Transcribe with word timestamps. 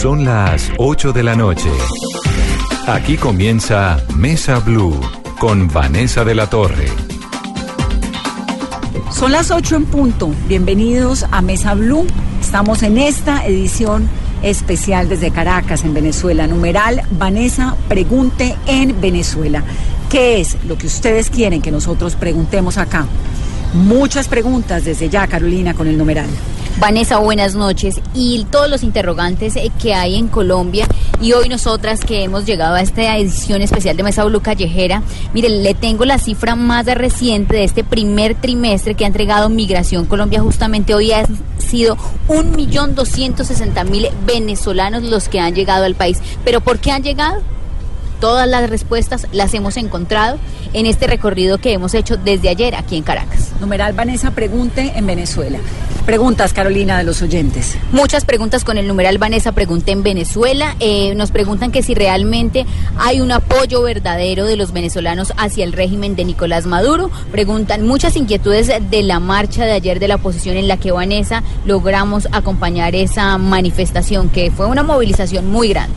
Son 0.00 0.24
las 0.24 0.72
8 0.78 1.12
de 1.12 1.22
la 1.22 1.36
noche. 1.36 1.68
Aquí 2.86 3.18
comienza 3.18 4.02
Mesa 4.16 4.58
Blue 4.58 4.98
con 5.38 5.68
Vanessa 5.68 6.24
de 6.24 6.34
la 6.34 6.48
Torre. 6.48 6.86
Son 9.12 9.30
las 9.30 9.50
8 9.50 9.76
en 9.76 9.84
punto. 9.84 10.30
Bienvenidos 10.48 11.26
a 11.30 11.42
Mesa 11.42 11.74
Blue. 11.74 12.06
Estamos 12.40 12.82
en 12.82 12.96
esta 12.96 13.44
edición 13.44 14.08
especial 14.42 15.06
desde 15.10 15.32
Caracas, 15.32 15.84
en 15.84 15.92
Venezuela. 15.92 16.46
Numeral 16.46 17.02
Vanessa 17.10 17.76
Pregunte 17.86 18.56
en 18.66 18.98
Venezuela. 19.02 19.62
¿Qué 20.08 20.40
es 20.40 20.56
lo 20.64 20.78
que 20.78 20.86
ustedes 20.86 21.28
quieren 21.28 21.60
que 21.60 21.70
nosotros 21.70 22.16
preguntemos 22.16 22.78
acá? 22.78 23.04
Muchas 23.74 24.28
preguntas 24.28 24.82
desde 24.82 25.10
ya, 25.10 25.26
Carolina, 25.26 25.74
con 25.74 25.88
el 25.88 25.98
numeral. 25.98 26.30
Vanessa, 26.78 27.18
buenas 27.18 27.54
noches. 27.54 28.00
Y 28.14 28.46
todos 28.50 28.70
los 28.70 28.82
interrogantes 28.82 29.56
eh, 29.56 29.70
que 29.80 29.94
hay 29.94 30.16
en 30.16 30.28
Colombia 30.28 30.86
y 31.20 31.32
hoy 31.32 31.48
nosotras 31.48 32.00
que 32.04 32.24
hemos 32.24 32.46
llegado 32.46 32.74
a 32.74 32.80
esta 32.80 33.16
edición 33.16 33.60
especial 33.62 33.96
de 33.96 34.02
Mesa 34.02 34.24
Blue 34.24 34.40
Callejera, 34.40 35.02
miren, 35.34 35.62
le 35.62 35.74
tengo 35.74 36.04
la 36.04 36.18
cifra 36.18 36.56
más 36.56 36.86
reciente 36.86 37.56
de 37.56 37.64
este 37.64 37.84
primer 37.84 38.34
trimestre 38.34 38.94
que 38.94 39.04
ha 39.04 39.08
entregado 39.08 39.48
Migración 39.48 40.06
Colombia. 40.06 40.40
Justamente 40.40 40.94
hoy 40.94 41.12
ha 41.12 41.26
sido 41.58 41.98
un 42.28 42.56
millón 42.56 42.94
doscientos 42.94 43.48
sesenta 43.48 43.84
mil 43.84 44.08
venezolanos 44.26 45.02
los 45.02 45.28
que 45.28 45.40
han 45.40 45.54
llegado 45.54 45.84
al 45.84 45.94
país. 45.94 46.18
¿Pero 46.44 46.60
por 46.60 46.78
qué 46.78 46.92
han 46.92 47.02
llegado? 47.02 47.42
Todas 48.20 48.46
las 48.46 48.68
respuestas 48.68 49.26
las 49.32 49.54
hemos 49.54 49.78
encontrado 49.78 50.38
en 50.74 50.86
este 50.86 51.06
recorrido 51.06 51.58
que 51.58 51.72
hemos 51.72 51.94
hecho 51.94 52.16
desde 52.16 52.50
ayer 52.50 52.74
aquí 52.74 52.96
en 52.96 53.02
Caracas. 53.02 53.52
Numeral 53.60 53.94
Vanessa 53.94 54.30
Pregunte 54.30 54.92
en 54.94 55.06
Venezuela. 55.06 55.58
Preguntas, 56.04 56.52
Carolina, 56.52 56.98
de 56.98 57.04
los 57.04 57.22
oyentes. 57.22 57.76
Muchas 57.92 58.24
preguntas 58.24 58.64
con 58.64 58.78
el 58.78 58.86
numeral 58.86 59.18
Vanessa 59.18 59.52
Pregunte 59.52 59.92
en 59.92 60.02
Venezuela. 60.02 60.76
Eh, 60.80 61.14
nos 61.14 61.30
preguntan 61.30 61.72
que 61.72 61.82
si 61.82 61.94
realmente 61.94 62.66
hay 62.98 63.20
un 63.20 63.32
apoyo 63.32 63.82
verdadero 63.82 64.44
de 64.44 64.56
los 64.56 64.72
venezolanos 64.72 65.32
hacia 65.36 65.64
el 65.64 65.72
régimen 65.72 66.14
de 66.14 66.24
Nicolás 66.24 66.66
Maduro. 66.66 67.10
Preguntan 67.32 67.86
muchas 67.86 68.16
inquietudes 68.16 68.70
de 68.90 69.02
la 69.02 69.20
marcha 69.20 69.64
de 69.64 69.72
ayer 69.72 69.98
de 69.98 70.08
la 70.08 70.16
oposición 70.16 70.56
en 70.56 70.68
la 70.68 70.76
que 70.76 70.92
Vanessa 70.92 71.42
logramos 71.64 72.28
acompañar 72.32 72.94
esa 72.94 73.38
manifestación, 73.38 74.28
que 74.28 74.50
fue 74.50 74.66
una 74.66 74.82
movilización 74.82 75.50
muy 75.50 75.68
grande. 75.68 75.96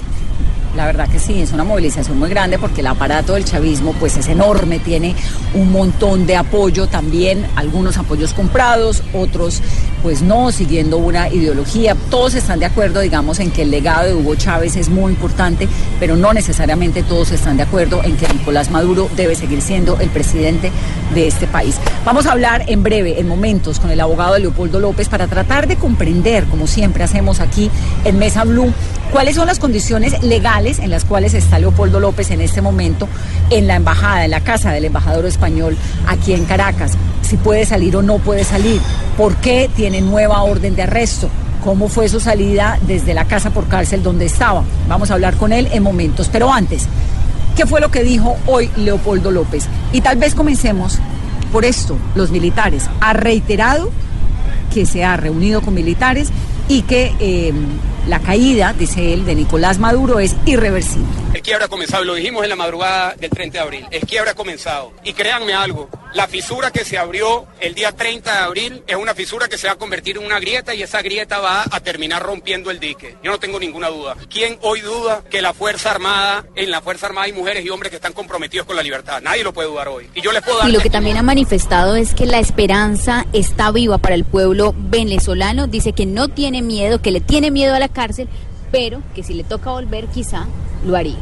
La 0.75 0.87
verdad 0.87 1.07
que 1.07 1.19
sí, 1.19 1.39
es 1.39 1.51
una 1.51 1.63
movilización 1.63 2.17
muy 2.17 2.29
grande 2.29 2.57
porque 2.57 2.81
el 2.81 2.87
aparato 2.87 3.33
del 3.33 3.45
chavismo 3.45 3.93
pues 3.99 4.17
es 4.17 4.27
enorme, 4.27 4.79
tiene 4.79 5.15
un 5.53 5.71
montón 5.71 6.25
de 6.25 6.35
apoyo 6.35 6.87
también, 6.87 7.45
algunos 7.55 7.97
apoyos 7.97 8.33
comprados, 8.33 9.03
otros 9.13 9.61
pues 10.01 10.21
no, 10.21 10.51
siguiendo 10.51 10.97
una 10.97 11.29
ideología. 11.29 11.95
Todos 12.09 12.33
están 12.33 12.59
de 12.59 12.65
acuerdo, 12.65 12.99
digamos, 12.99 13.39
en 13.39 13.51
que 13.51 13.61
el 13.61 13.71
legado 13.71 14.05
de 14.05 14.13
Hugo 14.13 14.35
Chávez 14.35 14.75
es 14.75 14.89
muy 14.89 15.13
importante, 15.13 15.69
pero 15.99 16.17
no 16.17 16.33
necesariamente 16.33 17.03
todos 17.03 17.31
están 17.31 17.55
de 17.55 17.63
acuerdo 17.63 18.03
en 18.03 18.17
que 18.17 18.27
Nicolás 18.27 18.69
Maduro 18.69 19.09
debe 19.15 19.35
seguir 19.35 19.61
siendo 19.61 19.97
el 19.99 20.09
presidente 20.09 20.71
de 21.13 21.27
este 21.27 21.47
país. 21.47 21.77
Vamos 22.03 22.25
a 22.25 22.33
hablar 22.33 22.65
en 22.67 22.83
breve, 22.83 23.19
en 23.19 23.27
momentos, 23.29 23.79
con 23.79 23.91
el 23.91 24.01
abogado 24.01 24.37
Leopoldo 24.37 24.79
López 24.79 25.07
para 25.07 25.27
tratar 25.27 25.67
de 25.67 25.77
comprender, 25.77 26.45
como 26.45 26.67
siempre 26.67 27.03
hacemos 27.03 27.39
aquí 27.39 27.71
en 28.03 28.19
Mesa 28.19 28.43
Blue, 28.43 28.73
cuáles 29.13 29.35
son 29.35 29.45
las 29.45 29.59
condiciones 29.59 30.23
legales 30.23 30.79
en 30.79 30.89
las 30.89 31.05
cuales 31.05 31.35
está 31.35 31.59
Leopoldo 31.59 31.99
López 31.99 32.31
en 32.31 32.41
este 32.41 32.63
momento 32.63 33.07
en 33.51 33.67
la 33.67 33.75
embajada, 33.75 34.25
en 34.25 34.31
la 34.31 34.41
casa 34.41 34.71
del 34.71 34.85
embajador 34.85 35.27
español 35.27 35.77
aquí 36.07 36.33
en 36.33 36.45
Caracas. 36.45 36.93
Si 37.21 37.37
puede 37.37 37.67
salir 37.67 37.95
o 37.95 38.01
no 38.01 38.17
puede 38.17 38.43
salir, 38.43 38.81
por 39.15 39.35
qué 39.35 39.69
tiene 39.75 40.01
nueva 40.01 40.41
orden 40.41 40.75
de 40.75 40.81
arresto, 40.81 41.29
cómo 41.63 41.89
fue 41.89 42.09
su 42.09 42.19
salida 42.19 42.79
desde 42.87 43.13
la 43.13 43.25
casa 43.25 43.51
por 43.51 43.67
cárcel 43.67 44.01
donde 44.01 44.25
estaba. 44.25 44.63
Vamos 44.87 45.11
a 45.11 45.13
hablar 45.13 45.35
con 45.35 45.53
él 45.53 45.69
en 45.71 45.83
momentos, 45.83 46.27
pero 46.31 46.51
antes, 46.51 46.87
¿qué 47.55 47.67
fue 47.67 47.81
lo 47.81 47.91
que 47.91 48.03
dijo 48.03 48.35
hoy 48.47 48.71
Leopoldo 48.77 49.29
López? 49.29 49.67
Y 49.91 50.01
tal 50.01 50.17
vez 50.17 50.33
comencemos 50.33 50.97
por 51.51 51.65
esto, 51.65 51.99
los 52.15 52.31
militares. 52.31 52.89
Ha 52.99 53.13
reiterado 53.13 53.91
que 54.73 54.87
se 54.87 55.05
ha 55.05 55.15
reunido 55.17 55.61
con 55.61 55.75
militares 55.75 56.29
y 56.67 56.81
que 56.81 57.13
eh, 57.19 57.53
la 58.07 58.19
caída, 58.19 58.73
dice 58.73 59.13
él, 59.13 59.25
de 59.25 59.35
Nicolás 59.35 59.79
Maduro 59.79 60.19
es 60.19 60.35
irreversible. 60.45 61.22
El 61.33 61.41
quiebre 61.41 61.65
ha 61.65 61.67
comenzado, 61.67 62.03
lo 62.03 62.13
dijimos 62.13 62.43
en 62.43 62.49
la 62.49 62.55
madrugada 62.55 63.15
del 63.15 63.31
30 63.31 63.57
de 63.57 63.63
abril, 63.63 63.87
el 63.89 64.01
quiebre 64.01 64.29
ha 64.29 64.35
comenzado. 64.35 64.93
Y 65.03 65.13
créanme 65.13 65.55
algo, 65.55 65.89
la 66.13 66.27
fisura 66.27 66.69
que 66.69 66.85
se 66.85 66.99
abrió 66.99 67.47
el 67.59 67.73
día 67.73 67.91
30 67.91 68.31
de 68.31 68.37
abril 68.37 68.83
es 68.85 68.95
una 68.95 69.15
fisura 69.15 69.47
que 69.47 69.57
se 69.57 69.65
va 69.65 69.73
a 69.73 69.77
convertir 69.77 70.17
en 70.17 70.25
una 70.25 70.39
grieta 70.39 70.75
y 70.75 70.83
esa 70.83 71.01
grieta 71.01 71.39
va 71.39 71.63
a 71.63 71.79
terminar 71.79 72.21
rompiendo 72.21 72.69
el 72.69 72.79
dique. 72.79 73.17
Yo 73.23 73.31
no 73.31 73.39
tengo 73.39 73.59
ninguna 73.59 73.89
duda. 73.89 74.15
¿Quién 74.29 74.59
hoy 74.61 74.81
duda 74.81 75.23
que 75.27 75.41
la 75.41 75.55
Fuerza 75.55 75.89
Armada, 75.89 76.45
en 76.55 76.69
la 76.69 76.81
Fuerza 76.81 77.07
Armada 77.07 77.25
hay 77.25 77.33
mujeres 77.33 77.65
y 77.65 77.69
hombres 77.71 77.89
que 77.89 77.95
están 77.95 78.13
comprometidos 78.13 78.67
con 78.67 78.75
la 78.75 78.83
libertad? 78.83 79.19
Nadie 79.23 79.43
lo 79.43 79.53
puede 79.53 79.69
dudar 79.69 79.87
hoy. 79.87 80.07
Y 80.13 80.21
yo 80.21 80.31
les 80.31 80.43
puedo 80.43 80.59
dar... 80.59 80.69
Y 80.69 80.71
lo 80.71 80.81
que 80.81 80.91
también 80.91 81.17
ha 81.17 81.23
manifestado 81.23 81.95
es 81.95 82.13
que 82.13 82.27
la 82.27 82.37
esperanza 82.37 83.25
está 83.33 83.71
viva 83.71 83.97
para 83.97 84.13
el 84.13 84.23
pueblo 84.23 84.75
venezolano. 84.77 85.65
Dice 85.65 85.93
que 85.93 86.05
no 86.05 86.27
tiene 86.27 86.61
miedo, 86.61 87.01
que 87.01 87.09
le 87.09 87.21
tiene 87.21 87.49
miedo 87.49 87.73
a 87.73 87.79
la 87.79 87.89
cárcel, 87.89 88.29
pero 88.73 89.03
que 89.13 89.21
si 89.21 89.35
le 89.35 89.43
toca 89.43 89.69
volver 89.69 90.07
quizá 90.07 90.47
lo 90.83 90.97
haría. 90.97 91.19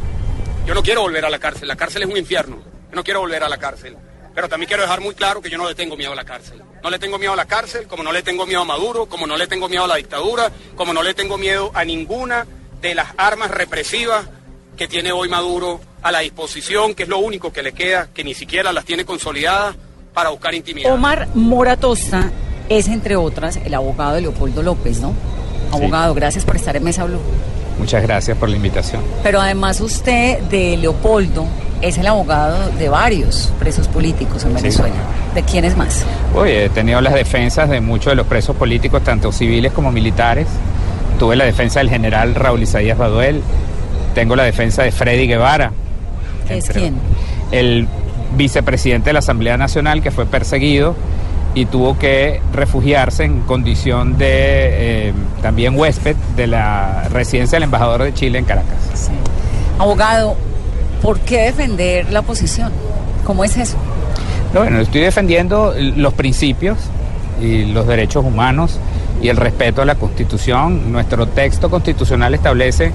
Yo 0.65 0.73
no 0.73 0.81
quiero 0.81 1.01
volver 1.01 1.25
a 1.25 1.29
la 1.29 1.37
cárcel, 1.37 1.67
la 1.67 1.75
cárcel 1.75 2.03
es 2.03 2.09
un 2.09 2.15
infierno. 2.15 2.55
Yo 2.89 2.95
no 2.95 3.03
quiero 3.03 3.19
volver 3.19 3.43
a 3.43 3.49
la 3.49 3.57
cárcel. 3.57 3.97
Pero 4.33 4.47
también 4.47 4.69
quiero 4.69 4.83
dejar 4.83 5.01
muy 5.01 5.13
claro 5.13 5.41
que 5.41 5.49
yo 5.49 5.57
no 5.57 5.67
le 5.67 5.75
tengo 5.75 5.97
miedo 5.97 6.13
a 6.13 6.15
la 6.15 6.23
cárcel. 6.23 6.61
No 6.81 6.89
le 6.89 6.97
tengo 6.97 7.19
miedo 7.19 7.33
a 7.33 7.35
la 7.35 7.47
cárcel, 7.47 7.87
como 7.87 8.03
no 8.03 8.13
le 8.13 8.23
tengo 8.23 8.45
miedo 8.45 8.61
a 8.61 8.65
Maduro, 8.65 9.07
como 9.07 9.27
no 9.27 9.35
le 9.35 9.47
tengo 9.47 9.67
miedo 9.67 9.83
a 9.83 9.87
la 9.87 9.97
dictadura, 9.97 10.49
como 10.77 10.93
no 10.93 11.03
le 11.03 11.13
tengo 11.13 11.37
miedo 11.37 11.71
a 11.73 11.83
ninguna 11.83 12.47
de 12.81 12.95
las 12.95 13.09
armas 13.17 13.51
represivas 13.51 14.29
que 14.77 14.87
tiene 14.87 15.11
hoy 15.11 15.27
Maduro 15.27 15.81
a 16.01 16.11
la 16.13 16.19
disposición, 16.19 16.95
que 16.95 17.03
es 17.03 17.09
lo 17.09 17.19
único 17.19 17.51
que 17.51 17.63
le 17.63 17.73
queda, 17.73 18.07
que 18.13 18.23
ni 18.23 18.33
siquiera 18.33 18.71
las 18.71 18.85
tiene 18.85 19.03
consolidadas 19.03 19.75
para 20.13 20.29
buscar 20.29 20.55
intimidad. 20.55 20.93
Omar 20.93 21.27
Moratosta 21.35 22.31
es, 22.69 22.87
entre 22.87 23.17
otras, 23.17 23.57
el 23.57 23.73
abogado 23.73 24.15
de 24.15 24.21
Leopoldo 24.21 24.63
López, 24.63 25.01
¿no? 25.01 25.13
Abogado, 25.71 26.13
gracias 26.13 26.45
por 26.45 26.55
estar 26.55 26.75
en 26.75 26.83
Mesa 26.83 27.05
Blue. 27.05 27.19
Muchas 27.79 28.03
gracias 28.03 28.37
por 28.37 28.49
la 28.49 28.55
invitación. 28.55 29.01
Pero 29.23 29.41
además 29.41 29.81
usted 29.81 30.39
de 30.43 30.77
Leopoldo 30.77 31.45
es 31.81 31.97
el 31.97 32.05
abogado 32.05 32.69
de 32.77 32.89
varios 32.89 33.51
presos 33.59 33.87
políticos 33.87 34.43
en 34.43 34.53
Venezuela. 34.53 34.95
¿De 35.33 35.43
quiénes 35.43 35.75
más? 35.75 36.05
Oye, 36.35 36.65
he 36.65 36.69
tenido 36.69 37.01
las 37.01 37.13
defensas 37.13 37.69
de 37.69 37.81
muchos 37.81 38.11
de 38.11 38.15
los 38.15 38.27
presos 38.27 38.55
políticos, 38.55 39.03
tanto 39.03 39.31
civiles 39.31 39.71
como 39.71 39.91
militares. 39.91 40.47
Tuve 41.17 41.35
la 41.35 41.45
defensa 41.45 41.79
del 41.79 41.89
general 41.89 42.35
Raúl 42.35 42.61
Isaías 42.61 42.97
Baduel. 42.97 43.41
Tengo 44.13 44.35
la 44.35 44.43
defensa 44.43 44.83
de 44.83 44.91
Freddy 44.91 45.27
Guevara. 45.27 45.71
¿Qué 46.47 46.57
es 46.57 46.69
quién? 46.69 46.95
El 47.51 47.87
vicepresidente 48.35 49.09
de 49.09 49.13
la 49.13 49.19
Asamblea 49.19 49.57
Nacional 49.57 50.01
que 50.01 50.11
fue 50.11 50.25
perseguido 50.25 50.95
y 51.53 51.65
tuvo 51.65 51.97
que 51.97 52.41
refugiarse 52.53 53.25
en 53.25 53.41
condición 53.41 54.17
de 54.17 54.27
eh, 54.29 55.13
también 55.41 55.77
huésped 55.77 56.15
de 56.35 56.47
la 56.47 57.07
residencia 57.09 57.57
del 57.57 57.63
embajador 57.63 58.03
de 58.03 58.13
Chile 58.13 58.39
en 58.39 58.45
Caracas. 58.45 58.77
Sí. 58.93 59.11
Abogado, 59.77 60.35
¿por 61.01 61.19
qué 61.19 61.41
defender 61.41 62.11
la 62.11 62.21
oposición? 62.21 62.71
¿Cómo 63.25 63.43
es 63.43 63.57
eso? 63.57 63.77
Bueno, 64.53 64.79
estoy 64.79 65.01
defendiendo 65.01 65.73
los 65.77 66.13
principios 66.13 66.77
y 67.41 67.65
los 67.65 67.87
derechos 67.87 68.25
humanos 68.25 68.79
y 69.21 69.29
el 69.29 69.37
respeto 69.37 69.81
a 69.81 69.85
la 69.85 69.95
Constitución. 69.95 70.91
Nuestro 70.91 71.27
texto 71.27 71.69
constitucional 71.69 72.33
establece 72.33 72.91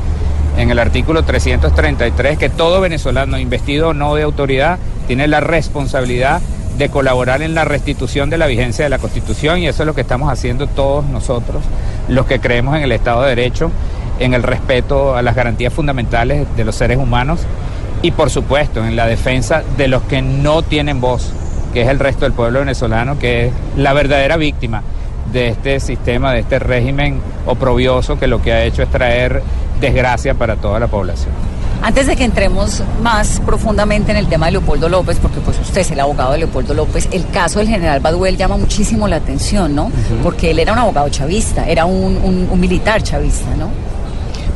en 0.57 0.71
el 0.71 0.79
artículo 0.79 1.23
333 1.23 2.39
que 2.39 2.49
todo 2.49 2.81
venezolano 2.81 3.39
investido 3.39 3.89
o 3.89 3.95
no 3.95 4.15
de 4.15 4.23
autoridad 4.23 4.79
tiene 5.07 5.29
la 5.29 5.41
responsabilidad 5.41 6.41
de 6.77 6.89
colaborar 6.89 7.43
en 7.43 7.55
la 7.55 7.65
restitución 7.65 8.31
de 8.31 8.39
la 8.39 8.47
vigencia 8.47 8.85
de 8.85 8.91
la 8.91 8.99
Constitución 8.99 9.59
y 9.59 9.69
eso 9.69 9.83
es 9.83 9.87
lo 9.87 9.95
que 9.95 10.03
estamos 10.03 10.31
haciendo 10.31 10.67
todos 10.67 11.05
nosotros, 11.07 11.63
los 12.09 12.27
que 12.27 12.41
creemos 12.41 12.77
en 12.77 12.83
el 12.83 12.93
Estado 12.93 13.23
de 13.23 13.31
Derecho, 13.31 13.71
en 14.19 14.35
el 14.35 14.43
respeto 14.43 15.17
a 15.17 15.23
las 15.23 15.35
garantías 15.35 15.73
fundamentales 15.73 16.47
de 16.57 16.65
los 16.65 16.75
seres 16.75 16.99
humanos 16.99 17.41
y 18.03 18.11
por 18.11 18.31
supuesto 18.31 18.85
en 18.85 18.97
la 18.97 19.07
defensa 19.07 19.63
de 19.77 19.89
los 19.89 20.03
que 20.03 20.23
no 20.23 20.63
tienen 20.63 21.01
voz, 21.01 21.33
que 21.73 21.83
es 21.83 21.89
el 21.89 21.99
resto 21.99 22.25
del 22.25 22.33
pueblo 22.33 22.61
venezolano, 22.61 23.19
que 23.19 23.47
es 23.47 23.53
la 23.77 23.93
verdadera 23.93 24.37
víctima 24.37 24.83
de 25.33 25.49
este 25.49 25.81
sistema, 25.81 26.33
de 26.33 26.41
este 26.41 26.59
régimen 26.59 27.21
oprobioso 27.47 28.19
que 28.19 28.27
lo 28.27 28.43
que 28.43 28.53
ha 28.53 28.65
hecho 28.65 28.83
es 28.83 28.91
traer 28.91 29.43
desgracia 29.81 30.35
para 30.35 30.57
toda 30.57 30.79
la 30.79 30.89
población. 30.89 31.46
Antes 31.87 32.09
de 32.09 32.17
que 32.17 32.25
entremos 32.25 32.83
más 33.01 33.39
profundamente 33.47 34.11
en 34.11 34.17
el 34.17 34.27
tema 34.27 34.47
de 34.47 34.53
Leopoldo 34.53 34.89
López, 34.89 35.19
porque 35.23 35.39
pues 35.39 35.57
usted 35.61 35.83
es 35.83 35.91
el 35.93 36.01
abogado 36.01 36.33
de 36.33 36.39
Leopoldo 36.39 36.75
López, 36.75 37.09
el 37.13 37.29
caso 37.29 37.61
del 37.61 37.69
general 37.69 38.01
Baduel 38.01 38.37
llama 38.37 38.57
muchísimo 38.57 39.07
la 39.07 39.17
atención, 39.17 39.73
¿no? 39.77 39.85
Uh 39.85 39.91
-huh. 39.91 40.23
Porque 40.25 40.51
él 40.51 40.59
era 40.59 40.73
un 40.73 40.81
abogado 40.81 41.09
chavista, 41.11 41.65
era 41.69 41.85
un, 41.85 42.17
un, 42.17 42.49
un 42.51 42.59
militar 42.61 43.05
chavista, 43.05 43.55
¿no? 43.57 43.71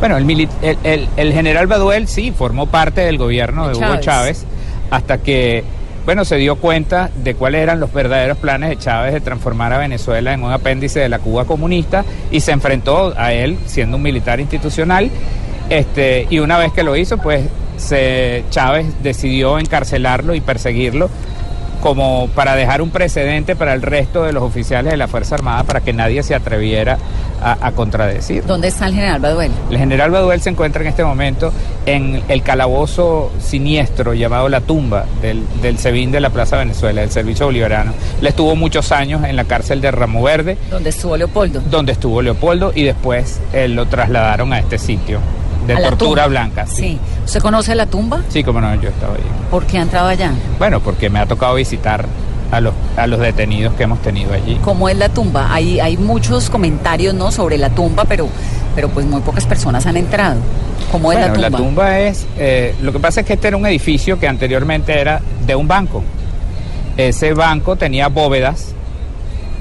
Bueno, 0.00 0.16
el, 0.16 0.28
el, 0.28 0.78
el, 0.82 1.08
el, 1.16 1.32
general 1.32 1.68
Baduel 1.68 2.08
sí 2.08 2.32
formó 2.36 2.66
parte 2.66 3.02
del 3.02 3.16
gobierno 3.16 3.68
de, 3.68 3.74
de 3.74 3.78
Hugo 3.78 4.00
Chávez 4.00 4.44
hasta 4.90 5.18
que 5.18 5.62
bueno, 6.04 6.24
se 6.24 6.34
dio 6.34 6.56
cuenta 6.56 7.10
de 7.14 7.36
cuáles 7.36 7.62
eran 7.62 7.78
los 7.78 7.92
verdaderos 7.92 8.38
planes 8.38 8.70
de 8.70 8.78
Chávez 8.78 9.12
de 9.12 9.20
transformar 9.20 9.72
a 9.72 9.78
Venezuela 9.78 10.32
en 10.32 10.42
un 10.42 10.50
apéndice 10.50 10.98
de 10.98 11.08
la 11.08 11.20
Cuba 11.20 11.44
comunista 11.44 12.04
y 12.32 12.40
se 12.40 12.50
enfrentó 12.50 13.14
a 13.16 13.32
él 13.32 13.56
siendo 13.66 13.98
un 13.98 14.02
militar 14.02 14.40
institucional. 14.40 15.10
Este, 15.70 16.26
y 16.28 16.40
una 16.40 16.58
vez 16.58 16.72
que 16.72 16.82
lo 16.82 16.96
hizo, 16.96 17.18
pues 17.18 17.44
se, 17.76 18.44
Chávez 18.50 18.86
decidió 19.02 19.58
encarcelarlo 19.58 20.34
y 20.34 20.40
perseguirlo 20.40 21.08
como 21.80 22.28
para 22.34 22.54
dejar 22.56 22.82
un 22.82 22.90
precedente 22.90 23.56
para 23.56 23.72
el 23.72 23.82
resto 23.82 24.24
de 24.24 24.32
los 24.32 24.42
oficiales 24.42 24.92
de 24.92 24.96
la 24.96 25.08
Fuerza 25.08 25.34
Armada 25.36 25.64
para 25.64 25.80
que 25.80 25.92
nadie 25.92 26.22
se 26.22 26.34
atreviera 26.34 26.98
a, 27.42 27.72
contradecir. 27.72 28.44
¿Dónde 28.44 28.68
está 28.68 28.86
el 28.86 28.94
general 28.94 29.18
Baduel? 29.18 29.50
El 29.70 29.78
general 29.78 30.10
Baduel 30.10 30.42
se 30.42 30.50
encuentra 30.50 30.82
en 30.82 30.88
este 30.88 31.02
momento 31.02 31.54
en 31.86 32.22
el 32.28 32.42
calabozo 32.42 33.32
siniestro 33.40 34.12
llamado 34.12 34.50
La 34.50 34.60
Tumba 34.60 35.06
del, 35.22 35.42
del 35.62 35.78
SEBIN 35.78 36.12
de 36.12 36.20
la 36.20 36.28
Plaza 36.28 36.58
Venezuela, 36.58 37.00
del 37.00 37.10
Servicio 37.10 37.46
Bolivariano. 37.46 37.94
Le 38.20 38.28
estuvo 38.28 38.54
muchos 38.56 38.92
años 38.92 39.24
en 39.24 39.36
la 39.36 39.44
cárcel 39.44 39.80
de 39.80 39.90
Ramo 39.90 40.22
Verde. 40.22 40.58
¿Dónde 40.70 40.90
estuvo 40.90 41.16
Leopoldo? 41.16 41.62
Donde 41.62 41.92
estuvo 41.92 42.20
Leopoldo 42.20 42.72
y 42.74 42.82
después 42.82 43.40
eh, 43.54 43.68
lo 43.68 43.86
trasladaron 43.86 44.52
a 44.52 44.58
este 44.58 44.76
sitio 44.78 45.20
de 45.66 45.76
tortura 45.76 46.26
blanca. 46.26 46.66
Sí. 46.66 46.98
¿Usted 47.24 47.40
conoce 47.40 47.74
la 47.74 47.86
tumba? 47.86 48.22
Sí, 48.28 48.42
como 48.42 48.60
no, 48.60 48.74
yo 48.76 48.88
estaba 48.88 49.14
ahí. 49.14 49.22
¿Por 49.50 49.66
qué 49.66 49.78
ha 49.78 49.82
entrado 49.82 50.08
allá? 50.08 50.32
Bueno, 50.58 50.80
porque 50.80 51.10
me 51.10 51.18
ha 51.18 51.26
tocado 51.26 51.54
visitar 51.54 52.06
a 52.50 52.60
los, 52.60 52.74
a 52.96 53.06
los 53.06 53.20
detenidos 53.20 53.74
que 53.74 53.84
hemos 53.84 54.00
tenido 54.02 54.32
allí. 54.32 54.56
¿Cómo 54.62 54.88
es 54.88 54.96
la 54.96 55.08
tumba? 55.08 55.52
Hay, 55.52 55.80
hay 55.80 55.96
muchos 55.96 56.50
comentarios 56.50 57.14
¿no? 57.14 57.30
sobre 57.30 57.58
la 57.58 57.70
tumba, 57.70 58.04
pero, 58.04 58.28
pero 58.74 58.88
pues 58.88 59.06
muy 59.06 59.20
pocas 59.20 59.46
personas 59.46 59.86
han 59.86 59.96
entrado. 59.96 60.40
¿Cómo 60.90 61.12
es 61.12 61.20
la 61.20 61.32
tumba? 61.32 61.50
La 61.50 61.56
tumba 61.56 62.00
es, 62.00 62.26
eh, 62.36 62.74
lo 62.82 62.92
que 62.92 62.98
pasa 62.98 63.20
es 63.20 63.26
que 63.26 63.34
este 63.34 63.48
era 63.48 63.56
un 63.56 63.66
edificio 63.66 64.18
que 64.18 64.26
anteriormente 64.26 64.98
era 64.98 65.20
de 65.46 65.54
un 65.54 65.68
banco. 65.68 66.02
Ese 66.96 67.32
banco 67.32 67.76
tenía 67.76 68.08
bóvedas 68.08 68.74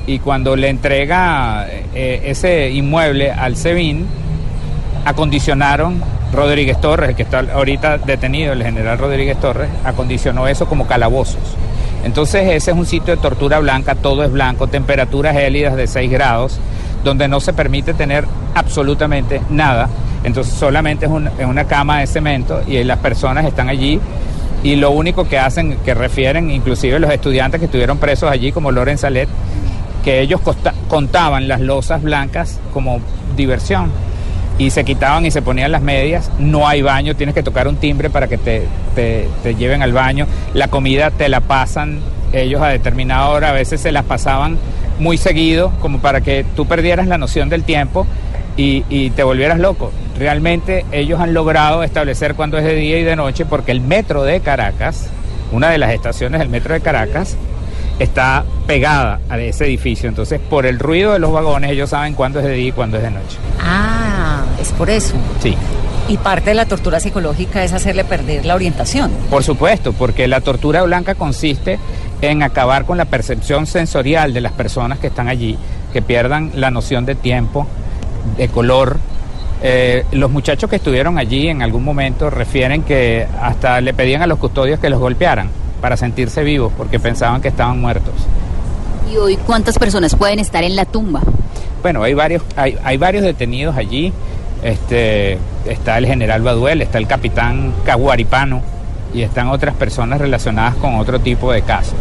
y 0.08 0.20
cuando 0.20 0.56
le 0.56 0.70
entrega 0.70 1.68
eh, 1.94 2.24
ese 2.26 2.72
inmueble 2.72 3.32
al 3.32 3.56
SEBIN, 3.56 4.08
acondicionaron 5.06 6.02
Rodríguez 6.32 6.80
Torres, 6.80 7.10
el 7.10 7.16
que 7.16 7.24
está 7.24 7.40
ahorita 7.40 7.98
detenido, 8.00 8.54
el 8.54 8.64
general 8.64 8.98
Rodríguez 8.98 9.40
Torres, 9.40 9.70
acondicionó 9.84 10.48
eso 10.48 10.68
como 10.68 10.88
calabozos. 10.88 11.42
Entonces 12.04 12.44
ese 12.52 12.72
es 12.72 12.78
un 12.78 12.86
sitio 12.86 13.16
de 13.16 13.22
tortura 13.22 13.60
blanca, 13.60 13.96
todo 13.96 14.24
es 14.24 14.32
blanco, 14.32 14.68
temperaturas 14.68 15.36
gélidas 15.36 15.76
de 15.76 15.88
6 15.88 16.10
grados, 16.10 16.60
donde 17.04 17.28
no 17.28 17.40
se 17.40 17.54
permite 17.54 17.94
tener 17.94 18.26
absolutamente 18.56 19.42
nada. 19.50 19.90
Entonces 20.24 20.54
solamente 20.54 21.08
es, 21.08 21.12
una 21.12 21.66
cama 21.66 22.00
de 22.00 22.08
cemento 22.08 22.62
y 22.68 22.84
las 22.84 23.00
personas 23.00 23.46
están 23.46 23.70
allí 23.70 24.00
y 24.64 24.76
lo 24.76 24.92
único 24.92 25.28
que 25.28 25.40
hacen, 25.40 25.78
que 25.84 25.94
refieren 25.94 26.52
inclusive 26.52 27.00
los 27.00 27.12
estudiantes 27.12 27.60
que 27.60 27.66
estuvieron 27.66 27.98
presos 27.98 28.30
allí, 28.30 28.52
como 28.52 28.72
Loren 28.72 28.98
Salet, 28.98 29.30
que 30.04 30.22
ellos 30.22 30.42
contaban 30.88 31.48
las 31.48 31.62
losas 31.62 32.02
blancas 32.02 32.60
como 32.74 33.00
diversión 33.36 33.92
y 34.60 34.70
se 34.72 34.84
quitaban 34.84 35.26
y 35.26 35.32
se 35.32 35.42
ponían 35.42 35.72
las 35.72 35.82
medias. 35.82 36.30
No 36.38 36.68
hay 36.68 36.84
baño, 36.84 37.16
tienes 37.16 37.34
que 37.34 37.42
tocar 37.42 37.68
un 37.68 37.78
timbre 37.78 38.12
para 38.12 38.28
que 38.28 38.38
te, 38.38 38.68
te, 38.94 39.56
lleven 39.56 39.82
al 39.82 39.94
baño. 39.94 40.28
La 40.54 40.68
comida 40.68 41.10
te 41.10 41.30
la 41.30 41.40
pasan 41.40 42.00
ellos 42.34 42.62
a 42.62 42.68
determinada 42.68 43.30
hora, 43.30 43.50
a 43.50 43.54
veces 43.54 43.82
se 43.82 43.92
las 43.92 44.04
pasaban 44.04 44.60
muy 45.00 45.18
seguido, 45.18 45.72
como 45.82 46.00
para 46.00 46.22
que 46.22 46.46
tú 46.56 46.68
perdieras 46.68 47.08
la 47.08 47.18
noción 47.18 47.50
del 47.50 47.64
tiempo 47.64 48.06
y, 48.58 48.84
y, 48.90 49.12
te 49.12 49.24
volvieras 49.24 49.58
loco. 49.58 49.92
Realmente 50.20 50.86
ellos 50.92 51.22
han 51.22 51.34
logrado 51.34 51.82
establecer 51.82 52.36
cuándo 52.36 52.58
es 52.58 52.66
de 52.66 52.76
día 52.76 53.00
y 53.00 53.04
de 53.04 53.16
noche, 53.16 53.46
porque 53.46 53.72
el 53.72 53.80
metro 53.80 54.24
de 54.24 54.42
Caracas, 54.42 55.08
una 55.54 55.70
de 55.70 55.78
las 55.78 55.94
estaciones 55.94 56.40
del 56.40 56.50
metro 56.50 56.74
de 56.74 56.82
Caracas, 56.82 57.38
está 58.00 58.44
pegada 58.68 59.20
a 59.30 59.38
ese 59.38 59.66
edificio. 59.66 60.10
Entonces, 60.10 60.40
por 60.40 60.66
el 60.66 60.80
ruido 60.80 61.14
de 61.14 61.20
los 61.20 61.32
vagones, 61.32 61.72
ellos 61.72 61.90
saben 61.90 62.14
cuándo 62.14 62.40
es 62.40 62.46
de 62.46 62.54
día 62.54 62.68
y 62.68 62.72
cuándo 62.72 62.98
es 62.98 63.04
de 63.04 63.12
noche. 63.12 63.38
Ah, 63.62 64.09
es 64.60 64.72
por 64.72 64.90
eso. 64.90 65.16
Sí. 65.42 65.56
Y 66.08 66.18
parte 66.18 66.50
de 66.50 66.56
la 66.56 66.66
tortura 66.66 67.00
psicológica 67.00 67.64
es 67.64 67.74
hacerle 67.74 68.04
perder 68.04 68.46
la 68.46 68.56
orientación. 68.56 69.12
Por 69.30 69.44
supuesto, 69.44 69.94
porque 69.94 70.28
la 70.28 70.42
tortura 70.42 70.82
blanca 70.84 71.16
consiste 71.16 71.78
en 72.22 72.42
acabar 72.42 72.86
con 72.86 72.98
la 72.98 73.06
percepción 73.06 73.68
sensorial 73.68 74.34
de 74.34 74.42
las 74.42 74.52
personas 74.54 75.00
que 75.00 75.08
están 75.08 75.28
allí, 75.28 75.58
que 75.94 76.02
pierdan 76.02 76.52
la 76.56 76.72
noción 76.72 77.06
de 77.06 77.16
tiempo, 77.16 77.68
de 78.38 78.48
color. 78.48 78.98
Eh, 79.62 80.06
los 80.12 80.32
muchachos 80.32 80.70
que 80.70 80.78
estuvieron 80.78 81.18
allí 81.18 81.48
en 81.48 81.62
algún 81.62 81.84
momento 81.84 82.30
refieren 82.30 82.84
que 82.84 83.28
hasta 83.42 83.80
le 83.82 83.94
pedían 83.94 84.22
a 84.22 84.28
los 84.28 84.40
custodios 84.40 84.80
que 84.80 84.90
los 84.90 85.00
golpearan 85.00 85.50
para 85.82 85.98
sentirse 85.98 86.44
vivos 86.44 86.72
porque 86.76 87.00
pensaban 87.00 87.42
que 87.42 87.50
estaban 87.50 87.80
muertos. 87.80 88.14
¿Y 89.12 89.18
hoy 89.18 89.38
cuántas 89.38 89.78
personas 89.78 90.16
pueden 90.16 90.40
estar 90.40 90.64
en 90.64 90.76
la 90.76 90.86
tumba? 90.86 91.22
Bueno, 91.82 92.04
hay 92.04 92.14
varios, 92.14 92.44
hay, 92.56 92.78
hay 92.84 92.98
varios 92.98 93.24
detenidos 93.24 93.76
allí. 93.78 94.14
Este, 94.64 95.38
está 95.66 95.98
el 95.98 96.06
general 96.06 96.42
Baduel, 96.42 96.82
está 96.82 96.98
el 96.98 97.08
capitán 97.08 97.74
Caguaripano 97.86 98.62
y 99.14 99.22
están 99.22 99.48
otras 99.48 99.76
personas 99.76 100.20
relacionadas 100.20 100.76
con 100.76 100.96
otro 100.96 101.20
tipo 101.20 101.52
de 101.52 101.62
casos. 101.62 101.96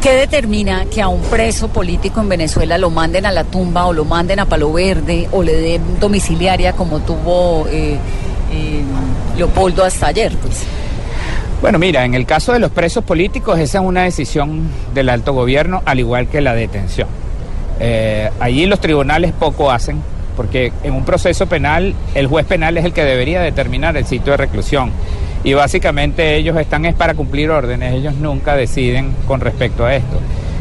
¿Qué 0.00 0.14
determina 0.14 0.86
que 0.86 1.00
a 1.00 1.06
un 1.06 1.20
preso 1.20 1.68
político 1.68 2.20
en 2.20 2.28
Venezuela 2.28 2.76
lo 2.76 2.90
manden 2.90 3.24
a 3.24 3.30
la 3.30 3.44
tumba 3.44 3.86
o 3.86 3.92
lo 3.92 4.04
manden 4.04 4.40
a 4.40 4.46
Palo 4.46 4.72
Verde 4.72 5.28
o 5.30 5.44
le 5.44 5.54
den 5.54 6.00
domiciliaria 6.00 6.72
como 6.72 7.00
tuvo 7.00 7.68
eh, 7.68 7.98
eh, 8.52 8.82
Leopoldo 9.36 9.84
hasta 9.84 10.08
ayer? 10.08 10.36
Pues? 10.38 10.64
Bueno, 11.60 11.78
mira, 11.78 12.04
en 12.04 12.14
el 12.14 12.26
caso 12.26 12.52
de 12.52 12.58
los 12.58 12.72
presos 12.72 13.04
políticos, 13.04 13.60
esa 13.60 13.78
es 13.78 13.84
una 13.84 14.02
decisión 14.02 14.68
del 14.92 15.08
alto 15.08 15.34
gobierno, 15.34 15.82
al 15.84 16.00
igual 16.00 16.26
que 16.26 16.40
la 16.40 16.54
detención. 16.54 17.06
Eh, 17.84 18.30
allí 18.38 18.66
los 18.66 18.78
tribunales 18.78 19.32
poco 19.32 19.72
hacen, 19.72 20.00
porque 20.36 20.72
en 20.84 20.94
un 20.94 21.04
proceso 21.04 21.46
penal 21.46 21.94
el 22.14 22.28
juez 22.28 22.46
penal 22.46 22.78
es 22.78 22.84
el 22.84 22.92
que 22.92 23.02
debería 23.02 23.40
determinar 23.40 23.96
el 23.96 24.06
sitio 24.06 24.30
de 24.30 24.36
reclusión. 24.36 24.92
Y 25.42 25.54
básicamente 25.54 26.36
ellos 26.36 26.56
están 26.56 26.86
es 26.86 26.94
para 26.94 27.14
cumplir 27.14 27.50
órdenes, 27.50 27.92
ellos 27.94 28.14
nunca 28.14 28.54
deciden 28.54 29.12
con 29.26 29.40
respecto 29.40 29.84
a 29.84 29.96
esto. 29.96 30.20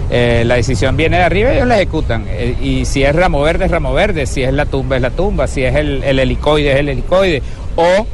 Eh, 0.10 0.44
la 0.46 0.56
decisión 0.56 0.98
viene 0.98 1.18
de 1.18 1.24
arriba, 1.24 1.54
ellos 1.54 1.68
la 1.68 1.76
ejecutan. 1.76 2.26
Eh, 2.28 2.58
y 2.60 2.86
si 2.86 3.04
es 3.04 3.16
ramo 3.16 3.42
verde, 3.42 3.66
es 3.66 3.72
ramo 3.72 3.94
verde, 3.94 4.26
si 4.26 4.42
es 4.42 4.52
la 4.52 4.66
tumba, 4.66 4.96
es 4.96 5.04
la 5.04 5.12
tumba, 5.12 5.46
si 5.46 5.64
es 5.64 5.76
el, 5.76 6.04
el 6.04 6.18
helicoide, 6.20 6.72
es 6.72 6.80
el 6.80 6.90
helicoide. 6.90 7.44
O 7.76 8.08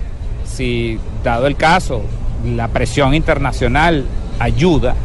si, 0.46 1.00
dado 1.24 1.48
el 1.48 1.56
caso, 1.56 2.04
la 2.46 2.68
presión 2.68 3.14
internacional 3.14 4.04
ayuda 4.38 4.96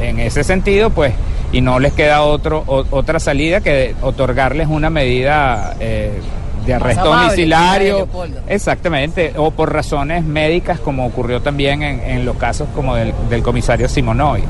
en 0.00 0.18
ese 0.18 0.42
sentido, 0.42 0.90
pues, 0.90 1.12
y 1.52 1.60
no 1.60 1.78
les 1.78 1.92
queda 1.92 2.22
otro, 2.22 2.64
otra 2.66 3.20
salida 3.20 3.60
que 3.60 3.94
otorgarles 4.02 4.68
una 4.68 4.90
medida 4.90 5.76
eh, 5.80 6.20
de 6.66 6.74
arresto 6.74 7.04
domiciliario. 7.04 8.08
Exactamente, 8.48 9.32
o 9.36 9.50
por 9.50 9.72
razones 9.72 10.24
médicas, 10.24 10.80
como 10.80 11.06
ocurrió 11.06 11.40
también 11.40 11.82
en, 11.82 12.24
los 12.24 12.36
casos 12.36 12.68
como 12.74 12.96
del, 12.96 13.42
comisario 13.42 13.88
Simonoy. 13.88 14.42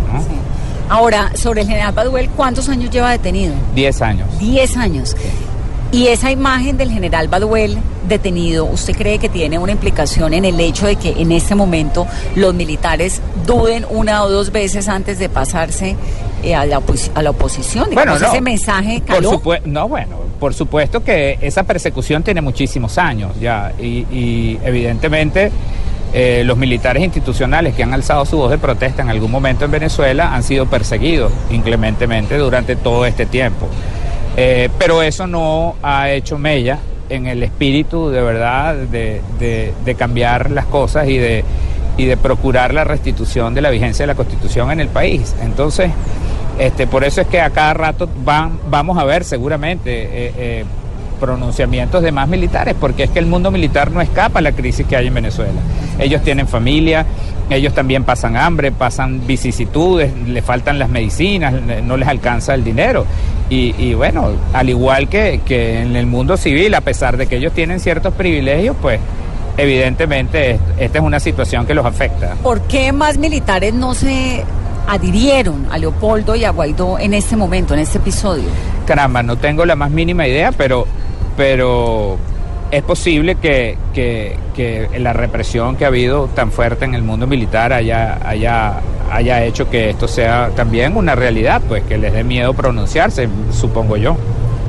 Ahora, 0.88 1.32
sobre 1.34 1.62
el 1.62 1.68
general 1.68 1.92
Baduel, 1.92 2.30
¿cuántos 2.30 2.68
años 2.68 2.90
lleva 2.90 3.10
detenido? 3.10 3.54
Diez 3.74 4.00
años. 4.02 4.28
Diez 4.38 4.76
años. 4.76 5.16
Y 5.92 6.08
esa 6.08 6.30
imagen 6.30 6.76
del 6.76 6.90
general 6.90 7.28
Baduel 7.28 7.78
detenido, 8.08 8.64
¿usted 8.64 8.94
cree 8.96 9.18
que 9.18 9.28
tiene 9.28 9.58
una 9.58 9.72
implicación 9.72 10.34
en 10.34 10.44
el 10.44 10.60
hecho 10.60 10.86
de 10.86 10.96
que 10.96 11.20
en 11.20 11.32
este 11.32 11.54
momento 11.54 12.06
los 12.34 12.54
militares 12.54 13.20
duden 13.46 13.86
una 13.88 14.24
o 14.24 14.30
dos 14.30 14.52
veces 14.52 14.88
antes 14.88 15.18
de 15.18 15.28
pasarse 15.28 15.96
a, 16.54 16.66
la 16.66 16.80
a, 17.14 17.22
la 17.22 17.30
oposición? 17.30 17.88
Bueno, 17.92 18.16
ese 18.16 18.40
mensaje 18.40 19.00
caló? 19.00 19.40
no, 19.64 19.88
bueno, 19.88 20.16
por 20.38 20.54
supuesto 20.54 21.02
que 21.02 21.38
esa 21.40 21.64
persecución 21.64 22.22
tiene 22.22 22.40
muchísimos 22.40 22.98
años 22.98 23.32
ya 23.40 23.72
y, 23.78 24.58
evidentemente... 24.64 25.50
Eh, 26.14 26.44
los 26.46 26.56
militares 26.56 27.02
institucionales 27.02 27.74
que 27.74 27.82
han 27.82 27.92
alzado 27.92 28.24
su 28.24 28.38
voz 28.38 28.50
de 28.50 28.56
protesta 28.56 29.02
en 29.02 29.10
algún 29.10 29.30
momento 29.30 29.64
en 29.64 29.72
Venezuela 29.72 30.34
han 30.34 30.44
sido 30.44 30.64
perseguidos 30.64 31.32
inclementemente 31.50 32.38
durante 32.38 32.76
todo 32.76 33.04
este 33.04 33.26
tiempo. 33.26 33.66
Eh, 34.36 34.70
pero 34.78 35.02
eso 35.02 35.26
no 35.26 35.74
ha 35.82 36.10
hecho 36.10 36.38
mella 36.38 36.78
en 37.08 37.26
el 37.26 37.42
espíritu 37.42 38.10
de 38.10 38.22
verdad 38.22 38.74
de, 38.74 39.94
cambiar 39.98 40.50
las 40.50 40.66
cosas 40.66 41.08
y 41.08 41.18
de, 41.18 41.44
y 41.96 42.04
de 42.04 42.16
procurar 42.16 42.74
la 42.74 42.84
restitución 42.84 43.54
de 43.54 43.62
la 43.62 43.70
vigencia 43.70 44.02
de 44.02 44.08
la 44.08 44.14
Constitución 44.14 44.70
en 44.70 44.80
el 44.80 44.88
país. 44.88 45.34
Entonces, 45.42 45.90
este, 46.58 46.86
por 46.86 47.04
eso 47.04 47.20
es 47.20 47.26
que 47.26 47.40
a 47.40 47.50
cada 47.50 47.74
rato 47.74 48.08
van, 48.24 48.58
vamos 48.70 48.98
a 48.98 49.04
ver 49.04 49.24
seguramente 49.24 49.90
eh, 50.02 50.32
eh, 50.36 50.64
pronunciamientos 51.20 52.02
de 52.02 52.12
más 52.12 52.28
militares, 52.28 52.74
porque 52.78 53.04
es 53.04 53.10
que 53.10 53.18
el 53.18 53.26
mundo 53.26 53.50
militar 53.50 53.90
no 53.90 54.00
escapa 54.00 54.38
a 54.38 54.42
la 54.42 54.52
crisis 54.52 54.86
que 54.86 54.96
hay 54.96 55.08
en 55.08 55.14
Venezuela. 55.14 55.60
Ellos 55.98 56.22
tienen 56.22 56.46
familia, 56.46 57.06
ellos 57.50 57.74
también 57.74 58.04
pasan 58.04 58.36
hambre, 58.36 58.72
pasan 58.72 59.26
vicisitudes, 59.26 60.12
le 60.26 60.42
faltan 60.42 60.78
las 60.78 60.88
medicinas, 60.88 61.54
no 61.84 61.96
les 61.96 62.08
alcanza 62.08 62.54
el 62.54 62.64
dinero. 62.64 63.06
Y, 63.48 63.94
bueno, 63.94 64.30
al 64.52 64.68
igual 64.68 65.08
que, 65.08 65.40
que, 65.44 65.80
en 65.80 65.94
el 65.94 66.06
mundo 66.06 66.36
civil, 66.36 66.74
a 66.74 66.80
pesar 66.80 67.16
de 67.16 67.26
que 67.28 67.36
ellos 67.36 67.52
tienen 67.52 67.78
ciertos 67.78 68.12
privilegios, 68.14 68.76
pues 68.82 68.98
evidentemente 69.56 70.58
esta 70.78 70.98
es 70.98 71.04
una 71.04 71.20
situación 71.20 71.64
que 71.66 71.74
los 71.74 71.86
afecta. 71.86 72.34
¿Por 72.42 72.62
qué 72.62 72.92
más 72.92 73.18
militares 73.18 73.72
no 73.72 73.94
se 73.94 74.44
adhirieron 74.86 75.66
a 75.70 75.78
Leopoldo 75.78 76.34
y 76.34 76.44
a 76.44 76.50
Guaidó 76.50 76.98
en 76.98 77.14
este 77.14 77.36
momento, 77.36 77.74
en 77.74 77.80
este 77.80 77.98
episodio? 77.98 78.44
Caramba, 78.86 79.22
no 79.22 79.36
tengo 79.36 79.64
la 79.64 79.76
más 79.76 79.90
mínima 79.90 80.26
idea, 80.26 80.52
pero, 80.52 80.86
pero 81.36 82.18
es 82.70 82.82
posible 82.82 83.36
que, 83.36 83.78
que, 83.94 84.36
que, 84.54 84.88
la 84.98 85.12
represión 85.12 85.76
que 85.76 85.84
ha 85.84 85.88
habido 85.88 86.28
tan 86.28 86.50
fuerte 86.50 86.84
en 86.84 86.94
el 86.94 87.02
mundo 87.02 87.26
militar 87.26 87.72
haya, 87.72 88.18
haya, 88.26 88.80
haya 89.10 89.44
hecho 89.44 89.70
que 89.70 89.90
esto 89.90 90.08
sea 90.08 90.50
también 90.54 90.96
una 90.96 91.14
realidad, 91.14 91.62
pues 91.68 91.84
que 91.84 91.98
les 91.98 92.12
dé 92.12 92.24
miedo 92.24 92.54
pronunciarse, 92.54 93.28
supongo 93.52 93.96
yo. 93.96 94.16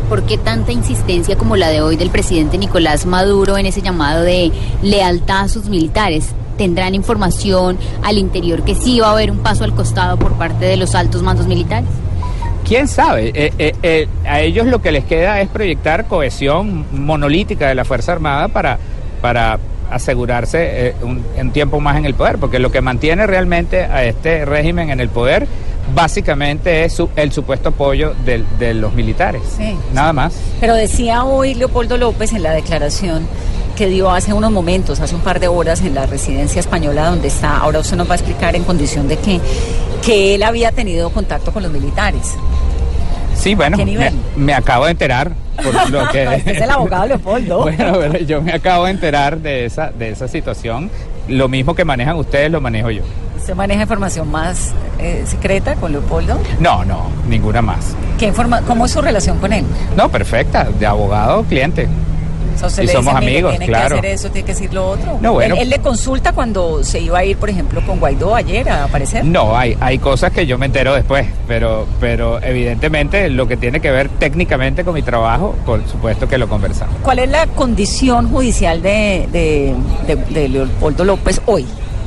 ¿Por 0.10 0.24
qué 0.24 0.38
tanta 0.38 0.72
insistencia 0.72 1.36
como 1.36 1.58
la 1.58 1.70
de 1.70 1.82
hoy 1.82 1.98
del 1.98 2.10
presidente 2.10 2.58
Nicolás 2.58 3.06
Maduro 3.06 3.58
en 3.58 3.66
ese 3.66 3.82
llamado 3.82 4.24
de 4.24 4.52
lealtad 4.82 5.42
a 5.42 5.48
sus 5.50 5.66
militares? 5.66 6.34
¿Tendrán 6.58 6.96
información 6.96 7.78
al 8.04 8.18
interior 8.18 8.64
que 8.64 8.76
sí 8.76 9.00
va 9.00 9.10
a 9.10 9.12
haber 9.12 9.32
un 9.32 9.40
paso 9.40 9.64
al 9.64 9.74
costado 9.76 10.18
por 10.18 10.34
parte 10.34 10.66
de 10.66 10.78
los 10.78 10.96
altos 10.96 11.22
mandos 11.22 11.48
militares? 11.48 11.90
¿Quién 12.68 12.90
sabe? 12.90 13.32
Eh, 13.34 13.54
eh, 13.58 13.74
eh, 13.82 14.08
a 14.26 14.42
ellos 14.42 14.66
lo 14.66 14.82
que 14.82 14.92
les 14.92 15.06
queda 15.06 15.40
es 15.40 15.48
proyectar 15.48 16.06
cohesión 16.06 16.86
monolítica 16.92 17.70
de 17.70 17.76
la 17.76 17.86
Fuerza 17.86 18.12
Armada 18.12 18.50
para, 18.50 18.78
para 19.22 19.58
asegurarse 19.90 20.96
un, 21.02 21.24
un, 21.40 21.52
tiempo 21.52 21.80
más 21.80 21.96
en 21.96 22.06
el 22.06 22.14
poder, 22.14 22.40
porque 22.40 22.60
lo 22.60 22.70
que 22.70 22.82
mantiene 22.82 23.26
realmente 23.26 23.84
a 23.84 24.04
este 24.04 24.44
régimen 24.44 24.90
en 24.90 25.00
el 25.00 25.08
poder 25.08 25.48
básicamente 25.96 26.84
es 26.84 26.94
su, 26.94 27.10
el 27.16 27.32
supuesto 27.32 27.70
apoyo 27.70 28.14
de, 28.26 28.44
de 28.60 28.74
los 28.74 28.94
militares, 28.94 29.42
sí, 29.56 29.78
nada 29.94 30.12
más. 30.12 30.34
Pero 30.60 30.76
decía 30.76 31.24
hoy 31.24 31.54
Leopoldo 31.54 31.98
López 31.98 32.34
en 32.34 32.44
la 32.44 32.52
declaración 32.52 33.26
que 33.78 33.88
dio 33.88 34.10
hace 34.10 34.34
unos 34.34 34.52
momentos, 34.52 35.00
hace 35.00 35.14
un 35.14 35.22
par 35.22 35.40
de 35.40 35.48
horas 35.48 35.82
en 35.82 35.94
la 35.94 36.08
residencia 36.08 36.60
española 36.60 37.12
donde 37.12 37.28
está, 37.28 37.58
ahora 37.58 37.80
usted 37.80 37.96
nos 37.96 38.10
va 38.10 38.14
a 38.14 38.16
explicar 38.16 38.56
en 38.56 38.64
condición 38.64 39.08
de 39.08 39.18
que, 39.18 39.40
que 40.04 40.34
él 40.34 40.42
había 40.42 40.72
tenido 40.72 41.12
contacto 41.12 41.54
con 41.54 41.62
los 41.62 41.72
militares. 41.72 42.36
Sí, 43.36 43.54
bueno, 43.54 43.78
me, 43.78 44.12
me, 44.36 44.54
acabo 44.56 44.86
de 44.86 44.92
enterar 44.92 45.32
por 45.64 45.90
lo 45.92 46.10
que... 46.10 46.24
este 46.24 46.54
es 46.54 46.62
el 46.62 46.70
abogado 46.72 47.06
Leopoldo. 47.06 47.62
bueno, 47.62 47.94
pero 48.00 48.18
yo 48.18 48.42
me 48.42 48.52
acabo 48.52 48.86
de 48.86 48.92
enterar 48.92 49.38
de 49.38 49.66
esa, 49.66 49.92
de 49.92 50.10
esa 50.10 50.28
situación. 50.28 50.90
Lo 51.28 51.48
mismo 51.48 51.76
que 51.76 51.86
manejan 51.86 52.16
ustedes, 52.16 52.50
lo 52.50 52.60
manejo 52.60 52.90
yo. 52.90 53.04
¿Usted 53.38 53.54
maneja 53.54 53.84
información 53.84 54.32
más 54.32 54.74
eh, 54.98 55.24
secreta 55.28 55.76
con 55.76 55.92
Leopoldo? 55.92 56.40
No, 56.60 56.84
no, 56.84 57.12
ninguna 57.30 57.62
más. 57.62 57.96
¿Qué 58.18 58.26
informa 58.26 58.64
¿Cómo 58.64 58.88
es 58.88 58.92
su 58.92 59.02
relación 59.02 59.38
con 59.38 59.54
él? 59.54 59.66
No, 59.96 60.10
perfecta, 60.10 60.64
de 60.64 60.86
abogado, 60.88 61.44
cliente. 61.44 61.88
Y 62.82 62.88
somos 62.88 63.16
amigos, 63.16 63.52
tiene 63.52 63.68
claro. 63.68 63.96
que 63.96 64.00
hacer 64.00 64.06
eso, 64.12 64.30
tiene 64.30 64.46
que 64.46 64.54
decir 64.54 64.74
lo 64.74 64.90
otro. 64.90 65.18
No, 65.22 65.34
bueno. 65.34 65.56
¿Él, 65.56 65.62
¿Él, 65.62 65.70
le 65.70 65.80
consulta 65.80 66.34
cuando 66.34 66.84
se 66.84 67.00
iba 67.00 67.20
a 67.20 67.26
ir, 67.26 67.38
por 67.38 67.50
ejemplo, 67.50 67.82
con 67.86 68.00
Guaidó 68.00 68.36
ayer 68.36 68.70
a 68.70 68.86
aparecer? 68.86 69.24
No, 69.26 69.58
hay, 69.58 69.78
hay 69.80 70.00
cosas 70.00 70.32
que 70.32 70.46
yo 70.46 70.58
me 70.58 70.66
entero 70.66 70.94
después, 70.94 71.28
pero, 71.48 71.86
pero 72.00 72.42
evidentemente 72.42 73.30
lo 73.30 73.48
que 73.48 73.58
tiene 73.58 73.80
que 73.80 73.92
ver 73.92 74.10
técnicamente 74.10 74.84
con 74.84 74.94
mi 74.94 75.02
trabajo, 75.02 75.56
por 75.66 75.88
supuesto 75.88 76.28
que 76.28 76.38
lo 76.38 76.48
conversamos. 76.48 76.96
¿Cuál 77.04 77.20
es 77.20 77.30
la 77.30 77.48
condición 77.48 78.30
judicial 78.30 78.82
de, 78.82 79.28
de, 79.32 79.76
de, 80.08 80.16
de 80.16 80.50
Leopoldo 80.50 81.06
López 81.06 81.42
hoy? 81.46 81.66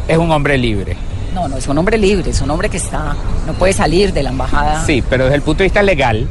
Es 0.08 0.18
un 0.18 0.30
hombre 0.30 0.58
libre. 0.58 0.96
No, 1.34 1.46
no, 1.46 1.56
es 1.56 1.68
un 1.68 1.78
hombre 1.78 1.96
libre, 1.96 2.30
es 2.30 2.40
un 2.40 2.50
hombre 2.50 2.68
que 2.68 2.78
está, 2.78 3.14
no 3.46 3.52
puede 3.52 3.72
salir 3.72 4.12
de 4.12 4.22
la 4.22 4.30
embajada. 4.30 4.84
Sí, 4.84 5.02
pero 5.08 5.24
desde 5.24 5.36
el 5.36 5.42
punto 5.42 5.58
de 5.58 5.64
vista 5.66 5.82
legal, 5.82 6.26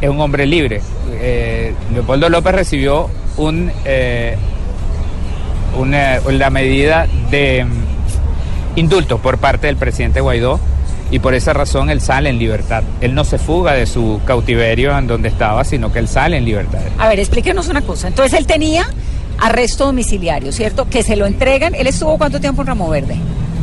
es 0.00 0.10
un 0.10 0.20
hombre 0.20 0.46
libre. 0.46 0.82
Eh, 1.12 1.74
Leopoldo 1.94 2.28
López 2.28 2.54
recibió 2.54 3.08
un, 3.36 3.70
eh, 3.84 4.36
una, 5.78 6.20
la 6.20 6.50
medida 6.50 7.06
de 7.30 7.64
mm, 7.64 8.78
indulto 8.78 9.18
por 9.18 9.38
parte 9.38 9.66
del 9.66 9.76
presidente 9.76 10.20
Guaidó 10.20 10.60
y 11.12 11.18
por 11.18 11.34
esa 11.34 11.52
razón 11.52 11.90
él 11.90 12.00
sale 12.00 12.30
en 12.30 12.38
libertad. 12.38 12.82
Él 13.02 13.14
no 13.14 13.24
se 13.24 13.38
fuga 13.38 13.74
de 13.74 13.86
su 13.86 14.20
cautiverio 14.24 14.96
en 14.96 15.06
donde 15.06 15.28
estaba, 15.28 15.62
sino 15.62 15.92
que 15.92 15.98
él 15.98 16.08
sale 16.08 16.38
en 16.38 16.46
libertad. 16.46 16.80
A 16.98 17.06
ver, 17.08 17.20
explíquenos 17.20 17.68
una 17.68 17.82
cosa. 17.82 18.08
Entonces 18.08 18.38
él 18.38 18.46
tenía 18.46 18.86
arresto 19.38 19.84
domiciliario, 19.84 20.52
¿cierto? 20.52 20.88
Que 20.88 21.02
se 21.02 21.16
lo 21.16 21.26
entregan. 21.26 21.74
¿Él 21.74 21.86
estuvo 21.86 22.16
cuánto 22.16 22.40
tiempo 22.40 22.62
en 22.62 22.68
Ramo 22.68 22.88
Verde? 22.88 23.16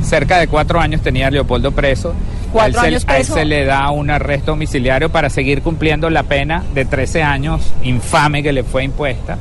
Cerca 0.03 0.37
de 0.37 0.47
cuatro 0.47 0.79
años 0.79 1.01
tenía 1.01 1.31
Leopoldo 1.31 1.71
preso. 1.71 2.13
¿Cuatro 2.53 2.81
a 2.81 2.83
él 2.83 2.93
años 2.93 3.01
se, 3.01 3.07
preso? 3.07 3.33
A 3.33 3.37
él 3.37 3.41
se 3.41 3.45
le 3.45 3.65
da 3.65 3.89
un 3.89 4.11
arresto 4.11 4.51
domiciliario 4.51 5.09
para 5.09 5.31
seguir 5.31 5.63
cumpliendo 5.63 6.07
la 6.11 6.23
pena 6.23 6.63
de 6.75 6.85
13 6.85 7.23
años 7.23 7.61
infame 7.81 8.43
que 8.43 8.53
le 8.53 8.63
fue 8.63 8.83
impuesta. 8.83 9.39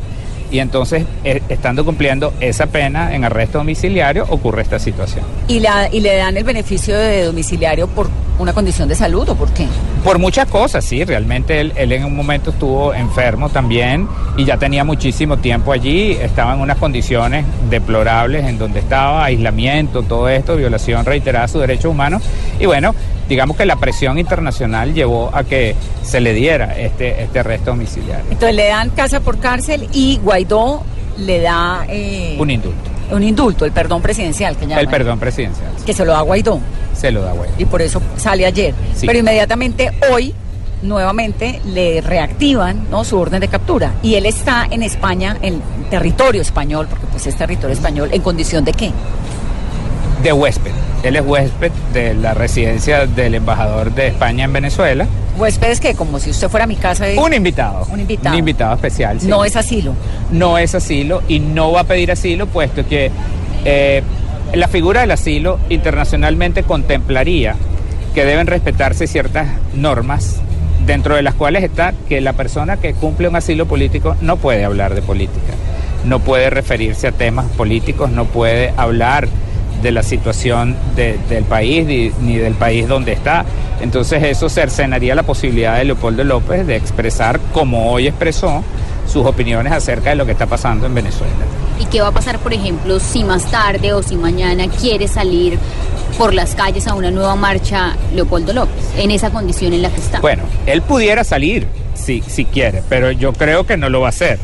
Y 0.50 0.61
entonces, 0.61 1.05
eh, 1.25 1.43
estando 1.49 1.85
cumpliendo 1.85 2.33
esa 2.40 2.67
pena 2.67 3.14
en 3.14 3.25
arresto 3.25 3.59
domiciliario, 3.59 4.26
ocurre 4.28 4.62
esta 4.62 4.78
situación. 4.78 5.25
¿Y, 5.47 5.61
la, 5.61 5.88
¿Y 5.93 6.00
le 6.00 6.17
dan 6.17 6.37
el 6.37 6.45
beneficio 6.45 6.97
de 6.97 7.25
domiciliario 7.25 7.87
por 7.88 8.09
una 8.38 8.52
condición 8.52 8.88
de 8.88 8.95
salud 8.95 9.28
o 9.28 9.35
por 9.35 9.52
qué? 9.52 9.67
Por 10.05 10.19
muchas 10.19 10.49
cosas, 10.49 10.85
sí. 10.85 11.05
Realmente 11.05 11.61
él, 11.61 11.73
él 11.76 11.93
en 11.93 12.05
un 12.05 12.17
momento 12.17 12.50
estuvo 12.50 12.95
enfermo 12.95 13.49
también 13.49 14.09
y 14.37 14.45
ya 14.45 14.57
tenía 14.57 14.85
muchísimo 14.85 15.38
tiempo 15.38 15.73
allí. 15.73 16.12
Estaba 16.12 16.55
en 16.55 16.61
unas 16.61 16.78
condiciones 16.78 17.45
deplorables 17.69 18.47
en 18.47 18.59
donde 18.59 18.78
estaba, 18.78 19.25
aislamiento, 19.25 20.02
todo 20.02 20.28
esto, 20.28 20.57
violación 20.57 21.05
reiterada 21.05 21.47
de 21.47 21.52
sus 21.52 21.61
derechos 21.61 21.90
humanos. 21.90 22.23
Y 22.61 22.67
bueno, 22.67 22.95
digamos 23.28 23.56
que 23.56 23.66
la 23.66 23.76
presión 23.76 24.18
internacional 24.18 24.94
llevó 24.94 25.30
a 25.32 25.44
que 25.44 25.75
se 26.02 26.20
le 26.20 26.32
diera 26.32 26.78
este, 26.78 27.23
este 27.23 27.40
arresto 27.40 27.70
domiciliario. 27.73 28.25
Entonces 28.30 28.54
le 28.54 28.68
dan 28.68 28.90
casa 28.90 29.20
por 29.20 29.38
cárcel 29.38 29.88
y 29.92 30.18
Guaidó 30.23 30.82
le 31.18 31.40
da... 31.40 31.85
Eh, 31.88 32.37
un 32.38 32.50
indulto. 32.50 32.90
Un 33.11 33.23
indulto, 33.23 33.64
el 33.64 33.73
perdón 33.73 34.02
presidencial 34.02 34.56
que. 34.56 34.66
El 34.66 34.88
perdón 34.88 35.18
presidencial. 35.18 35.70
Que 35.87 35.94
se 35.94 36.04
lo 36.04 36.12
da 36.12 36.20
Guaidó. 36.20 36.61
Se 36.94 37.11
lo 37.11 37.23
da 37.23 37.32
Guaidó. 37.32 37.54
Y 37.56 37.64
por 37.64 37.80
eso 37.80 38.02
sale 38.16 38.44
ayer. 38.44 38.75
Sí. 38.94 39.06
Pero 39.06 39.18
inmediatamente 39.18 39.90
hoy 40.12 40.35
nuevamente 40.82 41.61
le 41.64 42.00
reactivan 42.00 42.88
¿no? 42.90 43.04
su 43.04 43.18
orden 43.18 43.40
de 43.40 43.49
captura 43.49 43.94
y 44.02 44.14
él 44.14 44.26
está 44.26 44.66
en 44.70 44.82
España, 44.82 45.37
en 45.42 45.61
territorio 45.90 46.42
español, 46.42 46.87
porque 46.88 47.06
pues 47.06 47.26
es 47.26 47.37
territorio 47.37 47.75
español, 47.75 48.11
en 48.12 48.23
condición 48.23 48.64
de 48.64 48.73
qué? 48.73 48.92
De 50.23 50.32
huésped. 50.32 50.73
Él 51.02 51.17
es 51.17 51.23
huésped 51.23 51.71
de 51.93 52.14
la 52.14 52.35
residencia 52.35 53.07
del 53.07 53.35
embajador 53.35 53.95
de 53.95 54.09
España 54.09 54.45
en 54.45 54.52
Venezuela. 54.52 55.07
Huésped 55.37 55.71
es 55.71 55.81
que 55.81 55.95
como 55.95 56.19
si 56.19 56.31
usted 56.31 56.49
fuera 56.49 56.64
a 56.64 56.67
mi 56.67 56.76
casa. 56.76 57.11
Y... 57.11 57.17
Un 57.17 57.33
invitado. 57.33 57.87
Un 57.90 58.00
invitado. 58.00 58.35
Un 58.35 58.38
invitado 58.38 58.75
especial. 58.75 59.21
Sí. 59.21 59.28
No 59.28 59.45
es 59.45 59.57
asilo. 59.57 59.95
No 60.33 60.59
es 60.59 60.75
asilo 60.75 61.23
y 61.28 61.38
no 61.38 61.73
va 61.73 61.83
a 61.83 61.85
pedir 61.85 62.11
asilo 62.11 62.47
puesto 62.47 62.87
que 62.87 63.12
eh, 63.64 64.02
la 64.55 64.67
figura 64.67 65.02
del 65.02 65.12
asilo 65.12 65.61
internacionalmente 65.69 66.64
contemplaría 66.64 67.55
que 68.14 68.25
deben 68.25 68.47
respetarse 68.47 69.07
ciertas 69.07 69.47
normas 69.75 70.40
dentro 70.87 71.14
de 71.14 71.23
las 71.23 71.35
cuales 71.35 71.62
está 71.62 71.93
que 72.09 72.21
la 72.21 72.33
persona 72.33 72.78
que 72.78 72.95
cumple 72.95 73.28
un 73.28 73.37
asilo 73.37 73.67
político 73.67 74.17
no 74.23 74.38
puede 74.38 74.64
hablar 74.64 74.95
de 74.95 75.02
política, 75.02 75.52
no 76.05 76.21
puede 76.21 76.50
referirse 76.50 77.09
a 77.09 77.12
temas 77.12 77.47
políticos, 77.50 78.11
no 78.11 78.25
puede 78.25 78.73
hablar 78.76 79.28
de 79.82 79.92
la 79.92 80.02
situación 80.02 80.76
de, 80.97 81.18
del 81.28 81.44
país 81.44 81.87
ni, 81.87 82.11
ni, 82.20 82.37
del 82.37 82.54
país 82.54 82.88
donde 82.88 83.12
está. 83.12 83.44
Entonces 83.80 84.23
eso 84.23 84.49
cercenaría 84.49 85.14
la 85.14 85.23
posibilidad 85.23 85.76
de 85.76 85.85
Leopoldo 85.85 86.25
López 86.25 86.66
de 86.66 86.76
expresar, 86.76 87.40
como 87.52 87.92
hoy 87.92 88.08
expresó, 88.08 88.62
sus 89.06 89.25
opiniones 89.25 89.73
acerca 89.73 90.11
de 90.11 90.16
lo 90.16 90.26
que 90.26 90.32
está 90.32 90.47
pasando 90.47 90.87
en 90.87 90.94
Venezuela. 90.94 91.32
¿Y 91.80 91.87
qué 91.87 92.00
va 92.00 92.08
a 92.08 92.12
pasar, 92.12 92.38
por 92.38 92.52
ejemplo, 92.52 92.99
si 92.99 93.25
más 93.25 93.50
tarde 93.50 93.92
o 93.92 94.02
si 94.02 94.16
mañana 94.16 94.68
quiere 94.68 95.08
salir 95.08 95.58
por 96.18 96.35
las 96.35 96.54
calles 96.54 96.87
a 96.88 96.94
una 96.94 97.11
nueva 97.11 97.37
marcha 97.37 97.97
Leopoldo 98.12 98.52
López, 98.52 98.85
en 98.97 99.11
esa 99.11 99.30
condición 99.30 99.73
en 99.73 99.82
la 99.82 99.90
que 99.90 100.00
está? 100.00 100.20
Bueno, 100.20 100.42
él 100.66 100.82
pudiera 100.82 101.25
salir 101.25 101.66
si, 101.94 102.20
si 102.23 102.44
quiere, 102.44 102.82
pero 102.88 103.12
yo 103.12 103.32
creo 103.32 103.64
que 103.64 103.76
no 103.76 103.88
lo 103.88 104.00
va 104.00 104.06
a 104.06 104.11
hacer 104.11 104.38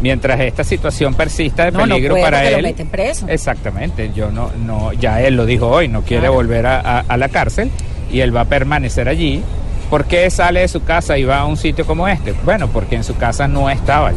mientras 0.00 0.38
esta 0.40 0.64
situación 0.64 1.14
persista 1.14 1.64
de 1.66 1.72
no, 1.72 1.80
peligro 1.80 2.16
no 2.16 2.22
para 2.22 2.44
él. 2.44 2.56
Lo 2.56 2.62
meten 2.62 2.88
preso. 2.88 3.26
Exactamente, 3.28 4.10
yo 4.14 4.30
no, 4.30 4.50
no, 4.64 4.92
ya 4.92 5.20
él 5.22 5.36
lo 5.36 5.46
dijo 5.46 5.68
hoy, 5.68 5.88
no 5.88 6.02
quiere 6.02 6.22
Claro. 6.22 6.34
volver 6.34 6.66
a, 6.66 6.80
a- 6.80 7.04
a 7.08 7.16
la 7.16 7.28
cárcel 7.28 7.70
y 8.12 8.20
él 8.20 8.34
va 8.34 8.42
a 8.42 8.44
permanecer 8.46 9.08
allí. 9.08 9.42
¿Por 9.90 10.04
qué 10.06 10.28
sale 10.30 10.60
de 10.60 10.68
su 10.68 10.82
casa 10.82 11.16
y 11.16 11.24
va 11.24 11.38
a 11.38 11.44
un 11.46 11.56
sitio 11.56 11.86
como 11.86 12.08
este? 12.08 12.34
Bueno, 12.44 12.68
porque 12.68 12.96
en 12.96 13.04
su 13.04 13.16
casa 13.16 13.46
no 13.46 13.70
estaba. 13.70 14.10
Él, 14.10 14.16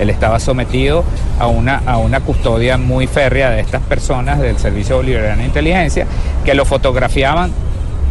él 0.00 0.10
estaba 0.10 0.40
sometido 0.40 1.04
a 1.38 1.46
una, 1.46 1.82
a 1.86 1.98
una 1.98 2.18
custodia 2.20 2.76
muy 2.78 3.06
férrea 3.06 3.50
de 3.50 3.60
estas 3.60 3.80
personas 3.82 4.40
del 4.40 4.58
Servicio 4.58 4.96
Bolivariano 4.96 5.40
de 5.42 5.46
Inteligencia 5.46 6.06
que 6.44 6.54
lo 6.54 6.64
fotografiaban 6.64 7.52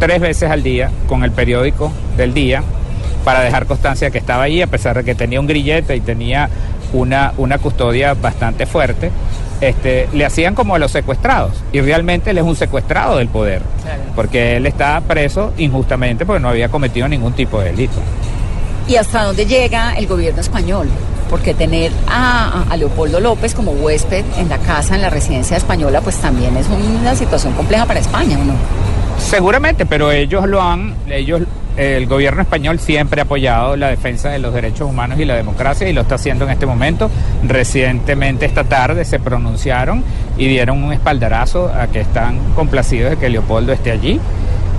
tres 0.00 0.18
veces 0.20 0.50
al 0.50 0.62
día 0.62 0.90
con 1.06 1.24
el 1.24 1.30
periódico 1.32 1.92
del 2.16 2.32
día 2.32 2.62
para 3.24 3.40
dejar 3.40 3.66
constancia 3.66 4.10
que 4.10 4.16
estaba 4.18 4.44
allí, 4.44 4.62
a 4.62 4.66
pesar 4.66 4.96
de 4.96 5.04
que 5.04 5.14
tenía 5.14 5.40
un 5.40 5.46
grillete 5.46 5.94
y 5.96 6.00
tenía 6.00 6.48
una, 6.92 7.32
una 7.36 7.58
custodia 7.58 8.14
bastante 8.14 8.66
fuerte, 8.66 9.10
este, 9.60 10.08
le 10.12 10.24
hacían 10.24 10.54
como 10.54 10.74
a 10.74 10.78
los 10.78 10.90
secuestrados. 10.90 11.52
Y 11.72 11.80
realmente 11.80 12.30
él 12.30 12.38
es 12.38 12.44
un 12.44 12.56
secuestrado 12.56 13.16
del 13.18 13.28
poder, 13.28 13.62
Claro. 13.82 14.02
porque 14.14 14.56
él 14.56 14.66
está 14.66 15.00
preso 15.00 15.52
injustamente 15.58 16.24
porque 16.26 16.40
no 16.40 16.48
había 16.48 16.68
cometido 16.68 17.08
ningún 17.08 17.32
tipo 17.32 17.60
de 17.60 17.70
delito. 17.72 17.96
¿Y 18.86 18.96
hasta 18.96 19.24
dónde 19.24 19.46
llega 19.46 19.94
el 19.94 20.06
gobierno 20.06 20.40
español? 20.40 20.88
porque 21.28 21.54
tener 21.54 21.92
a, 22.08 22.64
a, 22.70 22.76
Leopoldo 22.76 23.20
López 23.20 23.54
como 23.54 23.72
huésped 23.72 24.24
en 24.38 24.48
la 24.48 24.56
casa, 24.58 24.94
en 24.94 25.02
la 25.02 25.10
residencia 25.10 25.56
española, 25.56 26.00
pues 26.00 26.16
también 26.16 26.56
es 26.56 26.66
una 26.68 27.14
situación 27.14 27.52
compleja 27.52 27.84
para 27.86 28.00
España, 28.00 28.38
¿o 28.38 28.44
no? 28.44 28.54
Seguramente, 29.18 29.84
pero 29.84 30.10
ellos 30.10 30.48
lo 30.48 30.62
han, 30.62 30.94
ellos, 31.10 31.42
el 31.78 32.06
gobierno 32.06 32.42
español 32.42 32.80
siempre 32.80 33.20
ha 33.20 33.24
apoyado 33.24 33.76
la 33.76 33.88
defensa 33.88 34.30
de 34.30 34.40
los 34.40 34.52
derechos 34.52 34.88
humanos 34.88 35.18
y 35.20 35.24
la 35.24 35.36
democracia 35.36 35.88
y 35.88 35.92
lo 35.92 36.00
está 36.00 36.16
haciendo 36.16 36.44
en 36.44 36.50
este 36.50 36.66
momento. 36.66 37.08
Recientemente 37.46 38.46
esta 38.46 38.64
tarde 38.64 39.04
se 39.04 39.20
pronunciaron 39.20 40.02
y 40.36 40.48
dieron 40.48 40.82
un 40.82 40.92
espaldarazo 40.92 41.72
a 41.72 41.86
que 41.86 42.00
están 42.00 42.38
complacidos 42.54 43.10
de 43.10 43.16
que 43.16 43.28
Leopoldo 43.28 43.72
esté 43.72 43.92
allí 43.92 44.20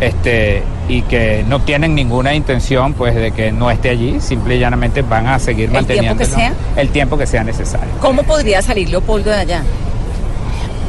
este, 0.01 0.63
y 0.87 1.01
que 1.03 1.43
no 1.47 1.61
tienen 1.61 1.95
ninguna 1.95 2.33
intención 2.33 2.93
pues 2.93 3.15
de 3.15 3.31
que 3.31 3.51
no 3.51 3.71
esté 3.71 3.89
allí, 3.89 4.19
simple 4.19 4.55
y 4.55 4.59
llanamente 4.59 5.01
van 5.01 5.27
a 5.27 5.39
seguir 5.39 5.71
manteniendo 5.71 6.11
el 6.11 6.17
tiempo 6.17 6.35
que 6.35 6.41
sea, 6.41 6.53
el 6.75 6.89
tiempo 6.89 7.17
que 7.17 7.27
sea 7.27 7.43
necesario. 7.43 7.89
¿Cómo 8.01 8.23
podría 8.23 8.61
salir 8.61 8.89
Leopoldo 8.89 9.29
de 9.29 9.37
allá? 9.37 9.63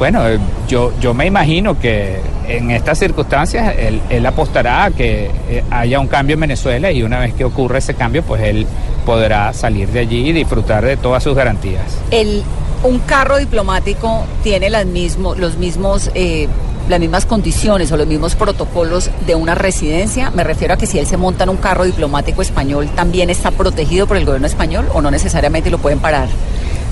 Bueno, 0.01 0.27
eh, 0.27 0.39
yo, 0.67 0.95
yo 0.99 1.13
me 1.13 1.27
imagino 1.27 1.79
que 1.79 2.21
en 2.49 2.71
estas 2.71 2.99
circunstancias 2.99 3.75
él, 3.79 4.01
él 4.09 4.25
apostará 4.25 4.85
a 4.85 4.91
que 4.93 5.31
eh, 5.51 5.63
haya 5.71 6.01
un 6.01 6.07
cambio 6.07 6.33
en 6.35 6.41
Venezuela 6.41 6.91
y 6.91 7.03
una 7.03 7.19
vez 7.19 7.35
que 7.35 7.45
ocurra 7.45 7.77
ese 7.77 7.93
cambio, 7.93 8.23
pues 8.23 8.43
él 8.43 8.67
podrá 9.05 9.53
salir 9.53 9.91
de 9.91 9.99
allí 9.99 10.31
y 10.31 10.33
disfrutar 10.33 10.87
de 10.87 10.97
todas 10.97 11.23
sus 11.23 11.35
garantías. 11.37 11.99
El, 12.11 12.43
un 12.83 13.01
carro 13.01 13.37
diplomático 13.37 14.25
tiene 14.43 14.71
las 14.71 14.87
mismo, 14.87 15.35
los 15.35 15.59
mismos... 15.59 16.11
Eh, 16.15 16.49
las 16.89 16.99
mismas 16.99 17.25
condiciones 17.25 17.93
o 17.93 17.97
los 17.97 18.09
mismos 18.09 18.35
protocolos 18.35 19.13
de 19.25 19.37
una 19.37 19.55
residencia? 19.55 20.33
Me 20.33 20.43
refiero 20.43 20.75
a 20.75 20.77
que 20.77 20.87
si 20.87 20.99
él 20.99 21.07
se 21.07 21.17
monta 21.17 21.45
en 21.45 21.51
un 21.51 21.57
carro 21.57 21.85
diplomático 21.85 22.43
español, 22.43 22.89
¿también 22.97 23.31
está 23.31 23.53
protegido 23.53 24.09
por 24.09 24.17
el 24.17 24.25
gobierno 24.25 24.49
español 24.49 24.89
o 24.93 25.01
no 25.01 25.09
necesariamente 25.09 25.71
lo 25.71 25.79
pueden 25.79 26.01
parar? 26.01 26.27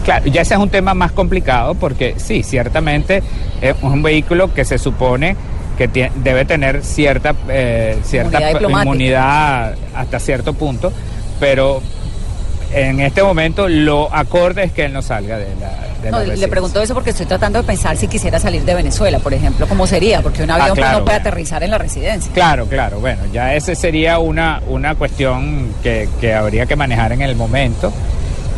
Claro, 0.08 0.24
ya 0.24 0.40
ese 0.40 0.54
es 0.54 0.60
un 0.60 0.70
tema 0.70 0.94
más 0.94 1.12
complicado 1.12 1.74
porque 1.74 2.14
sí, 2.16 2.42
ciertamente 2.42 3.22
es 3.60 3.74
un 3.82 4.02
vehículo 4.02 4.54
que 4.54 4.64
se 4.64 4.78
supone 4.78 5.36
que 5.76 6.10
debe 6.14 6.46
tener 6.46 6.82
cierta, 6.82 7.34
eh, 7.50 7.98
cierta 8.04 8.52
inmunidad 8.52 9.74
hasta 9.94 10.18
cierto 10.18 10.54
punto, 10.54 10.94
pero 11.38 11.82
en 12.72 13.00
este 13.00 13.22
momento 13.22 13.68
lo 13.68 14.10
acorde 14.10 14.64
es 14.64 14.72
que 14.72 14.86
él 14.86 14.94
no 14.94 15.02
salga 15.02 15.36
de 15.36 15.48
la... 15.60 16.10
no, 16.10 16.24
le 16.24 16.48
pregunto 16.48 16.80
eso 16.80 16.94
porque 16.94 17.10
estoy 17.10 17.26
tratando 17.26 17.58
de 17.58 17.66
pensar 17.66 17.94
si 17.98 18.08
quisiera 18.08 18.40
salir 18.40 18.62
de 18.64 18.74
Venezuela, 18.74 19.18
por 19.18 19.34
ejemplo, 19.34 19.68
¿cómo 19.68 19.86
sería? 19.86 20.22
Porque 20.22 20.42
un 20.42 20.50
avión 20.50 20.78
ah, 20.84 20.92
no 20.92 21.04
puede 21.04 21.18
aterrizar 21.18 21.62
en 21.62 21.70
la 21.70 21.76
residencia. 21.76 22.32
Claro, 22.32 22.64
claro, 22.64 22.98
bueno, 23.00 23.24
ya 23.30 23.54
ese 23.54 23.74
sería 23.74 24.20
una, 24.20 24.62
una 24.68 24.94
cuestión 24.94 25.74
que, 25.82 26.08
que 26.18 26.32
habría 26.32 26.64
que 26.64 26.76
manejar 26.76 27.12
en 27.12 27.20
el 27.20 27.36
momento 27.36 27.92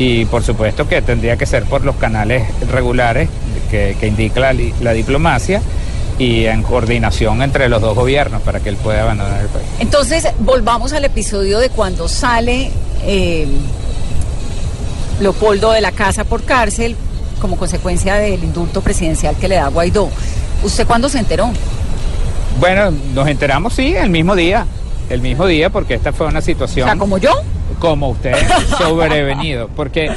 y 0.00 0.25
por 0.25 0.42
supuesto 0.42 0.88
que 0.88 1.02
tendría 1.02 1.37
que 1.37 1.45
ser 1.45 1.64
por 1.64 1.85
los 1.85 1.95
canales 1.97 2.49
regulares 2.71 3.28
que, 3.71 3.95
que 4.00 4.07
indica 4.07 4.40
la, 4.40 4.54
la 4.80 4.92
diplomacia 4.92 5.61
y 6.19 6.47
en 6.47 6.62
coordinación 6.62 7.42
entre 7.42 7.69
los 7.69 7.83
dos 7.83 7.95
gobiernos 7.95 8.40
para 8.40 8.61
que 8.61 8.71
él 8.71 8.76
pueda 8.76 9.02
abandonar 9.02 9.42
el 9.42 9.49
país. 9.49 9.66
Entonces, 9.78 10.26
volvamos 10.38 10.95
al 10.95 11.04
episodio 11.04 11.59
de 11.59 11.69
cuando 11.69 12.09
sale 12.09 12.71
eh, 13.04 13.47
Leopoldo 15.21 15.73
de 15.73 15.83
la 15.83 15.92
casa 15.92 16.25
por 16.25 16.45
cárcel 16.45 16.97
como 17.38 17.59
consecuencia 17.59 18.14
del 18.14 18.42
indulto 18.42 18.80
presidencial 18.80 19.37
que 19.37 19.49
le 19.49 19.57
da 19.57 19.69
Guaidó. 19.69 20.09
¿Usted 20.62 20.87
cuándo 20.87 21.11
se 21.11 21.19
enteró? 21.19 21.50
Bueno, 22.59 22.90
nos 23.14 23.28
enteramos, 23.28 23.75
sí, 23.75 23.95
el 23.95 24.09
mismo 24.09 24.35
día. 24.35 24.66
El 25.11 25.21
mismo 25.21 25.47
día, 25.47 25.69
porque 25.69 25.95
esta 25.95 26.12
fue 26.12 26.26
una 26.26 26.40
situación. 26.40 26.88
O 26.88 26.90
sea, 26.90 26.99
como 26.99 27.19
yo. 27.19 27.33
Como 27.81 28.11
usted, 28.11 28.37
sobrevenido. 28.79 29.69
Porque 29.75 30.11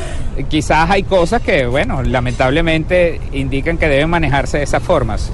quizás 0.49 0.89
hay 0.91 1.01
cosas 1.01 1.41
que, 1.41 1.65
bueno, 1.65 2.03
lamentablemente 2.03 3.19
indican 3.31 3.77
que 3.77 3.87
deben 3.87 4.09
manejarse 4.09 4.59
de 4.59 4.63
esas 4.63 4.83
formas. 4.83 5.31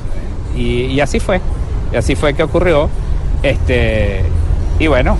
Y, 0.56 0.86
y 0.86 1.02
así 1.02 1.20
fue. 1.20 1.42
Y 1.92 1.98
así 1.98 2.16
fue 2.16 2.34
que 2.34 2.44
ocurrió. 2.44 2.90
Este, 3.44 4.22
y 4.80 4.88
bueno, 4.88 5.18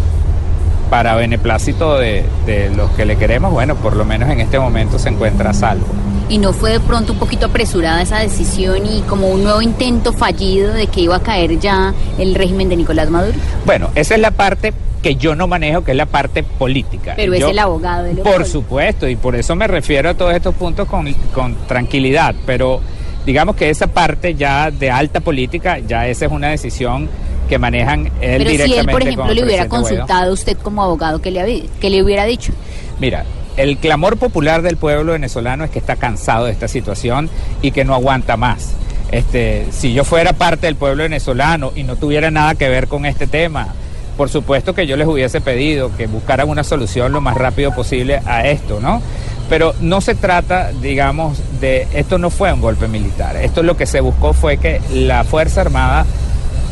para 0.90 1.16
beneplácito 1.16 1.98
de, 1.98 2.24
de, 2.46 2.70
los 2.70 2.90
que 2.92 3.06
le 3.06 3.18
queremos, 3.18 3.52
bueno, 3.52 3.76
por 3.76 3.96
lo 3.96 4.06
menos 4.06 4.30
en 4.30 4.40
este 4.40 4.60
momento 4.60 4.98
se 4.98 5.10
encuentra 5.10 5.52
a 5.52 5.54
salvo. 5.54 5.88
¿Y 6.30 6.38
no 6.38 6.54
fue 6.54 6.74
de 6.74 6.80
pronto 6.80 7.14
un 7.14 7.20
poquito 7.20 7.48
apresurada 7.48 8.02
esa 8.04 8.20
decisión 8.20 8.86
y 8.86 9.02
como 9.02 9.30
un 9.30 9.44
nuevo 9.44 9.64
intento 9.64 10.14
fallido 10.14 10.74
de 10.74 10.86
que 10.86 11.02
iba 11.02 11.16
a 11.16 11.24
caer 11.24 11.60
ya 11.60 11.94
el 12.20 12.36
régimen 12.36 12.70
de 12.70 12.78
Nicolás 12.78 13.10
Maduro? 13.10 13.36
Bueno, 13.66 13.90
esa 13.96 14.14
es 14.14 14.22
la 14.22 14.30
parte 14.30 14.72
que 15.02 15.16
yo 15.16 15.34
no 15.34 15.48
manejo, 15.48 15.84
que 15.84 15.92
es 15.92 15.98
la 15.98 16.06
parte 16.06 16.44
política. 16.44 17.14
Pero 17.16 17.34
es 17.34 17.44
el 17.44 17.58
abogado 17.58 18.04
de 18.04 18.16
Por 18.16 18.46
supuesto, 18.46 19.08
y 19.08 19.16
por 19.16 19.36
eso 19.36 19.56
me 19.56 19.66
refiero 19.66 20.10
a 20.10 20.14
todos 20.14 20.36
estos 20.36 20.54
puntos 20.54 20.88
con, 20.88 21.12
con 21.34 21.56
tranquilidad, 21.68 22.36
pero 22.46 22.80
digamos 23.26 23.56
que 23.56 23.72
esa 23.72 23.88
parte 23.88 24.36
ya 24.36 24.70
de 24.70 24.92
alta 24.92 25.22
política, 25.22 25.80
ya 25.80 26.08
esa 26.08 26.26
es 26.26 26.32
una 26.32 26.50
decisión 26.50 27.10
que 27.48 27.58
manejan 27.58 28.06
él 28.06 28.12
Pero 28.22 28.50
directamente. 28.52 28.66
si 28.66 28.80
él, 28.80 28.86
por 28.88 29.02
ejemplo, 29.02 29.34
le 29.34 29.44
hubiera 29.44 29.68
consultado 29.68 30.30
a 30.30 30.34
usted 30.34 30.58
como 30.58 30.84
abogado, 30.84 31.20
¿qué 31.22 31.32
le, 31.32 31.66
¿qué 31.82 31.90
le 31.90 32.04
hubiera 32.04 32.26
dicho? 32.26 32.54
Mira, 33.00 33.26
el 33.60 33.78
clamor 33.78 34.16
popular 34.16 34.62
del 34.62 34.78
pueblo 34.78 35.12
venezolano 35.12 35.66
es 35.66 35.70
que 35.70 35.80
está 35.80 35.98
cansado 35.98 36.46
de 36.46 36.54
esta 36.54 36.70
situación 36.70 37.30
y 37.62 37.72
que 37.72 37.84
no 37.84 37.94
aguanta 37.94 38.38
más. 38.38 38.72
Este, 39.12 39.68
si 39.72 39.92
yo 39.92 40.06
fuera 40.06 40.32
parte 40.32 40.68
del 40.68 40.78
pueblo 40.78 41.04
venezolano 41.04 41.74
y 41.76 41.84
no 41.84 41.98
tuviera 41.98 42.32
nada 42.32 42.56
que 42.56 42.70
ver 42.70 42.88
con 42.88 43.06
este 43.06 43.28
tema, 43.28 43.68
por 44.16 44.30
supuesto 44.30 44.74
que 44.74 44.88
yo 44.88 44.96
les 44.96 45.08
hubiese 45.08 45.42
pedido 45.42 45.92
que 45.98 46.08
buscaran 46.08 46.48
una 46.48 46.64
solución 46.64 47.12
lo 47.12 47.20
más 47.20 47.36
rápido 47.36 47.76
posible 47.76 48.22
a 48.26 48.48
esto, 48.48 48.80
¿no? 48.80 49.02
Pero 49.50 49.76
no 49.82 50.00
se 50.00 50.16
trata, 50.16 50.72
digamos, 50.72 51.38
de, 51.60 51.86
esto 51.94 52.18
no 52.18 52.30
fue 52.30 52.54
un 52.54 52.62
golpe 52.62 52.88
militar, 52.88 53.36
esto 53.36 53.62
lo 53.62 53.76
que 53.76 53.86
se 53.86 54.00
buscó 54.00 54.32
fue 54.32 54.56
que 54.56 54.80
la 54.94 55.26
Fuerza 55.26 55.62
Armada 55.62 56.06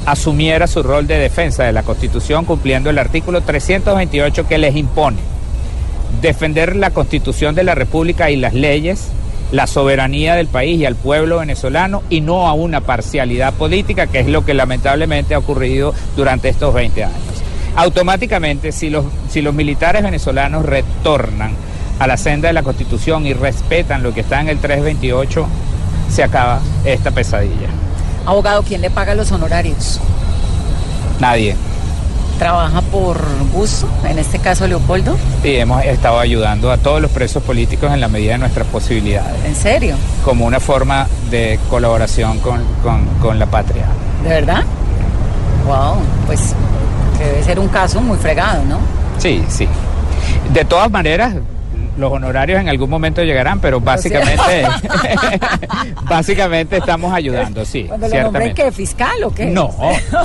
asumiera 0.05 0.67
su 0.67 0.83
rol 0.83 1.05
de 1.05 1.17
defensa 1.17 1.65
de 1.65 1.73
la 1.73 1.83
Constitución 1.83 2.45
cumpliendo 2.45 2.89
el 2.89 2.97
artículo 2.97 3.41
328 3.41 4.47
que 4.47 4.57
les 4.57 4.73
impone 4.77 5.36
defender 6.21 6.75
la 6.75 6.91
Constitución 6.91 7.55
de 7.55 7.63
la 7.63 7.75
República 7.75 8.29
y 8.29 8.35
las 8.35 8.53
leyes, 8.53 9.09
la 9.51 9.67
soberanía 9.67 10.35
del 10.35 10.47
país 10.47 10.79
y 10.79 10.85
al 10.85 10.95
pueblo 10.95 11.39
venezolano 11.39 12.03
y 12.09 12.21
no 12.21 12.47
a 12.47 12.53
una 12.53 12.81
parcialidad 12.81 13.53
política, 13.53 14.07
que 14.07 14.19
es 14.19 14.27
lo 14.27 14.45
que 14.45 14.53
lamentablemente 14.53 15.35
ha 15.35 15.39
ocurrido 15.39 15.93
durante 16.15 16.49
estos 16.49 16.73
20 16.73 17.03
años. 17.03 17.17
Automáticamente, 17.75 18.71
si 18.71 18.89
los, 18.89 19.05
si 19.29 19.41
los 19.41 19.53
militares 19.53 20.03
venezolanos 20.03 20.65
retornan 20.65 21.51
a 21.99 22.07
la 22.07 22.17
senda 22.17 22.47
de 22.47 22.53
la 22.53 22.63
Constitución 22.63 23.25
y 23.25 23.33
respetan 23.33 24.03
lo 24.03 24.13
que 24.13 24.21
está 24.21 24.41
en 24.41 24.49
el 24.49 24.57
328, 24.59 25.47
se 26.09 26.23
acaba 26.23 26.61
esta 26.85 27.11
pesadilla. 27.11 27.69
Abogado, 28.25 28.63
¿quién 28.63 28.81
le 28.81 28.89
paga 28.89 29.15
los 29.15 29.31
honorarios? 29.31 29.99
Nadie. 31.19 31.55
¿Trabaja 32.39 32.81
por 32.81 33.19
gusto, 33.51 33.87
en 34.07 34.19
este 34.19 34.37
caso 34.37 34.67
Leopoldo? 34.67 35.17
Sí, 35.41 35.55
hemos 35.55 35.83
estado 35.83 36.19
ayudando 36.19 36.71
a 36.71 36.77
todos 36.77 37.01
los 37.01 37.09
presos 37.09 37.41
políticos 37.41 37.91
en 37.91 37.99
la 37.99 38.07
medida 38.07 38.33
de 38.33 38.37
nuestras 38.37 38.67
posibilidades. 38.67 39.43
¿En 39.43 39.55
serio? 39.55 39.95
Como 40.23 40.45
una 40.45 40.59
forma 40.59 41.07
de 41.31 41.59
colaboración 41.69 42.37
con, 42.39 42.63
con, 42.83 43.05
con 43.21 43.39
la 43.39 43.47
patria. 43.47 43.85
¿De 44.23 44.29
verdad? 44.29 44.63
Wow, 45.65 45.97
pues 46.27 46.53
debe 47.17 47.43
ser 47.43 47.59
un 47.59 47.69
caso 47.69 48.01
muy 48.01 48.17
fregado, 48.17 48.63
¿no? 48.65 48.77
Sí, 49.17 49.43
sí. 49.47 49.67
De 50.53 50.63
todas 50.63 50.91
maneras, 50.91 51.33
los 51.97 52.11
honorarios 52.11 52.61
en 52.61 52.69
algún 52.69 52.89
momento 52.89 53.23
llegarán, 53.23 53.59
pero 53.59 53.81
básicamente, 53.81 54.65
básicamente 56.09 56.77
estamos 56.77 57.11
ayudando, 57.13 57.65
sí. 57.65 57.83
Cuando 57.83 58.07
lo 58.07 58.53
qué, 58.53 58.71
fiscal 58.71 59.23
o 59.23 59.33
qué? 59.33 59.47
No. 59.47 59.73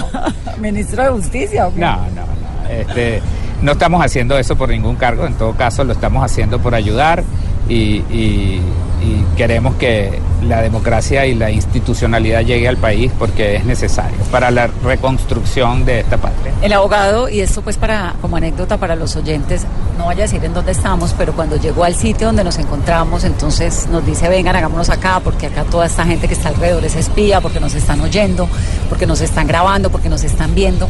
¿Ministro 0.58 1.02
de 1.04 1.10
Justicia 1.10 1.66
o 1.66 1.74
qué? 1.74 1.80
No, 1.80 1.96
no, 1.96 2.26
no. 2.26 2.68
Este, 2.70 3.22
no 3.62 3.72
estamos 3.72 4.04
haciendo 4.04 4.38
eso 4.38 4.56
por 4.56 4.68
ningún 4.68 4.96
cargo, 4.96 5.26
en 5.26 5.34
todo 5.34 5.52
caso 5.52 5.84
lo 5.84 5.92
estamos 5.92 6.24
haciendo 6.24 6.58
por 6.60 6.74
ayudar 6.74 7.22
y, 7.68 8.02
y, 8.10 8.60
y 9.02 9.24
queremos 9.36 9.74
que 9.76 10.20
la 10.42 10.60
democracia 10.62 11.26
y 11.26 11.34
la 11.34 11.50
institucionalidad 11.50 12.42
llegue 12.42 12.68
al 12.68 12.76
país 12.76 13.12
porque 13.18 13.56
es 13.56 13.64
necesario 13.64 14.16
para 14.30 14.50
la 14.50 14.66
reconstrucción 14.66 15.84
de 15.84 16.00
esta 16.00 16.16
patria. 16.16 16.52
El 16.62 16.72
abogado, 16.72 17.28
y 17.28 17.40
esto 17.40 17.62
pues 17.62 17.76
para 17.76 18.14
como 18.20 18.36
anécdota 18.36 18.76
para 18.76 18.96
los 18.96 19.16
oyentes, 19.16 19.64
no 19.98 20.06
vaya 20.06 20.24
a 20.24 20.26
decir 20.26 20.44
en 20.44 20.54
dónde 20.54 20.72
estamos, 20.72 21.14
pero 21.16 21.32
cuando 21.32 21.56
llegó 21.56 21.84
al 21.84 21.94
sitio 21.94 22.28
donde 22.28 22.44
nos 22.44 22.58
encontramos, 22.58 23.24
entonces 23.24 23.86
nos 23.88 24.04
dice, 24.04 24.28
vengan, 24.28 24.56
hagámonos 24.56 24.90
acá, 24.90 25.20
porque 25.22 25.46
acá 25.46 25.64
toda 25.64 25.86
esta 25.86 26.04
gente 26.04 26.28
que 26.28 26.34
está 26.34 26.48
alrededor 26.48 26.84
es 26.84 26.96
espía, 26.96 27.40
porque 27.40 27.60
nos 27.60 27.74
están 27.74 28.00
oyendo, 28.00 28.48
porque 28.88 29.06
nos 29.06 29.20
están 29.20 29.46
grabando, 29.46 29.90
porque 29.90 30.08
nos 30.08 30.24
están 30.24 30.54
viendo. 30.54 30.88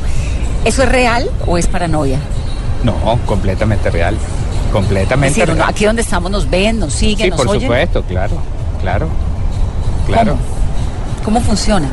¿Eso 0.65 0.83
es 0.83 0.89
real 0.89 1.29
o 1.47 1.59
es 1.59 1.67
paranoia? 1.67 2.19
No, 2.85 2.95
completamente 3.27 3.91
real. 3.91 4.17
Completamente 4.73 5.41
es 5.41 5.47
decir, 5.47 5.55
real. 5.55 5.69
Aquí 5.69 5.85
donde 5.85 6.03
estamos 6.03 6.31
nos 6.31 6.49
ven, 6.49 6.79
nos 6.79 6.93
siguen, 6.93 7.27
Sí, 7.27 7.31
nos 7.31 7.37
por 7.39 7.49
oyen. 7.49 7.63
supuesto, 7.63 8.03
claro, 8.05 8.37
claro. 8.81 9.09
Claro. 10.07 10.33
¿Cómo? 10.33 10.43
¿Cómo 11.25 11.41
funciona? 11.41 11.89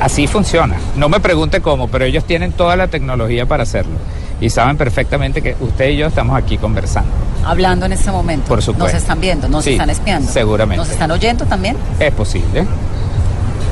Así 0.00 0.26
funciona. 0.26 0.76
No 0.96 1.08
me 1.08 1.20
pregunte 1.20 1.60
cómo, 1.60 1.86
pero 1.88 2.04
ellos 2.04 2.24
tienen 2.24 2.52
toda 2.52 2.74
la 2.76 2.88
tecnología 2.88 3.46
para 3.46 3.62
hacerlo. 3.62 3.94
Y 4.40 4.50
saben 4.50 4.76
perfectamente 4.76 5.40
que 5.40 5.54
usted 5.60 5.90
y 5.90 5.96
yo 5.98 6.06
estamos 6.08 6.36
aquí 6.36 6.58
conversando. 6.58 7.10
hablando 7.46 7.86
en 7.86 7.92
este 7.92 8.10
momento. 8.10 8.48
Por 8.48 8.62
supuesto. 8.62 8.92
Nos 8.92 9.02
están 9.02 9.20
viendo, 9.20 9.48
nos 9.48 9.64
Sí, 9.64 9.72
están 9.72 9.90
espiando. 9.90 10.30
seguramente. 10.32 10.78
Nos 10.78 10.88
están 10.90 11.10
oyendo 11.10 11.44
también. 11.44 11.76
Es 12.00 12.10
posible. 12.12 12.66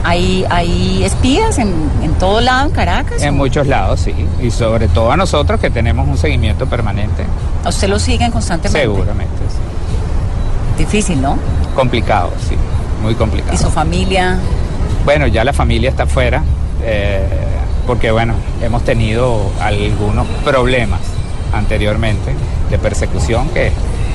Hay, 0.04 0.44
hay 0.50 1.04
espías 1.04 1.58
en, 1.58 1.72
en 2.02 2.12
todo 2.14 2.40
lado, 2.40 2.68
en 2.68 2.74
Caracas. 2.74 3.22
En 3.22 3.34
¿o? 3.34 3.36
muchos 3.36 3.66
lados, 3.66 4.00
sí. 4.00 4.14
Y 4.42 4.50
sobre 4.50 4.88
todo 4.88 5.12
a 5.12 5.16
nosotros 5.16 5.60
que 5.60 5.70
tenemos 5.70 6.08
un 6.08 6.18
seguimiento 6.18 6.66
permanente. 6.66 7.24
¿A 7.64 7.68
usted 7.68 7.88
lo 7.88 7.98
siguen 7.98 8.30
constantemente? 8.32 8.80
Seguramente, 8.80 9.38
sí. 9.48 10.82
Difícil, 10.82 11.22
¿no? 11.22 11.38
Complicado, 11.76 12.32
sí. 12.48 12.56
Muy 13.02 13.14
complicado. 13.14 13.54
Y 13.54 13.58
su 13.58 13.70
familia. 13.70 14.38
Bueno, 15.04 15.26
ya 15.26 15.44
la 15.44 15.52
familia 15.52 15.90
está 15.90 16.04
afuera, 16.04 16.42
eh, 16.82 17.26
porque 17.86 18.10
bueno, 18.10 18.34
hemos 18.62 18.84
tenido 18.84 19.50
algunos 19.60 20.26
problemas 20.44 21.00
anteriormente 21.52 22.32
de 22.70 22.78
persecución 22.78 23.48
que, 23.50 23.72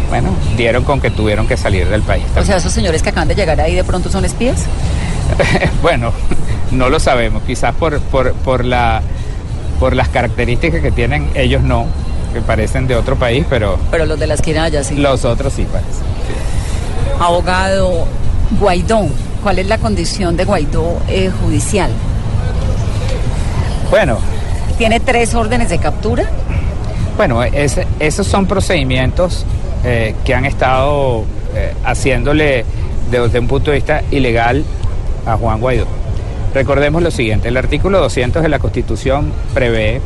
bueno, 0.10 0.30
dieron 0.56 0.84
con 0.84 1.00
que 1.00 1.12
tuvieron 1.12 1.48
que 1.48 1.58
salir 1.58 1.88
del 1.88 2.02
país. 2.02 2.24
O 2.38 2.44
sea, 2.44 2.58
esos 2.58 2.72
señores 2.72 3.04
que 3.04 3.10
acaban 3.10 3.28
de 3.28 3.36
llegar 3.36 3.60
ahí 3.60 3.76
de 3.76 3.84
pronto 3.84 4.10
son 4.10 4.26
espías. 4.26 4.66
bueno, 5.82 6.12
no 6.72 6.90
lo 6.90 7.00
sabemos, 7.00 7.44
quizás 7.44 7.74
por, 7.76 8.00
por, 8.00 8.34
por, 8.34 8.66
la, 8.66 9.02
por 9.80 9.96
las 9.96 10.10
características 10.10 10.82
que 10.82 10.92
tienen, 10.92 11.30
ellos 11.36 11.62
no, 11.62 11.86
que 12.34 12.42
parecen 12.42 12.88
de 12.88 12.96
otro 12.96 13.16
país, 13.16 13.46
pero 13.50 13.78
Pero 13.92 14.06
los 14.06 14.20
de 14.20 14.28
la 14.28 14.34
esquina 14.36 14.64
allá 14.66 14.84
sí. 14.84 14.96
los 14.96 15.26
otros 15.26 15.54
sí 15.54 15.66
parecen. 15.72 16.04
Abogado 17.20 18.06
Guaidó, 18.60 19.08
¿cuál 19.44 19.60
es 19.60 19.68
la 19.68 19.78
condición 19.78 20.38
de 20.38 20.46
Guaidó 20.46 21.00
eh, 21.08 21.32
judicial? 21.42 21.92
Bueno, 23.90 24.18
¿Tiene 24.78 25.00
tres 25.00 25.34
órdenes 25.34 25.70
de 25.70 25.80
captura? 25.80 26.26
Bueno, 27.16 27.42
ese- 27.44 27.88
esos 28.00 28.28
son 28.28 28.46
procedimientos 28.46 29.44
eh, 29.84 30.14
que 30.24 30.36
han 30.36 30.46
estado 30.46 31.24
eh, 31.56 31.74
haciéndole 31.84 32.64
desde 33.10 33.40
un 33.40 33.48
punto 33.48 33.72
de 33.72 33.78
vista 33.78 34.04
ilegal 34.12 34.64
a 35.28 35.38
Juan 35.38 35.60
Guaidó. 35.60 35.86
Recordemos 36.54 37.04
lo 37.04 37.12
siguiente, 37.12 37.50
el 37.50 37.58
artículo 37.58 38.00
200 38.00 38.42
de 38.42 38.50
la 38.50 38.60
Constitución 38.60 39.32
prevé 39.54 40.02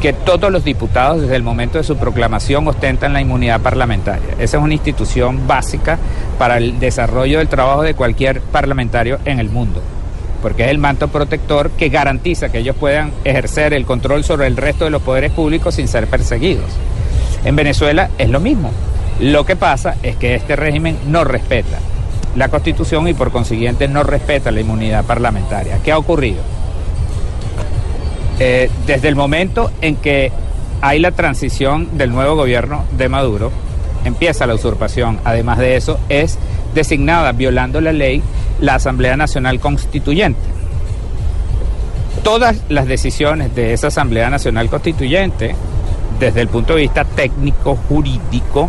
que 0.00 0.12
todos 0.12 0.52
los 0.52 0.64
diputados 0.64 1.22
desde 1.22 1.36
el 1.36 1.42
momento 1.42 1.78
de 1.78 1.84
su 1.84 1.96
proclamación 1.96 2.66
ostentan 2.68 3.12
la 3.12 3.20
inmunidad 3.20 3.60
parlamentaria. 3.60 4.34
Esa 4.38 4.58
es 4.58 4.62
una 4.62 4.74
institución 4.74 5.46
básica 5.46 5.98
para 6.38 6.58
el 6.58 6.78
desarrollo 6.78 7.38
del 7.38 7.48
trabajo 7.48 7.82
de 7.82 7.94
cualquier 7.94 8.40
parlamentario 8.40 9.18
en 9.24 9.38
el 9.38 9.50
mundo, 9.50 9.82
porque 10.42 10.64
es 10.64 10.70
el 10.70 10.78
manto 10.78 11.08
protector 11.08 11.70
que 11.70 11.88
garantiza 11.88 12.50
que 12.50 12.58
ellos 12.58 12.76
puedan 12.76 13.12
ejercer 13.24 13.72
el 13.72 13.86
control 13.86 14.22
sobre 14.22 14.46
el 14.46 14.56
resto 14.56 14.84
de 14.84 14.90
los 14.90 15.02
poderes 15.02 15.32
públicos 15.32 15.74
sin 15.74 15.88
ser 15.88 16.06
perseguidos. 16.06 16.70
En 17.44 17.56
Venezuela 17.56 18.10
es 18.18 18.28
lo 18.28 18.40
mismo. 18.40 18.70
Lo 19.18 19.46
que 19.46 19.56
pasa 19.56 19.96
es 20.02 20.16
que 20.16 20.34
este 20.34 20.56
régimen 20.56 20.98
no 21.06 21.24
respeta 21.24 21.78
la 22.36 22.48
Constitución 22.48 23.08
y 23.08 23.14
por 23.14 23.32
consiguiente 23.32 23.88
no 23.88 24.02
respeta 24.02 24.50
la 24.50 24.60
inmunidad 24.60 25.04
parlamentaria. 25.04 25.78
¿Qué 25.82 25.90
ha 25.90 25.98
ocurrido? 25.98 26.42
Eh, 28.38 28.70
desde 28.86 29.08
el 29.08 29.16
momento 29.16 29.70
en 29.80 29.96
que 29.96 30.30
hay 30.82 30.98
la 30.98 31.12
transición 31.12 31.96
del 31.96 32.12
nuevo 32.12 32.36
gobierno 32.36 32.84
de 32.96 33.08
Maduro, 33.08 33.50
empieza 34.04 34.46
la 34.46 34.54
usurpación. 34.54 35.18
Además 35.24 35.58
de 35.58 35.76
eso, 35.76 35.98
es 36.10 36.38
designada, 36.74 37.32
violando 37.32 37.80
la 37.80 37.92
ley, 37.92 38.22
la 38.60 38.74
Asamblea 38.74 39.16
Nacional 39.16 39.58
Constituyente. 39.58 40.38
Todas 42.22 42.60
las 42.68 42.86
decisiones 42.86 43.54
de 43.54 43.72
esa 43.72 43.86
Asamblea 43.86 44.28
Nacional 44.28 44.68
Constituyente, 44.68 45.54
desde 46.20 46.42
el 46.42 46.48
punto 46.48 46.74
de 46.74 46.82
vista 46.82 47.04
técnico, 47.04 47.78
jurídico, 47.88 48.68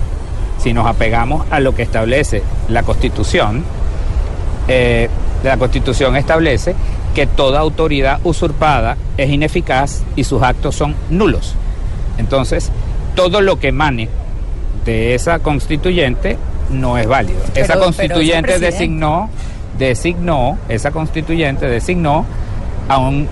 si 0.57 0.73
nos 0.73 0.87
apegamos 0.87 1.45
a 1.51 1.59
lo 1.59 1.75
que 1.75 1.83
establece 1.83 2.43
la 2.69 2.83
Constitución, 2.83 3.63
eh, 4.67 5.09
la 5.43 5.57
Constitución 5.57 6.15
establece 6.15 6.75
que 7.13 7.25
toda 7.27 7.59
autoridad 7.59 8.19
usurpada 8.23 8.97
es 9.17 9.29
ineficaz 9.29 10.03
y 10.15 10.23
sus 10.23 10.41
actos 10.43 10.75
son 10.75 10.95
nulos. 11.09 11.55
Entonces, 12.17 12.71
todo 13.15 13.41
lo 13.41 13.59
que 13.59 13.69
emane 13.69 14.09
de 14.85 15.15
esa 15.15 15.39
constituyente 15.39 16.37
no 16.69 16.97
es 16.97 17.07
válido. 17.07 17.39
Pero- 17.53 17.65
esa 17.65 17.79
constituyente 17.79 18.59
designó, 18.59 19.29
designó, 19.77 20.57
esa 20.69 20.91
constituyente 20.91 21.67
designó 21.67 22.25
a 22.87 22.97
un 22.97 23.27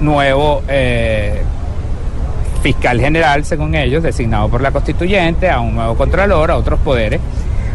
nuevo 0.00 0.62
eh, 0.68 1.42
fiscal 2.62 3.00
general, 3.00 3.44
según 3.44 3.74
ellos, 3.74 4.02
designado 4.02 4.48
por 4.48 4.60
la 4.60 4.70
constituyente, 4.70 5.48
a 5.50 5.60
un 5.60 5.74
nuevo 5.74 5.94
contralor, 5.96 6.50
a 6.50 6.56
otros 6.56 6.80
poderes, 6.80 7.20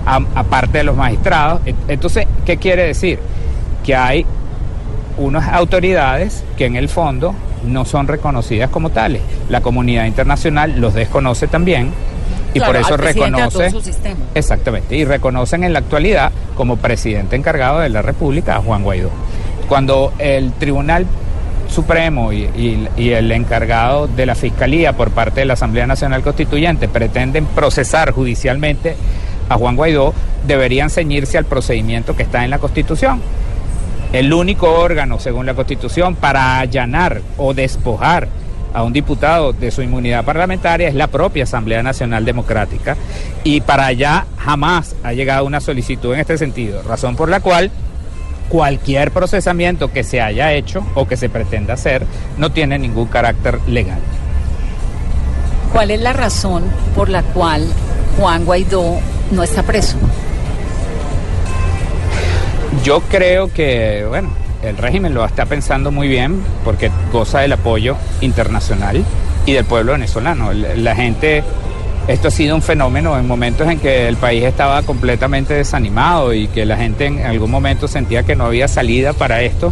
aparte 0.06 0.80
de 0.80 0.84
los 0.84 0.96
magistrados. 0.96 1.62
Et- 1.66 1.76
Entonces, 1.88 2.28
¿qué 2.46 2.58
quiere 2.58 2.86
decir? 2.88 3.20
Que 3.84 3.96
hay 3.96 4.26
unas 5.18 5.48
autoridades 5.54 6.44
que 6.58 6.66
en 6.66 6.76
el 6.76 6.90
fondo 6.90 7.34
no 7.66 7.86
son 7.86 8.08
reconocidas 8.08 8.70
como 8.70 8.90
tales. 8.90 9.22
La 9.50 9.62
comunidad 9.62 10.06
internacional 10.06 10.80
los 10.82 10.94
desconoce 10.94 11.48
también 11.48 11.92
y 12.54 12.60
Claro, 12.60 12.74
por 12.74 12.82
eso 12.82 12.98
reconoce 12.98 13.70
su 13.72 13.82
exactamente 14.36 14.96
y 14.96 15.06
reconocen 15.06 15.64
en 15.64 15.72
la 15.74 15.80
actualidad 15.80 16.32
como 16.56 16.78
presidente 16.78 17.36
encargado 17.36 17.80
de 17.80 17.90
la 17.90 18.02
República 18.02 18.58
a 18.58 18.62
Juan 18.62 18.84
Guaidó. 18.84 19.10
Cuando 19.70 20.12
el 20.20 20.52
Tribunal 20.54 21.06
Supremo 21.74 22.32
y, 22.32 22.88
el 22.98 23.32
encargado 23.32 24.08
de 24.08 24.26
la 24.26 24.36
Fiscalía 24.36 24.94
por 24.94 25.12
parte 25.12 25.42
de 25.42 25.46
la 25.46 25.54
Asamblea 25.54 25.88
Nacional 25.88 26.22
Constituyente 26.22 26.88
pretenden 26.88 27.46
procesar 27.48 28.12
judicialmente 28.12 28.96
a 29.50 29.56
Juan 29.56 29.76
Guaidó, 29.76 30.14
deberían 30.48 30.90
ceñirse 30.90 31.38
al 31.38 31.46
procedimiento 31.46 32.16
que 32.16 32.24
está 32.24 32.44
en 32.44 32.52
la 32.52 32.60
Constitución. 32.60 33.22
El 34.14 34.32
único 34.32 34.72
órgano, 34.72 35.20
según 35.20 35.46
la 35.46 35.56
Constitución, 35.56 36.16
para 36.16 36.60
allanar 36.60 37.22
o 37.38 37.54
despojar 37.54 38.28
a 38.74 38.84
un 38.84 38.94
diputado 38.94 39.54
de 39.54 39.72
su 39.72 39.82
inmunidad 39.82 40.26
parlamentaria 40.26 40.88
es 40.88 40.96
la 40.96 41.08
propia 41.08 41.44
Asamblea 41.44 41.84
Nacional 41.84 42.26
Democrática. 42.26 42.96
Y 43.44 43.62
para 43.62 43.88
allá 43.88 44.26
jamás 44.38 44.96
ha 45.04 45.14
llegado 45.14 45.46
una 45.46 45.60
solicitud 45.60 46.14
en 46.14 46.20
este 46.20 46.38
sentido, 46.38 46.82
razón 46.84 47.16
por 47.16 47.30
la 47.30 47.40
cual 47.40 47.72
cualquier 48.50 49.12
procesamiento 49.12 49.92
que 49.92 50.04
se 50.04 50.22
haya 50.22 50.54
hecho 50.54 50.86
o 50.96 51.08
que 51.08 51.18
se 51.18 51.30
pretenda 51.30 51.74
hacer 51.74 52.06
no 52.38 52.52
tiene 52.52 52.78
ningún 52.80 53.08
carácter 53.08 53.60
legal. 53.68 54.00
¿Cuál 55.72 55.92
es 55.92 56.02
la 56.02 56.14
razón 56.14 56.64
por 56.96 57.10
la 57.10 57.24
cual 57.24 57.68
Juan 58.18 58.46
Guaidó 58.46 59.00
no 59.32 59.44
está 59.44 59.64
preso? 59.64 59.98
Yo 62.84 63.02
creo 63.02 63.52
que, 63.52 64.06
bueno, 64.08 64.30
el 64.62 64.78
régimen 64.78 65.14
lo 65.14 65.26
está 65.26 65.46
pensando 65.46 65.92
muy 65.92 66.08
bien 66.08 66.44
porque 66.64 66.92
goza 67.12 67.40
del 67.40 67.54
apoyo 67.54 67.98
internacional 68.22 69.04
y 69.46 69.54
del 69.54 69.66
pueblo 69.66 69.94
venezolano. 69.94 70.54
La 70.54 70.96
gente, 70.96 71.44
esto 72.08 72.28
ha 72.28 72.32
sido 72.32 72.56
un 72.56 72.62
fenómeno 72.62 73.18
en 73.18 73.28
momentos 73.28 73.68
en 73.68 73.80
que 73.80 74.08
el 74.08 74.18
país 74.18 74.44
estaba 74.44 74.82
completamente 74.84 75.54
desanimado 75.54 76.34
y 76.34 76.48
que 76.48 76.66
la 76.66 76.76
gente 76.76 77.06
en 77.06 77.26
algún 77.26 77.50
momento 77.50 77.88
sentía 77.88 78.24
que 78.24 78.36
no 78.36 78.46
había 78.46 78.68
salida 78.68 79.14
para 79.14 79.42
esto. 79.42 79.72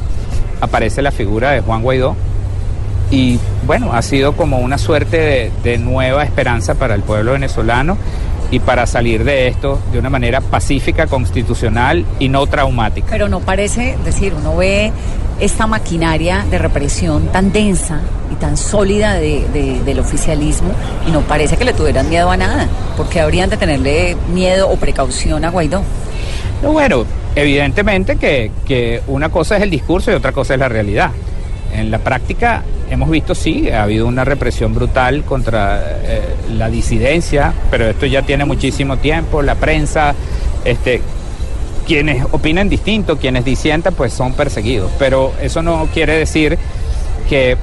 Aparece 0.61 1.01
la 1.01 1.11
figura 1.11 1.51
de 1.51 1.61
Juan 1.61 1.81
Guaidó 1.81 2.15
y 3.11 3.37
bueno, 3.67 3.91
ha 3.91 4.01
sido 4.01 4.33
como 4.37 4.59
una 4.59 4.77
suerte 4.77 5.51
de, 5.63 5.77
nueva 5.77 6.23
esperanza 6.23 6.75
para 6.75 6.95
el 6.95 7.01
pueblo 7.01 7.33
venezolano 7.33 7.97
y 8.51 8.59
para 8.59 8.85
salir 8.85 9.23
de 9.23 9.47
esto 9.47 9.79
de 9.91 9.97
una 9.99 10.09
manera 10.09 10.41
pacífica, 10.41 11.07
constitucional 11.07 12.05
y 12.19 12.27
no 12.29 12.45
traumática. 12.47 13.07
Pero 13.09 13.29
no 13.29 13.39
parece, 13.39 13.97
decir, 14.03 14.33
uno 14.37 14.55
ve 14.57 14.91
esta 15.39 15.65
maquinaria 15.67 16.45
de 16.51 16.57
represión 16.59 17.27
tan 17.31 17.51
densa 17.51 17.99
y 18.31 18.35
tan 18.35 18.57
sólida 18.57 19.13
de- 19.15 19.47
de- 19.53 19.79
del 19.83 19.99
oficialismo 19.99 20.69
y 21.07 21.11
no 21.11 21.21
parece 21.21 21.57
que 21.57 21.65
le 21.65 21.73
tuvieran 21.73 22.09
miedo 22.09 22.29
a 22.29 22.37
nada, 22.37 22.67
porque 22.97 23.19
habrían 23.21 23.49
de 23.49 23.57
tenerle 23.57 24.15
miedo 24.33 24.69
o 24.69 24.75
precaución 24.75 25.43
a 25.45 25.49
Guaidó. 25.49 25.81
No, 26.61 26.73
bueno, 26.73 27.05
evidentemente 27.35 28.17
que, 28.17 28.51
que 28.65 29.01
una 29.07 29.29
cosa 29.29 29.57
es 29.57 29.63
el 29.63 29.71
discurso 29.71 30.11
y 30.11 30.13
otra 30.13 30.31
cosa 30.31 30.53
es 30.53 30.59
la 30.59 30.69
realidad. 30.69 31.09
En 31.73 31.91
la 31.91 31.99
práctica 31.99 32.63
hemos 32.89 33.09
visto, 33.09 33.33
sí, 33.35 33.69
ha 33.69 33.83
habido 33.83 34.07
una 34.07 34.25
represión 34.25 34.73
brutal 34.73 35.23
contra 35.23 35.79
eh, 36.03 36.35
la 36.55 36.69
disidencia, 36.69 37.53
pero 37.69 37.87
esto 37.87 38.05
ya 38.05 38.23
tiene 38.23 38.45
muchísimo 38.45 38.97
tiempo, 38.97 39.41
la 39.41 39.55
prensa, 39.55 40.13
este, 40.65 41.01
quienes 41.87 42.25
opinan 42.31 42.69
distinto, 42.69 43.17
quienes 43.17 43.45
disientan, 43.45 43.93
pues 43.93 44.13
son 44.13 44.33
perseguidos. 44.33 44.91
Pero 44.99 45.33
eso 45.41 45.61
no 45.61 45.87
quiere 45.93 46.13
decir 46.13 46.57
que 47.29 47.57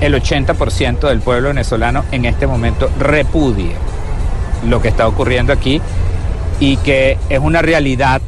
el 0.00 0.14
80% 0.14 1.08
del 1.08 1.20
pueblo 1.20 1.48
venezolano 1.48 2.04
en 2.12 2.24
este 2.24 2.46
momento 2.46 2.90
repudie 2.98 3.72
lo 4.68 4.80
que 4.80 4.88
está 4.88 5.08
ocurriendo 5.08 5.52
aquí 5.52 5.80
y 6.60 6.76
que 6.78 7.18
es 7.28 7.38
una 7.38 7.62
realidad 7.62 8.20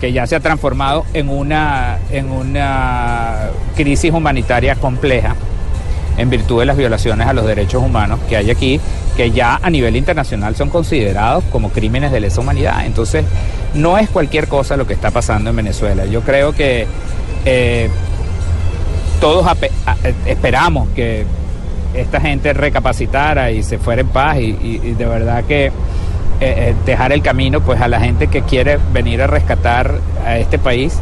que 0.00 0.12
ya 0.12 0.26
se 0.26 0.36
ha 0.36 0.40
transformado 0.40 1.04
en 1.14 1.28
una, 1.28 1.98
en 2.10 2.30
una 2.30 3.50
crisis 3.76 4.12
humanitaria 4.12 4.76
compleja 4.76 5.34
en 6.16 6.30
virtud 6.30 6.60
de 6.60 6.66
las 6.66 6.76
violaciones 6.76 7.26
a 7.26 7.32
los 7.32 7.46
derechos 7.46 7.82
humanos 7.82 8.18
que 8.28 8.36
hay 8.36 8.50
aquí, 8.50 8.80
que 9.16 9.30
ya 9.30 9.60
a 9.62 9.70
nivel 9.70 9.96
internacional 9.96 10.56
son 10.56 10.68
considerados 10.68 11.44
como 11.44 11.70
crímenes 11.70 12.10
de 12.10 12.20
lesa 12.20 12.40
humanidad. 12.40 12.84
Entonces, 12.84 13.24
no 13.74 13.98
es 13.98 14.10
cualquier 14.10 14.48
cosa 14.48 14.76
lo 14.76 14.86
que 14.86 14.94
está 14.94 15.10
pasando 15.10 15.50
en 15.50 15.56
Venezuela. 15.56 16.06
Yo 16.06 16.22
creo 16.22 16.52
que 16.52 16.86
eh, 17.44 17.88
todos 19.20 19.46
esperamos 20.26 20.88
que 20.90 21.24
esta 21.94 22.20
gente 22.20 22.52
recapacitara 22.52 23.50
y 23.50 23.62
se 23.62 23.78
fuera 23.78 24.02
en 24.02 24.08
paz 24.08 24.38
y, 24.38 24.78
de 24.78 25.06
verdad 25.06 25.44
que 25.44 25.72
eh, 26.40 26.70
eh, 26.70 26.74
dejar 26.86 27.12
el 27.12 27.22
camino 27.22 27.60
pues 27.60 27.80
a 27.80 27.88
la 27.88 28.00
gente 28.00 28.28
que 28.28 28.42
quiere 28.42 28.78
venir 28.92 29.22
a 29.22 29.26
rescatar 29.26 30.00
a 30.24 30.38
este 30.38 30.58
país 30.58 30.98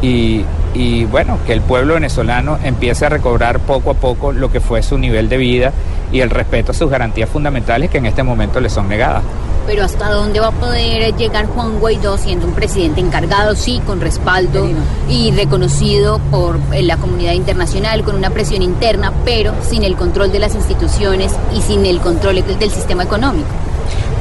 y, 0.00 0.44
y 0.74 1.04
bueno, 1.04 1.38
que 1.46 1.52
el 1.52 1.60
pueblo 1.60 1.94
venezolano 1.94 2.58
empiece 2.64 3.06
a 3.06 3.08
recobrar 3.08 3.60
poco 3.60 3.90
a 3.90 3.94
poco 3.94 4.32
lo 4.32 4.50
que 4.50 4.60
fue 4.60 4.82
su 4.82 4.98
nivel 4.98 5.28
de 5.28 5.36
vida 5.36 5.72
y 6.10 6.20
el 6.20 6.30
respeto 6.30 6.72
a 6.72 6.74
sus 6.74 6.90
garantías 6.90 7.28
fundamentales 7.28 7.90
que 7.90 7.98
en 7.98 8.06
este 8.06 8.22
momento 8.22 8.60
le 8.60 8.68
son 8.68 8.88
negadas. 8.88 9.22
Pero 9.66 9.84
¿hasta 9.84 10.10
dónde 10.10 10.40
va 10.40 10.48
a 10.48 10.52
poder 10.52 11.14
llegar 11.16 11.46
Juan 11.46 11.78
Guaidó 11.78 12.18
siendo 12.18 12.46
un 12.46 12.52
presidente 12.52 13.00
encargado, 13.00 13.54
sí, 13.54 13.80
con 13.86 14.00
respaldo 14.00 14.68
y 15.08 15.30
reconocido 15.30 16.18
por 16.30 16.58
eh, 16.72 16.82
la 16.82 16.96
comunidad 16.96 17.32
internacional, 17.32 18.02
con 18.02 18.16
una 18.16 18.30
presión 18.30 18.62
interna, 18.62 19.12
pero 19.24 19.54
sin 19.62 19.84
el 19.84 19.94
control 19.94 20.32
de 20.32 20.40
las 20.40 20.56
instituciones 20.56 21.32
y 21.54 21.62
sin 21.62 21.86
el 21.86 22.00
control 22.00 22.44
del 22.58 22.70
sistema 22.70 23.04
económico? 23.04 23.48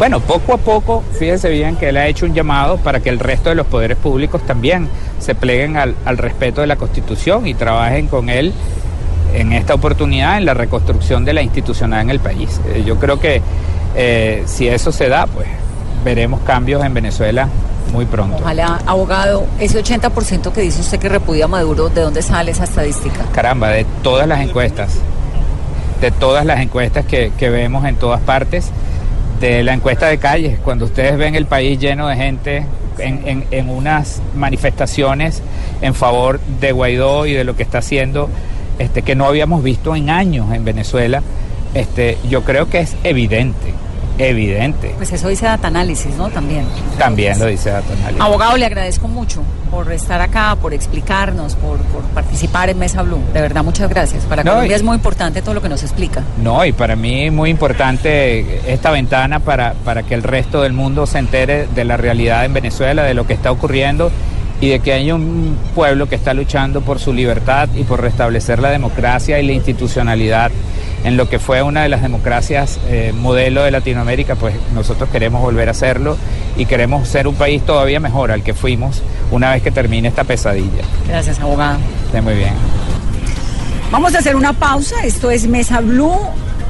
Bueno, 0.01 0.19
poco 0.19 0.53
a 0.53 0.57
poco, 0.57 1.03
fíjense 1.19 1.47
bien 1.49 1.75
que 1.75 1.89
él 1.89 1.97
ha 1.97 2.07
hecho 2.07 2.25
un 2.25 2.33
llamado 2.33 2.77
para 2.77 3.01
que 3.01 3.09
el 3.09 3.19
resto 3.19 3.49
de 3.49 3.55
los 3.55 3.67
poderes 3.67 3.97
públicos 3.97 4.41
también 4.47 4.89
se 5.19 5.35
pleguen 5.35 5.77
al, 5.77 5.95
respeto 6.17 6.61
de 6.61 6.67
la 6.67 6.75
Constitución 6.75 7.45
y 7.45 7.53
trabajen 7.53 8.07
con 8.07 8.29
él 8.29 8.51
en 9.35 9.53
esta 9.53 9.75
oportunidad 9.75 10.37
en 10.37 10.45
la 10.45 10.55
reconstrucción 10.55 11.23
de 11.23 11.33
la 11.33 11.43
institucionalidad 11.43 12.01
en 12.01 12.09
el 12.09 12.19
país. 12.19 12.59
Eh, 12.73 12.83
yo 12.83 12.97
creo 12.97 13.19
que 13.19 13.43
eh, 13.95 14.41
si 14.47 14.67
eso 14.67 14.91
se 14.91 15.07
da, 15.07 15.27
pues 15.27 15.47
veremos 16.03 16.41
cambios 16.41 16.83
en 16.83 16.95
Venezuela 16.95 17.47
muy 17.93 18.05
pronto. 18.05 18.37
Ojalá, 18.41 18.79
abogado, 18.87 19.45
ese 19.59 19.83
80% 19.83 20.51
que 20.51 20.61
dice 20.61 20.81
usted 20.81 20.97
que 20.97 21.09
repudia 21.09 21.45
a 21.45 21.47
Maduro, 21.47 21.89
¿de 21.89 22.01
dónde 22.01 22.23
sale 22.23 22.51
esa 22.51 22.63
estadística? 22.63 23.23
Caramba, 23.33 23.69
de 23.69 23.85
todas 24.01 24.27
las 24.27 24.39
encuestas, 24.41 24.93
de 26.01 26.09
todas 26.09 26.43
las 26.43 26.59
encuestas 26.59 27.05
que, 27.05 27.31
que 27.37 27.51
vemos 27.51 27.85
en 27.85 27.97
todas 27.97 28.19
partes 28.21 28.71
de 29.41 29.63
la 29.63 29.73
encuesta 29.73 30.07
de 30.07 30.19
calles, 30.19 30.59
cuando 30.59 30.85
ustedes 30.85 31.17
ven 31.17 31.33
el 31.33 31.47
país 31.47 31.79
lleno 31.79 32.07
de 32.07 32.15
gente 32.15 32.63
en, 32.99 33.43
en, 33.49 33.69
unas 33.69 34.21
manifestaciones 34.35 35.41
en 35.81 35.95
favor 35.95 36.39
de 36.59 36.71
Guaidó 36.71 37.25
y 37.25 37.33
de 37.33 37.43
lo 37.43 37.55
que 37.55 37.63
está 37.63 37.79
haciendo, 37.79 38.29
este, 38.77 39.01
que 39.01 39.15
no 39.15 39.25
habíamos 39.25 39.63
visto 39.63 39.95
en 39.95 40.11
años 40.11 40.53
en 40.53 40.63
Venezuela, 40.63 41.23
este, 41.73 42.19
yo 42.29 42.43
creo 42.43 42.69
que 42.69 42.81
es 42.81 42.95
evidente 43.03 43.73
evidente. 44.17 44.93
Pues 44.97 45.11
eso 45.11 45.27
dice 45.27 45.45
Data 45.45 45.67
Análisis, 45.67 46.15
¿no? 46.15 46.29
También. 46.29 46.65
También 46.97 47.39
lo 47.39 47.45
dice 47.45 47.69
Data 47.69 47.93
Análisis. 47.93 48.21
Abogado, 48.21 48.57
le 48.57 48.65
agradezco 48.65 49.07
mucho 49.07 49.43
por 49.69 49.91
estar 49.91 50.21
acá, 50.21 50.55
por 50.61 50.73
explicarnos, 50.73 51.55
por, 51.55 51.79
participar 52.13 52.69
en 52.69 52.79
Mesa 52.79 53.01
Blue. 53.03 53.21
De 53.33 53.41
verdad, 53.41 53.63
muchas 53.63 53.89
gracias. 53.89 54.25
Para 54.25 54.43
Colombia 54.43 54.75
es 54.75 54.83
muy 54.83 54.95
importante 54.95 55.41
todo 55.41 55.53
lo 55.53 55.61
que 55.61 55.69
nos 55.69 55.83
explica. 55.83 56.23
No, 56.41 56.65
y 56.65 56.73
para 56.73 56.95
mí 56.95 57.25
es 57.27 57.33
muy 57.33 57.49
importante 57.49 58.71
esta 58.71 58.91
ventana 58.91 59.39
para, 59.39 59.73
para 59.85 60.03
que 60.03 60.13
el 60.13 60.23
resto 60.23 60.61
del 60.61 60.73
mundo 60.73 61.05
se 61.05 61.19
entere 61.19 61.67
de 61.67 61.85
la 61.85 61.97
realidad 61.97 62.45
en 62.45 62.53
Venezuela, 62.53 63.03
de 63.03 63.13
lo 63.13 63.25
que 63.25 63.33
está 63.33 63.51
ocurriendo 63.51 64.11
y 64.61 64.69
de 64.69 64.79
que 64.79 64.93
hay 64.93 65.11
un 65.11 65.57
pueblo 65.73 66.07
que 66.07 66.15
está 66.15 66.35
luchando 66.35 66.81
por 66.81 66.99
su 66.99 67.11
libertad 67.11 67.67
y 67.75 67.83
por 67.83 67.99
restablecer 67.99 68.59
la 68.59 68.69
democracia 68.69 69.39
y 69.39 69.45
la 69.45 69.53
institucionalidad 69.53 70.51
en 71.03 71.17
lo 71.17 71.29
que 71.29 71.39
fue 71.39 71.61
una 71.63 71.83
de 71.83 71.89
las 71.89 72.01
democracias 72.01 72.79
eh, 72.87 73.13
modelo 73.15 73.63
de 73.63 73.71
Latinoamérica, 73.71 74.35
pues 74.35 74.55
nosotros 74.73 75.09
queremos 75.09 75.41
volver 75.41 75.67
a 75.67 75.71
hacerlo 75.71 76.17
y 76.57 76.65
queremos 76.65 77.07
ser 77.07 77.27
un 77.27 77.35
país 77.35 77.63
todavía 77.65 77.99
mejor 77.99 78.31
al 78.31 78.43
que 78.43 78.53
fuimos 78.53 79.01
una 79.31 79.51
vez 79.51 79.63
que 79.63 79.71
termine 79.71 80.07
esta 80.07 80.23
pesadilla. 80.23 80.83
Gracias, 81.07 81.39
abogado. 81.39 81.79
Está 82.05 82.21
muy 82.21 82.35
bien. 82.35 82.53
Vamos 83.91 84.15
a 84.15 84.19
hacer 84.19 84.35
una 84.35 84.53
pausa. 84.53 85.03
Esto 85.03 85.31
es 85.31 85.47
Mesa 85.47 85.81
Blue, 85.81 86.17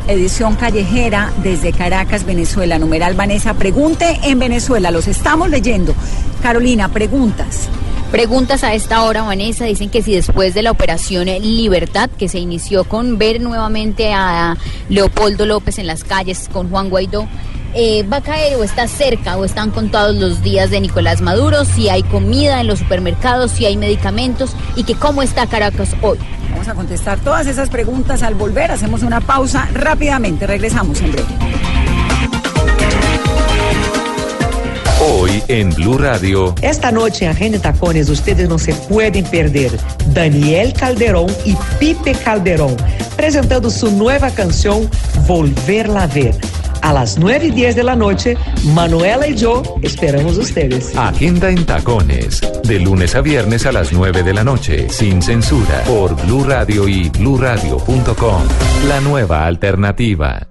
edición 0.07 0.55
callejera 0.55 1.31
desde 1.43 1.71
Caracas, 1.71 2.25
Venezuela. 2.25 2.79
Numeral 2.79 3.15
Vanessa, 3.15 3.53
pregunte 3.53 4.19
en 4.23 4.39
Venezuela. 4.39 4.91
Los 4.91 5.07
estamos 5.07 5.49
leyendo. 5.49 5.93
Carolina, 6.41 6.89
preguntas. 6.89 7.69
Preguntas 8.11 8.65
a 8.65 8.73
esta 8.73 9.03
hora, 9.03 9.23
Vanessa, 9.23 9.63
dicen 9.63 9.89
que 9.89 10.01
si 10.01 10.13
después 10.13 10.53
de 10.53 10.61
la 10.61 10.71
operación 10.71 11.27
Libertad, 11.27 12.09
que 12.09 12.27
se 12.27 12.39
inició 12.39 12.83
con 12.83 13.17
ver 13.17 13.39
nuevamente 13.39 14.11
a 14.11 14.57
Leopoldo 14.89 15.45
López 15.45 15.79
en 15.79 15.87
las 15.87 16.03
calles 16.03 16.49
con 16.51 16.69
Juan 16.69 16.89
Guaidó, 16.89 17.25
eh, 17.73 18.03
va 18.03 18.17
a 18.17 18.21
caer 18.21 18.57
o 18.57 18.65
está 18.65 18.89
cerca 18.89 19.37
o 19.37 19.45
están 19.45 19.71
contados 19.71 20.17
los 20.17 20.43
días 20.43 20.71
de 20.71 20.81
Nicolás 20.81 21.21
Maduro, 21.21 21.63
si 21.63 21.87
hay 21.87 22.03
comida 22.03 22.59
en 22.59 22.67
los 22.67 22.79
supermercados, 22.79 23.51
si 23.51 23.65
hay 23.65 23.77
medicamentos 23.77 24.57
y 24.75 24.83
que 24.83 24.95
cómo 24.95 25.21
está 25.21 25.47
Caracas 25.47 25.95
hoy. 26.01 26.17
Vamos 26.51 26.67
a 26.67 26.75
contestar 26.75 27.17
todas 27.19 27.47
esas 27.47 27.69
preguntas 27.69 28.23
al 28.23 28.35
volver. 28.35 28.71
Hacemos 28.71 29.03
una 29.03 29.21
pausa 29.21 29.69
rápidamente. 29.73 30.45
Regresamos 30.45 30.99
en 30.99 31.13
breve. 31.13 31.80
Hoy 35.03 35.41
en 35.47 35.71
Blue 35.71 35.97
Radio. 35.97 36.53
Esta 36.61 36.91
noche 36.91 37.25
en 37.25 37.31
Agenda 37.31 37.59
Tacones 37.59 38.07
ustedes 38.07 38.47
no 38.47 38.59
se 38.59 38.75
pueden 38.75 39.25
perder 39.25 39.71
Daniel 40.13 40.73
Calderón 40.73 41.25
y 41.43 41.55
Pipe 41.79 42.13
Calderón 42.13 42.75
presentando 43.15 43.71
su 43.71 43.89
nueva 43.91 44.29
canción 44.29 44.87
Volverla 45.27 46.03
a 46.03 46.07
Ver. 46.07 46.35
A 46.83 46.93
las 46.93 47.17
9 47.17 47.47
y 47.47 47.51
10 47.51 47.75
de 47.75 47.83
la 47.83 47.95
noche, 47.95 48.37
Manuela 48.75 49.27
y 49.27 49.35
yo 49.35 49.63
esperamos 49.81 50.37
ustedes. 50.37 50.95
Agenda 50.95 51.49
en 51.49 51.65
Tacones, 51.65 52.41
de 52.63 52.79
lunes 52.79 53.15
a 53.15 53.21
viernes 53.21 53.65
a 53.65 53.71
las 53.71 53.91
9 53.93 54.21
de 54.21 54.33
la 54.33 54.43
noche, 54.43 54.87
sin 54.89 55.21
censura, 55.21 55.83
por 55.85 56.15
Blue 56.25 56.43
Radio 56.43 56.87
y 56.87 57.09
bluradio.com. 57.09 58.41
La 58.87 58.99
nueva 59.01 59.45
alternativa. 59.45 60.50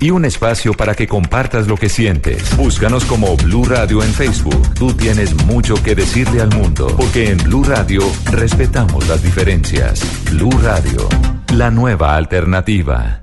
y 0.00 0.10
un 0.10 0.24
espacio 0.24 0.74
para 0.74 0.94
que 0.94 1.06
compartas 1.06 1.66
lo 1.66 1.76
que 1.76 1.88
sientes. 1.88 2.56
Búscanos 2.56 3.04
como 3.04 3.36
Blue 3.36 3.64
Radio 3.64 4.02
en 4.02 4.12
Facebook. 4.12 4.74
Tú 4.74 4.92
tienes 4.92 5.34
mucho 5.46 5.74
que 5.82 5.94
decirle 5.94 6.40
al 6.40 6.50
mundo, 6.54 6.86
porque 6.96 7.30
en 7.30 7.38
Blue 7.38 7.64
Radio 7.64 8.02
respetamos 8.30 9.06
las 9.08 9.22
diferencias. 9.22 10.02
Blue 10.30 10.50
Radio, 10.62 11.08
la 11.54 11.70
nueva 11.70 12.16
alternativa. 12.16 13.22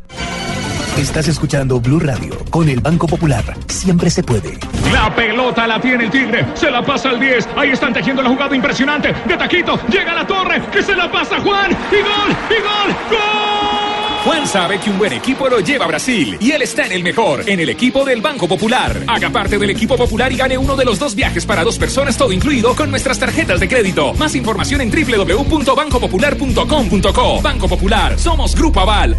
Estás 0.98 1.28
escuchando 1.28 1.82
Blue 1.82 2.00
Radio 2.00 2.38
con 2.50 2.70
el 2.70 2.80
Banco 2.80 3.06
Popular. 3.06 3.44
Siempre 3.68 4.10
se 4.10 4.24
puede. 4.24 4.58
La 4.94 5.14
pelota 5.14 5.68
la 5.68 5.82
tiene 5.82 6.06
el 6.06 6.10
Tigre. 6.10 6.46
Se 6.54 6.72
la 6.72 6.82
pasa 6.86 7.10
al 7.10 7.20
10. 7.20 7.50
Ahí 7.58 7.72
están 7.72 7.92
tejiendo 7.92 8.22
la 8.22 8.30
jugada 8.30 8.56
impresionante. 8.56 9.14
De 9.28 9.36
taquito. 9.36 9.78
Llega 9.90 10.14
a 10.14 10.16
la 10.16 10.26
torre. 10.26 10.62
Que 10.72 10.82
se 10.82 10.96
la 10.96 11.12
pasa 11.12 11.38
Juan. 11.42 11.72
Y 11.72 12.02
gol. 12.02 12.38
Y 12.50 12.62
gol. 12.62 12.96
¡Gol! 13.12 13.85
Juan 14.26 14.46
sabe 14.48 14.80
que 14.80 14.90
un 14.90 14.98
buen 14.98 15.14
equipo 15.14 15.48
lo 15.48 15.60
lleva 15.60 15.86
a 15.86 15.88
Brasil 15.88 16.36
y 16.40 16.52
él 16.52 16.64
está 16.64 16.88
en 16.88 16.94
el 16.94 17.04
mejor, 17.04 17.48
en 17.48 17.60
el 17.60 17.70
equipo 17.70 18.04
del 18.04 18.22
Banco 18.22 18.48
Popular. 18.48 19.04
Haga 19.06 19.30
parte 19.30 19.60
del 19.60 19.70
equipo 19.70 19.96
popular 19.96 20.34
y 20.34 20.36
gane 20.36 20.58
uno 20.58 20.76
de 20.76 20.84
los 20.84 20.98
dos 20.98 21.14
viajes 21.14 21.46
para 21.46 21.64
dos 21.64 21.78
personas, 21.78 22.18
todo 22.18 22.32
incluido, 22.32 22.76
con 22.76 22.90
nuestras 22.90 23.20
tarjetas 23.20 23.60
de 23.60 23.68
crédito. 23.68 24.16
Más 24.16 24.34
información 24.34 24.82
en 24.82 24.90
www.bancopopular.com.co. 24.90 27.42
Banco 27.44 27.68
Popular, 27.68 28.18
somos 28.18 28.56
Grupo 28.56 28.80
Aval. 28.80 29.16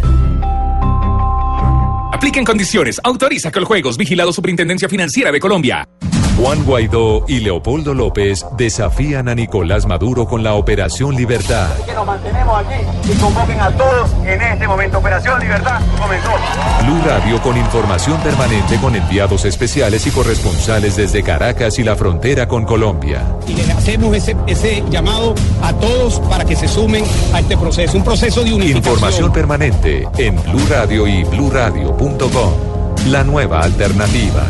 Apliquen 2.11 2.43
condiciones. 2.43 2.99
Autoriza 3.01 3.49
con 3.49 3.63
juegos. 3.63 3.95
Vigilado 3.95 4.33
Superintendencia 4.33 4.89
Financiera 4.89 5.31
de 5.31 5.39
Colombia. 5.39 5.87
Juan 6.37 6.63
Guaidó 6.65 7.25
y 7.27 7.39
Leopoldo 7.39 7.95
López 7.95 8.45
desafían 8.55 9.27
a 9.27 9.33
Nicolás 9.33 9.87
Maduro 9.87 10.27
con 10.27 10.43
la 10.43 10.53
Operación 10.53 11.15
Libertad. 11.15 11.75
Que 11.83 11.93
nos 11.93 12.05
mantenemos 12.05 12.59
aquí 12.59 13.11
y 13.11 13.15
convoquen 13.15 13.59
a 13.59 13.71
todos 13.71 14.13
en 14.23 14.39
este 14.39 14.67
momento. 14.67 14.99
Operación 14.99 15.39
Libertad 15.39 15.81
comenzó. 15.99 16.29
Blue 16.83 17.01
Radio 17.03 17.41
con 17.41 17.57
información 17.57 18.19
permanente 18.21 18.77
con 18.77 18.95
enviados 18.95 19.45
especiales 19.45 20.05
y 20.05 20.11
corresponsales 20.11 20.95
desde 20.95 21.23
Caracas 21.23 21.79
y 21.79 21.83
la 21.83 21.95
frontera 21.95 22.47
con 22.47 22.65
Colombia. 22.65 23.23
Y 23.47 23.53
le 23.53 23.71
hacemos 23.71 24.15
ese, 24.15 24.35
ese 24.45 24.83
llamado 24.91 25.33
a 25.63 25.73
todos 25.73 26.19
para 26.19 26.45
que 26.45 26.55
se 26.55 26.67
sumen 26.67 27.03
a 27.33 27.39
este 27.39 27.57
proceso, 27.57 27.97
un 27.97 28.03
proceso 28.03 28.43
de 28.43 28.53
unificación. 28.53 28.93
Información 28.93 29.33
permanente 29.33 30.07
en 30.19 30.35
Blue 30.43 30.67
Radio 30.69 31.07
y 31.07 31.23
bluradio.com. 31.23 32.53
La 33.07 33.23
nueva 33.23 33.61
alternativa. 33.61 34.43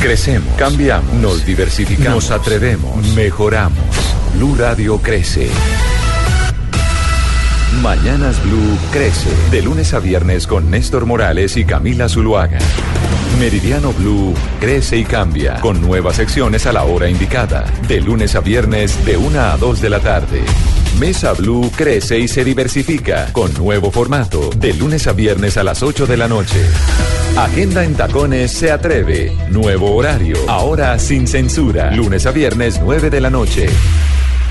Crecemos, 0.00 0.54
cambiamos, 0.56 1.12
nos 1.14 1.44
diversificamos, 1.44 2.28
nos 2.28 2.30
atrevemos, 2.30 3.04
mejoramos. 3.14 3.78
Blue 4.34 4.54
Radio 4.56 4.98
crece. 4.98 5.50
Mañanas 7.82 8.42
Blue 8.42 8.78
crece. 8.90 9.30
De 9.50 9.62
lunes 9.62 9.92
a 9.92 9.98
viernes 9.98 10.46
con 10.46 10.70
Néstor 10.70 11.04
Morales 11.06 11.56
y 11.56 11.64
Camila 11.64 12.08
Zuluaga. 12.08 12.58
Meridiano 13.38 13.92
Blue 13.92 14.34
crece 14.60 14.96
y 14.96 15.04
cambia 15.04 15.60
con 15.60 15.80
nuevas 15.80 16.16
secciones 16.16 16.66
a 16.66 16.72
la 16.72 16.84
hora 16.84 17.08
indicada. 17.08 17.64
De 17.86 18.00
lunes 18.00 18.34
a 18.34 18.40
viernes 18.40 19.04
de 19.04 19.16
1 19.16 19.40
a 19.40 19.56
2 19.56 19.80
de 19.80 19.90
la 19.90 20.00
tarde. 20.00 20.42
Mesa 20.98 21.34
Blue 21.34 21.70
crece 21.76 22.18
y 22.18 22.28
se 22.28 22.44
diversifica 22.44 23.28
con 23.32 23.52
nuevo 23.54 23.90
formato. 23.90 24.50
De 24.56 24.72
lunes 24.72 25.06
a 25.06 25.12
viernes 25.12 25.56
a 25.58 25.64
las 25.64 25.82
8 25.82 26.06
de 26.06 26.16
la 26.16 26.28
noche. 26.28 26.64
Agenda 27.36 27.84
en 27.84 27.94
Tacones 27.94 28.52
se 28.52 28.72
atreve. 28.72 29.36
Nuevo 29.50 29.94
horario. 29.94 30.36
Ahora 30.48 30.98
sin 30.98 31.26
censura. 31.26 31.90
Lunes 31.92 32.24
a 32.24 32.30
viernes 32.30 32.80
9 32.82 33.10
de 33.10 33.20
la 33.20 33.28
noche. 33.28 33.68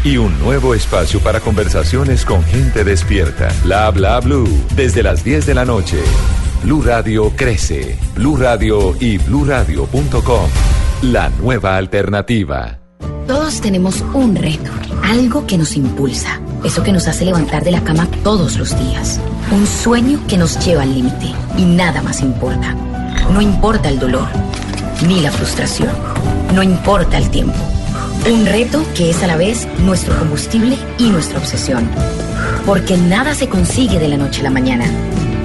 Y 0.05 0.17
un 0.17 0.37
nuevo 0.37 0.75
espacio 0.75 1.19
para 1.19 1.39
conversaciones 1.39 2.25
con 2.25 2.43
gente 2.43 2.83
despierta. 2.83 3.51
Bla 3.63 3.89
bla 3.89 4.19
blue. 4.19 4.47
Desde 4.75 5.01
las 5.01 5.23
10 5.23 5.47
de 5.47 5.55
la 5.55 5.65
noche. 5.65 5.97
Blue 6.61 6.83
Radio 6.83 7.33
crece. 7.35 7.97
Blue 8.13 8.37
Radio 8.37 8.95
y 8.99 9.17
bluradio.com. 9.17 10.47
La 11.01 11.29
nueva 11.41 11.75
alternativa. 11.77 12.77
Todos 13.25 13.59
tenemos 13.61 14.05
un 14.13 14.35
reto, 14.35 14.69
algo 15.01 15.47
que 15.47 15.57
nos 15.57 15.75
impulsa, 15.75 16.39
eso 16.63 16.83
que 16.83 16.91
nos 16.91 17.07
hace 17.07 17.25
levantar 17.25 17.63
de 17.63 17.71
la 17.71 17.83
cama 17.83 18.07
todos 18.23 18.57
los 18.57 18.77
días, 18.77 19.19
un 19.51 19.65
sueño 19.65 20.19
que 20.27 20.37
nos 20.37 20.63
lleva 20.63 20.83
al 20.83 20.93
límite 20.93 21.33
y 21.57 21.65
nada 21.65 22.03
más 22.03 22.21
importa. 22.21 22.75
No 23.33 23.41
importa 23.41 23.89
el 23.89 23.97
dolor, 23.97 24.27
ni 25.07 25.21
la 25.21 25.31
frustración, 25.31 25.89
no 26.53 26.61
importa 26.61 27.17
el 27.17 27.31
tiempo. 27.31 27.57
Un 28.29 28.45
reto 28.45 28.83
que 28.95 29.11
es 29.11 29.21
a 29.21 29.27
la 29.27 29.37
vez 29.37 29.67
nuestro 29.79 30.17
combustible 30.17 30.77
y 30.97 31.09
nuestra 31.09 31.37
obsesión. 31.37 31.89
Porque 32.65 32.97
nada 32.97 33.35
se 33.35 33.47
consigue 33.47 33.99
de 33.99 34.07
la 34.07 34.17
noche 34.17 34.41
a 34.41 34.45
la 34.45 34.49
mañana. 34.49 34.85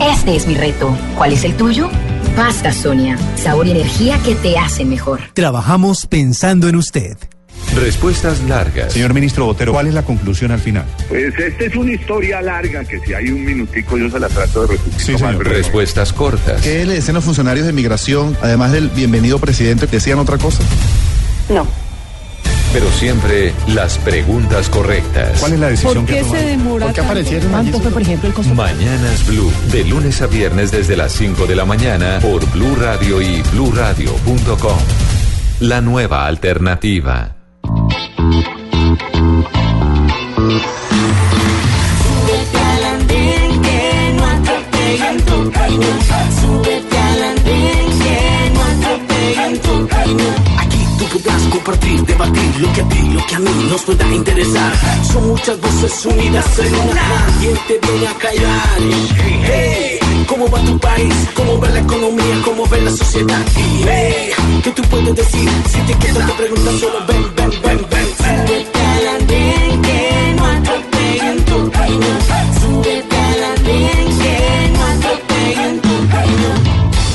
Este 0.00 0.34
es 0.36 0.46
mi 0.46 0.54
reto. 0.54 0.96
¿Cuál 1.16 1.32
es 1.32 1.44
el 1.44 1.56
tuyo? 1.56 1.90
Pasta 2.36 2.72
Sonia, 2.72 3.18
sabor 3.36 3.66
y 3.66 3.72
energía 3.72 4.18
que 4.24 4.34
te 4.34 4.56
hacen 4.58 4.88
mejor. 4.88 5.20
Trabajamos 5.34 6.06
pensando 6.06 6.68
en 6.68 6.76
usted. 6.76 7.18
Respuestas 7.74 8.42
largas. 8.44 8.92
Señor 8.92 9.14
ministro 9.14 9.44
Botero, 9.44 9.72
¿cuál 9.72 9.86
es 9.86 9.94
la 9.94 10.02
conclusión 10.02 10.50
al 10.50 10.60
final? 10.60 10.84
Pues 11.08 11.38
esta 11.38 11.64
es 11.64 11.76
una 11.76 11.92
historia 11.92 12.40
larga 12.40 12.84
que 12.84 12.98
si 13.00 13.14
hay 13.14 13.30
un 13.30 13.44
minutico 13.44 13.96
yo 13.96 14.10
se 14.10 14.18
la 14.18 14.28
trato 14.28 14.66
de 14.66 14.76
resumir. 14.76 15.00
Sí. 15.00 15.14
Respuestas 15.38 16.12
cortas. 16.12 16.62
¿Qué 16.62 16.84
le 16.84 16.94
decían 16.94 17.14
los 17.14 17.24
funcionarios 17.24 17.66
de 17.66 17.72
migración, 17.72 18.36
además 18.42 18.72
del 18.72 18.88
bienvenido 18.88 19.38
presidente, 19.38 19.86
decían 19.86 20.18
otra 20.18 20.38
cosa? 20.38 20.62
No. 21.48 21.66
Pero 22.72 22.90
siempre 22.92 23.52
las 23.68 23.98
preguntas 23.98 24.68
correctas. 24.68 25.40
¿Cuál 25.40 25.54
es 25.54 25.58
la 25.60 25.68
decisión 25.70 25.94
¿Por 25.94 26.06
qué 26.06 26.20
que 26.20 26.24
se 26.24 26.36
demora 26.36 26.86
¿Por 26.86 26.94
qué 26.94 27.00
tanto? 27.00 27.10
aparecieron 27.10 27.54
allí? 27.54 27.70
¿Cuánto 27.70 27.80
fue, 27.80 27.90
por 27.90 28.02
ejemplo, 28.02 28.28
el 28.28 28.34
costo? 28.34 28.54
Mañanas 28.54 29.26
Blue. 29.26 29.52
De 29.72 29.84
lunes 29.84 30.22
a 30.22 30.26
viernes 30.26 30.70
desde 30.70 30.96
las 30.96 31.12
5 31.12 31.46
de 31.46 31.56
la 31.56 31.64
mañana 31.64 32.18
por 32.20 32.48
Blue 32.52 32.76
Radio 32.76 33.20
y 33.20 33.42
bluradio.com. 33.52 34.78
La 35.60 35.80
nueva 35.80 36.26
alternativa. 36.26 37.36
Súbete 46.40 46.98
al 46.98 47.22
andén 47.24 47.98
que 48.02 48.52
no 48.54 48.62
atropellen 48.62 49.60
tu 49.60 49.88
camino. 49.88 50.49
Podrás 51.10 51.42
compartir, 51.48 52.04
debatir 52.04 52.60
lo 52.60 52.72
que 52.72 52.80
a 52.80 52.88
ti, 52.88 53.00
lo 53.10 53.26
que 53.26 53.34
a 53.34 53.38
mí 53.40 53.50
nos 53.68 53.82
pueda 53.82 54.06
interesar. 54.08 54.72
Son 55.12 55.28
muchas 55.28 55.60
voces 55.60 56.06
unidas 56.06 56.58
en 56.58 56.74
una. 56.74 57.26
¿Quién 57.40 57.56
te 57.66 57.86
viene 57.86 58.06
a 58.06 58.14
callar? 58.14 58.78
Hey, 59.44 59.98
¿cómo 60.26 60.48
va 60.50 60.60
tu 60.60 60.78
país? 60.78 61.14
¿Cómo 61.34 61.60
va 61.60 61.68
la 61.68 61.80
economía? 61.80 62.42
¿Cómo 62.44 62.68
va 62.68 62.76
la 62.76 62.90
sociedad? 62.90 63.44
Y 63.56 63.82
hey, 63.88 64.30
¿qué 64.62 64.70
tú 64.70 64.82
puedes 64.82 65.14
decir? 65.16 65.50
Si 65.70 65.78
te 65.80 65.94
quedas 65.98 66.26
te 66.26 66.32
preguntas 66.34 66.74
solo 66.80 67.06
ven, 67.06 67.34
ven, 67.36 67.50
ven, 67.62 67.86
ven. 67.90 68.06
Súbete 68.20 68.80
al 68.80 69.08
andén 69.20 69.82
que 69.82 70.34
no 70.36 70.44
atropellen 70.46 71.44
tu 71.44 71.70
camino. 71.70 72.06
Súbete 72.60 73.16
al 73.16 73.44
andén 73.44 74.18
que 74.22 74.70
no 74.72 74.82
atropellen 74.84 75.80
tu 75.80 76.08
camino. 76.08 76.50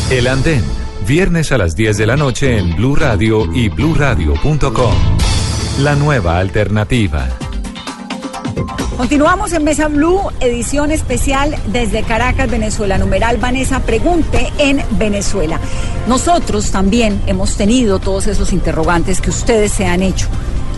El 0.09 0.27
Andén. 0.27 0.84
Viernes 1.07 1.51
a 1.51 1.59
las 1.59 1.75
10 1.75 1.97
de 1.97 2.07
la 2.07 2.17
noche 2.17 2.57
en 2.57 2.75
Blue 2.75 2.95
Radio 2.95 3.53
y 3.53 3.69
bluradio.com. 3.69 4.95
La 5.81 5.93
nueva 5.95 6.39
alternativa. 6.39 7.29
Continuamos 8.97 9.53
en 9.53 9.63
Mesa 9.63 9.87
Blue, 9.87 10.31
edición 10.39 10.89
especial 10.89 11.55
desde 11.67 12.01
Caracas, 12.01 12.49
Venezuela. 12.49 12.97
Numeral 12.97 13.37
Vanessa 13.37 13.81
Pregunte 13.81 14.51
en 14.57 14.81
Venezuela. 14.97 15.59
Nosotros 16.07 16.71
también 16.71 17.21
hemos 17.27 17.55
tenido 17.55 17.99
todos 17.99 18.25
esos 18.25 18.51
interrogantes 18.51 19.21
que 19.21 19.29
ustedes 19.29 19.73
se 19.73 19.85
han 19.85 20.01
hecho. 20.01 20.27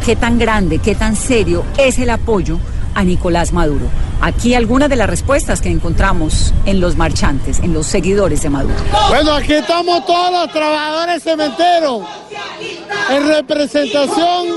¿Qué 0.05 0.17
tan 0.17 0.37
grande, 0.37 0.79
qué 0.79 0.93
tan 0.93 1.15
serio 1.15 1.63
es 1.77 1.99
el 1.99 2.09
apoyo 2.09 2.59
a 2.95 3.05
Nicolás 3.05 3.53
Maduro? 3.53 3.85
Aquí 4.21 4.55
algunas 4.55 4.89
de 4.89 4.95
las 4.95 5.09
respuestas 5.09 5.61
que 5.61 5.69
encontramos 5.69 6.53
en 6.65 6.79
los 6.79 6.95
marchantes, 6.95 7.59
en 7.59 7.73
los 7.73 7.85
seguidores 7.87 8.41
de 8.41 8.49
Maduro. 8.49 8.75
Bueno, 9.09 9.33
aquí 9.33 9.53
estamos 9.53 10.05
todos 10.05 10.31
los 10.31 10.51
trabajadores 10.51 11.23
cementeros 11.23 12.03
en 13.09 13.27
representación 13.27 14.47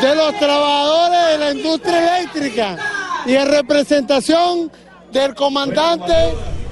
de 0.00 0.14
los 0.14 0.38
trabajadores 0.38 1.32
de 1.32 1.38
la 1.38 1.52
industria 1.52 2.18
eléctrica 2.18 2.76
y 3.26 3.34
en 3.34 3.48
representación 3.48 4.70
del 5.12 5.34
comandante 5.34 6.14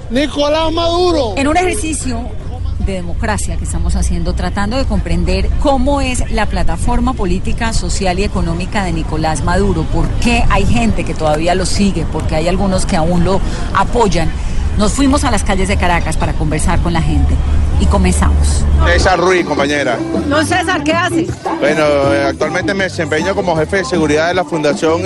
Nicolás 0.09 0.71
Maduro. 0.71 1.33
En 1.37 1.47
un 1.47 1.57
ejercicio 1.57 2.38
de 2.79 2.93
democracia 2.93 3.57
que 3.57 3.65
estamos 3.65 3.95
haciendo, 3.95 4.33
tratando 4.33 4.77
de 4.77 4.85
comprender 4.85 5.49
cómo 5.61 6.01
es 6.01 6.29
la 6.31 6.45
plataforma 6.45 7.13
política, 7.13 7.73
social 7.73 8.19
y 8.19 8.23
económica 8.23 8.83
de 8.83 8.93
Nicolás 8.93 9.43
Maduro, 9.43 9.83
por 9.83 10.07
qué 10.21 10.43
hay 10.49 10.65
gente 10.65 11.03
que 11.03 11.13
todavía 11.13 11.55
lo 11.55 11.65
sigue, 11.65 12.05
porque 12.11 12.35
hay 12.35 12.47
algunos 12.47 12.85
que 12.85 12.95
aún 12.95 13.23
lo 13.23 13.39
apoyan. 13.75 14.29
Nos 14.77 14.93
fuimos 14.93 15.23
a 15.25 15.31
las 15.31 15.43
calles 15.43 15.67
de 15.67 15.75
Caracas 15.75 16.15
para 16.15 16.31
conversar 16.33 16.79
con 16.79 16.93
la 16.93 17.01
gente 17.01 17.33
y 17.81 17.85
comenzamos. 17.85 18.63
César 18.85 19.19
Ruiz, 19.19 19.45
compañera. 19.45 19.97
No, 20.27 20.41
César, 20.45 20.81
¿qué 20.83 20.93
haces? 20.93 21.29
Bueno, 21.59 21.83
eh, 22.13 22.23
actualmente 22.29 22.73
me 22.73 22.85
desempeño 22.85 23.35
como 23.35 23.57
jefe 23.57 23.77
de 23.77 23.85
seguridad 23.85 24.29
de 24.29 24.35
la 24.35 24.45
Fundación 24.45 25.01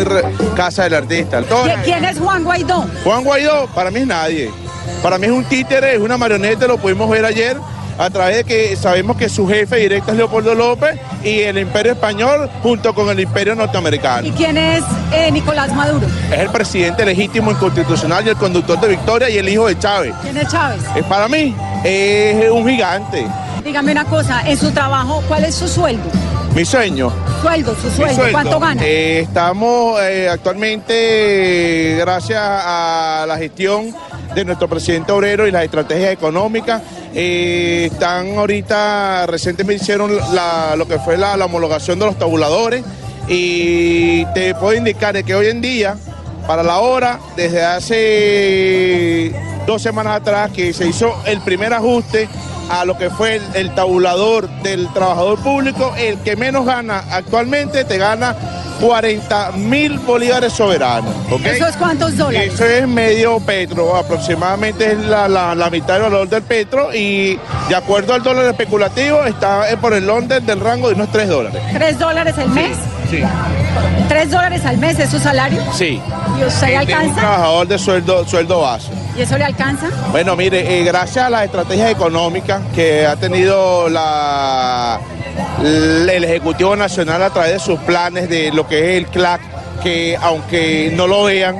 Casa 0.55 0.83
del 0.83 0.93
Artista. 0.93 1.41
¿Qui- 1.41 1.81
¿Quién 1.83 2.05
es 2.05 2.19
Juan 2.19 2.43
Guaidó? 2.43 2.85
Juan 3.03 3.23
Guaidó, 3.23 3.65
para 3.73 3.89
mí 3.89 4.01
es 4.01 4.07
nadie. 4.07 4.51
Para 5.01 5.17
mí 5.17 5.25
es 5.27 5.31
un 5.31 5.45
títere, 5.45 5.93
es 5.95 5.99
una 5.99 6.17
marioneta, 6.17 6.67
lo 6.67 6.77
pudimos 6.77 7.09
ver 7.09 7.25
ayer 7.25 7.57
a 7.97 8.09
través 8.09 8.37
de 8.37 8.43
que 8.43 8.75
sabemos 8.75 9.17
que 9.17 9.29
su 9.29 9.47
jefe 9.47 9.77
directo 9.77 10.11
es 10.11 10.17
Leopoldo 10.17 10.55
López 10.55 10.99
y 11.23 11.41
el 11.41 11.57
imperio 11.57 11.91
español 11.93 12.49
junto 12.61 12.93
con 12.93 13.09
el 13.09 13.19
imperio 13.19 13.55
norteamericano. 13.55 14.27
¿Y 14.27 14.31
quién 14.31 14.57
es 14.57 14.83
eh, 15.13 15.31
Nicolás 15.31 15.73
Maduro? 15.75 16.07
Es 16.31 16.39
el 16.39 16.49
presidente 16.49 17.05
legítimo 17.05 17.51
y 17.51 17.55
constitucional 17.55 18.25
y 18.25 18.29
el 18.29 18.35
conductor 18.37 18.79
de 18.79 18.87
Victoria 18.87 19.29
y 19.29 19.37
el 19.37 19.47
hijo 19.47 19.67
de 19.67 19.77
Chávez. 19.77 20.13
¿Quién 20.21 20.37
es 20.37 20.47
Chávez? 20.47 20.81
Es 20.95 21.03
para 21.05 21.27
mí, 21.27 21.55
es 21.83 22.49
un 22.49 22.67
gigante. 22.67 23.27
Dígame 23.63 23.91
una 23.91 24.05
cosa, 24.05 24.41
en 24.45 24.57
su 24.57 24.71
trabajo, 24.71 25.23
¿cuál 25.27 25.45
es 25.45 25.55
su 25.55 25.67
sueldo? 25.67 26.09
Mi 26.55 26.65
sueño. 26.65 27.11
Sueldo, 27.41 27.75
su 27.75 27.89
sueldo, 27.89 28.15
sueldo, 28.15 28.31
¿cuánto 28.31 28.59
gana? 28.59 28.81
eh, 28.83 29.21
estamos 29.21 29.99
eh, 30.01 30.29
actualmente, 30.29 31.95
gracias 31.99 32.39
a 32.41 33.25
la 33.27 33.37
gestión 33.37 33.93
de 34.35 34.45
nuestro 34.45 34.67
presidente 34.67 35.11
obrero 35.11 35.47
y 35.47 35.51
las 35.51 35.63
estrategias 35.63 36.11
económicas, 36.11 36.81
eh, 37.13 37.89
están 37.91 38.37
ahorita, 38.37 39.25
recientemente 39.27 39.83
hicieron 39.83 40.11
lo 40.77 40.87
que 40.87 40.99
fue 40.99 41.17
la, 41.17 41.37
la 41.37 41.45
homologación 41.45 41.99
de 41.99 42.05
los 42.05 42.17
tabuladores 42.17 42.83
y 43.27 44.25
te 44.33 44.55
puedo 44.55 44.73
indicar 44.73 45.23
que 45.23 45.35
hoy 45.35 45.47
en 45.47 45.61
día, 45.61 45.95
para 46.47 46.63
la 46.63 46.79
hora, 46.79 47.19
desde 47.35 47.63
hace 47.63 49.33
dos 49.65 49.81
semanas 49.81 50.17
atrás 50.17 50.51
que 50.51 50.73
se 50.73 50.87
hizo 50.87 51.13
el 51.25 51.39
primer 51.41 51.73
ajuste 51.73 52.27
a 52.69 52.85
lo 52.85 52.97
que 52.97 53.09
fue 53.09 53.35
el, 53.35 53.43
el 53.53 53.75
tabulador 53.75 54.49
del 54.63 54.87
trabajador 54.93 55.39
público, 55.39 55.93
el 55.97 56.17
que 56.19 56.35
menos 56.35 56.65
gana 56.65 57.03
actualmente 57.11 57.83
te 57.85 57.97
gana 57.97 58.35
40 58.81 59.51
mil 59.53 59.99
bolívares 59.99 60.51
soberanos. 60.53 61.13
¿ok? 61.31 61.45
¿Eso 61.45 61.67
es 61.67 61.75
cuántos 61.77 62.17
dólares? 62.17 62.53
Eso 62.53 62.65
es 62.65 62.87
medio 62.87 63.39
petro, 63.39 63.95
aproximadamente 63.95 64.91
es 64.91 64.97
la, 65.05 65.27
la- 65.29 65.55
la 65.55 65.69
mitad 65.69 65.93
del 65.95 66.03
valor 66.03 66.27
del 66.27 66.41
petro 66.43 66.93
y 66.93 67.39
de 67.69 67.75
acuerdo 67.75 68.13
al 68.13 68.23
dólar 68.23 68.45
especulativo 68.45 69.23
está 69.23 69.63
por 69.79 69.93
el 69.93 70.09
orden 70.09 70.45
del 70.45 70.59
rango 70.59 70.89
de 70.89 70.95
unos 70.95 71.11
3 71.11 71.29
dólares. 71.29 71.61
¿Tres 71.73 71.99
dólares 71.99 72.37
al 72.37 72.49
mes? 72.49 72.77
Sí. 73.09 73.21
¿Tres 74.07 74.31
dólares 74.31 74.65
al 74.65 74.77
mes 74.77 74.99
es 74.99 75.09
su 75.09 75.19
salario? 75.19 75.61
Sí. 75.73 76.01
¿Y 76.39 76.43
usted 76.43 76.67
le 76.67 76.73
es 76.75 76.81
un 76.83 76.89
alcanza? 76.93 77.19
trabajador 77.21 77.67
de 77.67 77.79
sueldo, 77.79 78.27
sueldo 78.27 78.61
base. 78.61 78.91
¿Y 79.17 79.21
eso 79.21 79.37
le 79.37 79.43
alcanza? 79.45 79.87
Bueno, 80.11 80.35
mire, 80.35 80.79
eh, 80.79 80.83
gracias 80.83 81.25
a 81.25 81.29
las 81.29 81.45
estrategias 81.45 81.89
económicas 81.91 82.61
que 82.75 83.05
ha 83.05 83.15
tenido 83.15 83.89
la, 83.89 84.99
el 85.61 86.23
Ejecutivo 86.23 86.75
Nacional 86.75 87.21
a 87.23 87.29
través 87.29 87.53
de 87.53 87.59
sus 87.59 87.79
planes 87.81 88.29
de 88.29 88.51
lo 88.51 88.67
que 88.67 88.91
es 88.97 88.97
el 89.03 89.07
CLAC, 89.07 89.41
que 89.81 90.17
aunque 90.21 90.91
no 90.95 91.07
lo 91.07 91.23
vean 91.25 91.55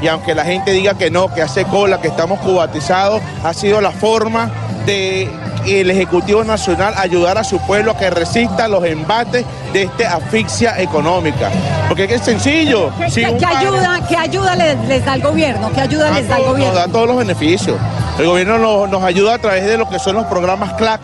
y 0.00 0.08
aunque 0.08 0.34
la 0.34 0.44
gente 0.44 0.70
diga 0.72 0.94
que 0.94 1.10
no, 1.10 1.32
que 1.32 1.42
hace 1.42 1.64
cola, 1.64 2.00
que 2.00 2.08
estamos 2.08 2.38
cubatizados, 2.40 3.20
ha 3.44 3.52
sido 3.54 3.80
la 3.80 3.90
forma 3.90 4.50
de 4.86 5.28
el 5.66 5.90
Ejecutivo 5.90 6.44
Nacional 6.44 6.94
ayudar 6.96 7.38
a 7.38 7.42
su 7.44 7.58
pueblo 7.58 7.90
a 7.92 7.96
que 7.98 8.08
resista 8.08 8.68
los 8.68 8.84
embates 8.84 9.44
de 9.72 9.82
esta 9.82 10.14
asfixia 10.16 10.80
económica. 10.80 11.50
Porque 11.88 12.04
es 12.04 12.08
que 12.08 12.14
es 12.16 12.22
sencillo. 12.22 12.92
¿Qué, 12.98 13.10
si 13.10 13.20
qué- 13.22 13.30
un 13.30 13.38
qué 13.38 13.46
paro- 13.46 13.58
ayuda, 13.74 14.00
qué 14.08 14.16
ayuda 14.16 14.54
les, 14.54 14.78
les 14.86 15.04
da 15.04 15.14
el 15.14 15.22
gobierno? 15.22 15.70
¿Qué 15.74 15.80
ayuda 15.80 16.10
les 16.12 16.28
da 16.28 16.36
el 16.36 16.42
nos 16.42 16.50
gobierno? 16.52 16.74
da 16.74 16.86
todos 16.86 17.08
los 17.08 17.16
beneficios. 17.16 17.76
El 18.18 18.26
gobierno 18.26 18.58
nos, 18.58 18.88
nos 18.88 19.02
ayuda 19.02 19.34
a 19.34 19.38
través 19.38 19.64
de 19.66 19.76
lo 19.76 19.88
que 19.88 19.98
son 19.98 20.14
los 20.14 20.26
programas 20.26 20.74
CLAC, 20.74 21.00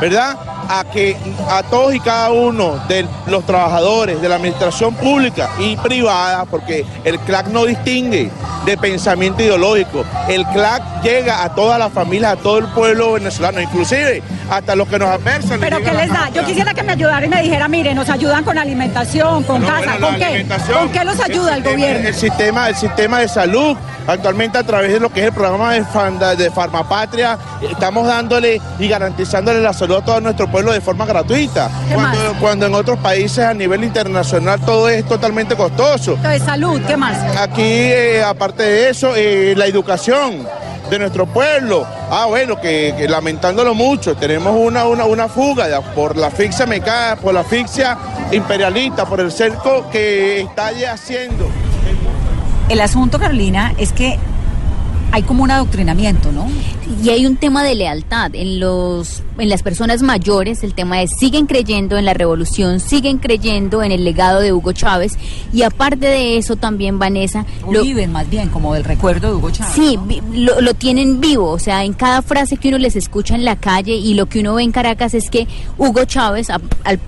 ¿verdad? 0.00 0.36
A 0.68 0.84
que 0.84 1.16
a 1.48 1.62
todos 1.62 1.94
y 1.94 2.00
cada 2.00 2.30
uno 2.30 2.80
de 2.88 3.06
los 3.26 3.44
trabajadores 3.44 4.20
de 4.20 4.28
la 4.28 4.36
administración 4.36 4.94
pública 4.94 5.50
y 5.58 5.76
privada, 5.76 6.44
porque 6.44 6.84
el 7.04 7.18
CLAC 7.20 7.48
no 7.48 7.64
distingue 7.64 8.30
de 8.64 8.76
pensamiento 8.76 9.42
ideológico. 9.42 10.04
El 10.28 10.44
CLAC 10.46 11.02
llega 11.02 11.42
a 11.44 11.54
todas 11.54 11.78
las 11.78 11.92
familias, 11.92 12.32
a 12.34 12.36
todo 12.36 12.58
el 12.58 12.66
pueblo 12.66 13.12
venezolano, 13.14 13.60
inclusive 13.60 14.22
hasta 14.50 14.76
los 14.76 14.86
que 14.88 14.98
nos 14.98 15.08
adversan. 15.08 15.58
¿Pero 15.60 15.78
qué 15.78 15.92
les 15.92 16.08
da? 16.08 16.28
Yo 16.34 16.44
quisiera 16.44 16.74
que 16.74 16.82
me 16.82 16.92
ayudara 16.92 17.24
y 17.24 17.28
me 17.28 17.42
dijera, 17.42 17.68
mire, 17.68 17.94
nos 17.94 18.08
ayudan 18.10 18.44
con 18.44 18.58
alimentación, 18.58 19.42
con 19.44 19.62
casa, 19.62 19.92
bueno, 19.98 20.06
¿con 20.08 20.16
qué? 20.16 20.46
¿Con 20.72 20.88
qué 20.90 21.04
los 21.04 21.20
ayuda 21.20 21.56
el, 21.56 21.62
sistema- 21.62 21.70
gobierno? 21.82 22.08
El 22.08 22.14
sistema, 22.14 22.68
el 22.68 22.76
sistema 22.76 23.18
de 23.20 23.28
salud, 23.28 23.76
actualmente 24.06 24.58
a 24.58 24.62
través 24.62 24.92
de 24.92 25.00
lo 25.00 25.10
que 25.10 25.20
es 25.20 25.26
el 25.26 25.32
programa 25.32 25.72
de, 25.72 25.84
Fanda- 25.84 26.34
de 26.36 26.50
Farmapatria, 26.50 27.38
estamos 27.70 28.06
dándole 28.06 28.60
y 28.78 28.88
garantizándole 28.88 29.60
la 29.62 29.72
salud 29.72 29.96
a 29.96 30.04
todo 30.04 30.20
nuestro 30.20 30.50
pueblo 30.50 30.72
de 30.72 30.80
forma 30.80 31.06
gratuita. 31.06 31.70
Cuando 32.40 32.66
en 32.66 32.74
otros 32.74 32.98
países 32.98 33.44
a 33.44 33.54
nivel 33.54 33.84
internacional 33.84 34.60
todo 34.60 34.88
es 34.88 35.06
totalmente 35.06 35.56
costoso. 35.56 36.12
Entonces, 36.14 36.42
salud, 36.42 36.80
¿qué 36.86 36.96
más? 36.96 37.16
Aquí, 37.38 37.62
eh, 37.62 38.22
aparte 38.22 38.51
de 38.56 38.90
eso, 38.90 39.14
eh, 39.16 39.54
la 39.56 39.66
educación 39.66 40.46
de 40.90 40.98
nuestro 40.98 41.26
pueblo. 41.26 41.86
Ah, 42.10 42.26
bueno, 42.28 42.60
que, 42.60 42.94
que 42.96 43.08
lamentándolo 43.08 43.74
mucho, 43.74 44.14
tenemos 44.14 44.54
una, 44.56 44.84
una, 44.86 45.04
una 45.04 45.28
fuga 45.28 45.80
por 45.94 46.16
la 46.16 46.26
asfixia 46.28 46.66
mecánica, 46.66 47.18
por 47.20 47.34
la 47.34 47.40
asfixia 47.40 47.96
imperialista, 48.30 49.06
por 49.06 49.20
el 49.20 49.32
cerco 49.32 49.88
que 49.90 50.40
está 50.40 50.72
ya 50.72 50.92
haciendo. 50.92 51.48
El 52.68 52.80
asunto, 52.80 53.18
Carolina, 53.18 53.74
es 53.78 53.92
que 53.92 54.18
hay 55.12 55.22
como 55.22 55.42
un 55.44 55.50
adoctrinamiento, 55.50 56.32
¿no? 56.32 56.46
Y 57.04 57.10
hay 57.10 57.26
un 57.26 57.36
tema 57.36 57.62
de 57.62 57.74
lealtad 57.74 58.34
en 58.34 58.58
los 58.58 59.22
en 59.38 59.48
las 59.48 59.62
personas 59.62 60.02
mayores, 60.02 60.62
el 60.62 60.74
tema 60.74 61.00
es 61.02 61.10
siguen 61.18 61.46
creyendo 61.46 61.96
en 61.98 62.04
la 62.04 62.14
revolución, 62.14 62.80
siguen 62.80 63.18
creyendo 63.18 63.82
en 63.82 63.92
el 63.92 64.04
legado 64.04 64.40
de 64.40 64.52
Hugo 64.52 64.72
Chávez 64.72 65.14
y 65.52 65.62
aparte 65.62 66.06
de 66.06 66.36
eso 66.38 66.56
también 66.56 66.98
Vanessa 66.98 67.44
O 67.64 67.70
viven 67.82 68.12
más 68.12 68.28
bien 68.28 68.48
como 68.48 68.74
del 68.74 68.84
recuerdo 68.84 69.28
de 69.28 69.34
Hugo 69.36 69.50
Chávez. 69.50 69.74
Sí, 69.74 69.98
lo, 70.34 70.60
lo 70.60 70.74
tienen 70.74 71.20
vivo, 71.20 71.50
o 71.50 71.58
sea, 71.58 71.84
en 71.84 71.92
cada 71.94 72.22
frase 72.22 72.56
que 72.56 72.68
uno 72.68 72.78
les 72.78 72.96
escucha 72.96 73.34
en 73.34 73.44
la 73.44 73.56
calle 73.56 73.94
y 73.94 74.14
lo 74.14 74.26
que 74.26 74.40
uno 74.40 74.54
ve 74.54 74.62
en 74.62 74.72
Caracas 74.72 75.14
es 75.14 75.28
que 75.30 75.46
Hugo 75.78 76.04
Chávez, 76.04 76.50
a, 76.50 76.60
al- 76.84 77.00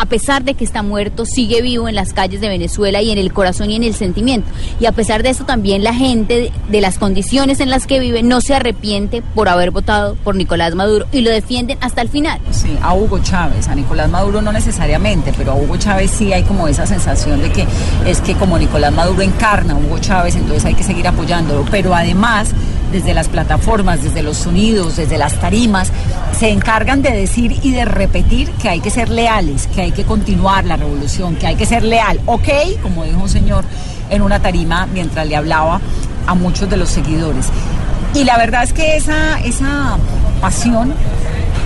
a 0.00 0.06
pesar 0.06 0.44
de 0.44 0.54
que 0.54 0.64
está 0.64 0.82
muerto, 0.82 1.26
sigue 1.26 1.62
vivo 1.62 1.88
en 1.88 1.94
las 1.94 2.12
calles 2.12 2.40
de 2.40 2.48
Venezuela 2.48 3.02
y 3.02 3.10
en 3.10 3.18
el 3.18 3.32
corazón 3.32 3.70
y 3.70 3.76
en 3.76 3.84
el 3.84 3.94
sentimiento. 3.94 4.48
Y 4.80 4.86
a 4.86 4.92
pesar 4.92 5.22
de 5.22 5.30
eso, 5.30 5.44
también 5.44 5.82
la 5.84 5.94
gente 5.94 6.52
de, 6.68 6.80
las 6.80 6.98
condiciones 6.98 7.60
en 7.60 7.70
las 7.70 7.86
que 7.86 8.00
vive 8.00 8.22
no 8.22 8.40
se 8.40 8.54
arrepiente 8.54 9.22
por 9.34 9.48
haber 9.48 9.70
votado 9.70 10.16
por 10.16 10.34
Nicolás 10.34 10.74
Maduro 10.74 11.06
y 11.12 11.20
lo 11.20 11.30
defienden 11.30 11.78
hasta 11.80 12.02
el 12.02 12.08
final. 12.08 12.40
Sí, 12.50 12.76
a 12.82 12.94
Hugo 12.94 13.20
Chávez, 13.20 13.68
a 13.68 13.74
Nicolás 13.74 14.10
Maduro 14.10 14.42
no 14.42 14.52
necesariamente, 14.52 15.32
pero 15.36 15.52
a 15.52 15.54
Hugo 15.54 15.76
Chávez 15.76 16.10
sí 16.10 16.32
hay 16.32 16.42
como 16.42 16.66
esa 16.66 16.86
sensación 16.86 17.40
de 17.40 17.52
que 17.52 17.66
es 18.06 18.20
que 18.20 18.34
como 18.34 18.58
Nicolás 18.58 18.92
Maduro 18.92 19.22
encarna 19.22 19.74
a 19.74 19.76
Hugo 19.76 19.98
Chávez, 19.98 20.34
entonces 20.34 20.64
hay 20.64 20.74
que 20.74 20.82
seguir 20.82 21.06
apoyándolo. 21.06 21.64
Pero 21.70 21.94
además, 21.94 22.52
desde 22.92 23.14
las 23.14 23.28
plataformas, 23.28 24.02
desde 24.02 24.22
los 24.22 24.36
sonidos, 24.36 24.96
desde 24.96 25.18
las 25.18 25.40
tarimas, 25.40 25.90
se 26.38 26.50
encargan 26.50 27.02
de 27.02 27.10
decir 27.10 27.58
y 27.62 27.72
de 27.72 27.84
repetir 27.84 28.50
que 28.52 28.68
hay 28.68 28.80
que 28.80 28.90
ser 28.90 29.08
leales, 29.08 29.66
que 29.66 29.82
hay 29.82 29.92
que 29.92 30.04
continuar 30.04 30.64
la 30.64 30.76
revolución, 30.76 31.34
que 31.36 31.46
hay 31.46 31.56
que 31.56 31.66
ser 31.66 31.82
leal. 31.82 32.20
Ok, 32.26 32.48
como 32.82 33.04
dijo 33.04 33.20
un 33.20 33.28
señor 33.28 33.64
en 34.10 34.22
una 34.22 34.40
tarima 34.40 34.86
mientras 34.86 35.26
le 35.26 35.36
hablaba 35.36 35.80
a 36.26 36.34
muchos 36.34 36.68
de 36.68 36.76
los 36.76 36.90
seguidores. 36.90 37.46
Y 38.14 38.24
la 38.24 38.36
verdad 38.36 38.62
es 38.62 38.72
que 38.72 38.96
esa, 38.96 39.40
esa 39.40 39.96
pasión 40.40 40.92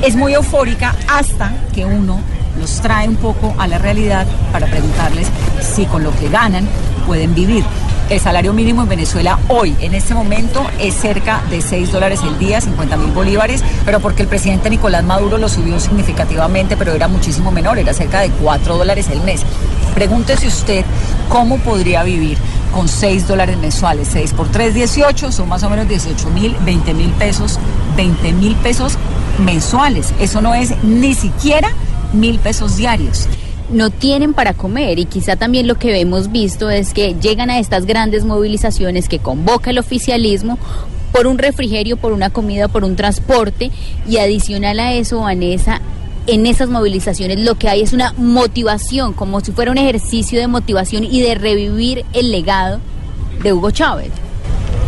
es 0.02 0.14
muy 0.14 0.34
eufórica 0.34 0.94
hasta 1.08 1.52
que 1.74 1.84
uno 1.84 2.20
los 2.58 2.80
trae 2.80 3.08
un 3.08 3.16
poco 3.16 3.54
a 3.58 3.66
la 3.66 3.78
realidad 3.78 4.26
para 4.52 4.66
preguntarles 4.66 5.26
si 5.60 5.84
con 5.86 6.04
lo 6.04 6.14
que 6.16 6.28
ganan 6.28 6.66
pueden 7.06 7.34
vivir. 7.34 7.64
El 8.08 8.20
salario 8.20 8.52
mínimo 8.52 8.82
en 8.82 8.88
Venezuela 8.88 9.40
hoy, 9.48 9.74
en 9.80 9.92
este 9.92 10.14
momento, 10.14 10.64
es 10.78 10.94
cerca 10.94 11.42
de 11.50 11.60
6 11.60 11.90
dólares 11.90 12.20
el 12.22 12.38
día, 12.38 12.60
50 12.60 12.96
mil 12.96 13.10
bolívares, 13.10 13.64
pero 13.84 13.98
porque 13.98 14.22
el 14.22 14.28
presidente 14.28 14.70
Nicolás 14.70 15.02
Maduro 15.02 15.38
lo 15.38 15.48
subió 15.48 15.80
significativamente, 15.80 16.76
pero 16.76 16.92
era 16.92 17.08
muchísimo 17.08 17.50
menor, 17.50 17.80
era 17.80 17.92
cerca 17.94 18.20
de 18.20 18.30
4 18.30 18.78
dólares 18.78 19.08
el 19.10 19.22
mes. 19.22 19.42
Pregúntese 19.92 20.46
usted 20.46 20.84
cómo 21.28 21.58
podría 21.58 22.04
vivir 22.04 22.38
con 22.72 22.86
6 22.86 23.26
dólares 23.26 23.58
mensuales. 23.58 24.06
6 24.12 24.34
por 24.34 24.52
3, 24.52 24.72
18, 24.72 25.32
son 25.32 25.48
más 25.48 25.64
o 25.64 25.70
menos 25.70 25.88
18 25.88 26.30
mil, 26.30 26.54
20 26.64 26.94
mil 26.94 27.10
pesos, 27.10 27.58
20 27.96 28.32
mil 28.34 28.54
pesos 28.54 28.98
mensuales. 29.44 30.14
Eso 30.20 30.40
no 30.40 30.54
es 30.54 30.80
ni 30.84 31.14
siquiera 31.14 31.70
mil 32.12 32.38
pesos 32.38 32.76
diarios. 32.76 33.26
No 33.70 33.90
tienen 33.90 34.34
para 34.34 34.54
comer. 34.54 34.98
Y 34.98 35.06
quizá 35.06 35.36
también 35.36 35.66
lo 35.66 35.76
que 35.76 36.00
hemos 36.00 36.30
visto 36.30 36.70
es 36.70 36.92
que 36.92 37.14
llegan 37.14 37.50
a 37.50 37.58
estas 37.58 37.86
grandes 37.86 38.24
movilizaciones 38.24 39.08
que 39.08 39.18
convoca 39.18 39.70
el 39.70 39.78
oficialismo 39.78 40.58
por 41.12 41.26
un 41.26 41.38
refrigerio, 41.38 41.96
por 41.96 42.12
una 42.12 42.30
comida, 42.30 42.68
por 42.68 42.84
un 42.84 42.96
transporte. 42.96 43.70
Y 44.08 44.18
adicional 44.18 44.80
a 44.80 44.92
eso, 44.92 45.20
Vanessa, 45.20 45.80
en 46.26 46.46
esas 46.46 46.68
movilizaciones 46.68 47.40
lo 47.40 47.54
que 47.56 47.68
hay 47.68 47.82
es 47.82 47.92
una 47.92 48.12
motivación, 48.16 49.12
como 49.12 49.40
si 49.40 49.52
fuera 49.52 49.70
un 49.70 49.78
ejercicio 49.78 50.40
de 50.40 50.48
motivación 50.48 51.04
y 51.04 51.20
de 51.20 51.34
revivir 51.34 52.04
el 52.12 52.30
legado 52.32 52.80
de 53.42 53.52
Hugo 53.52 53.70
Chávez. 53.70 54.10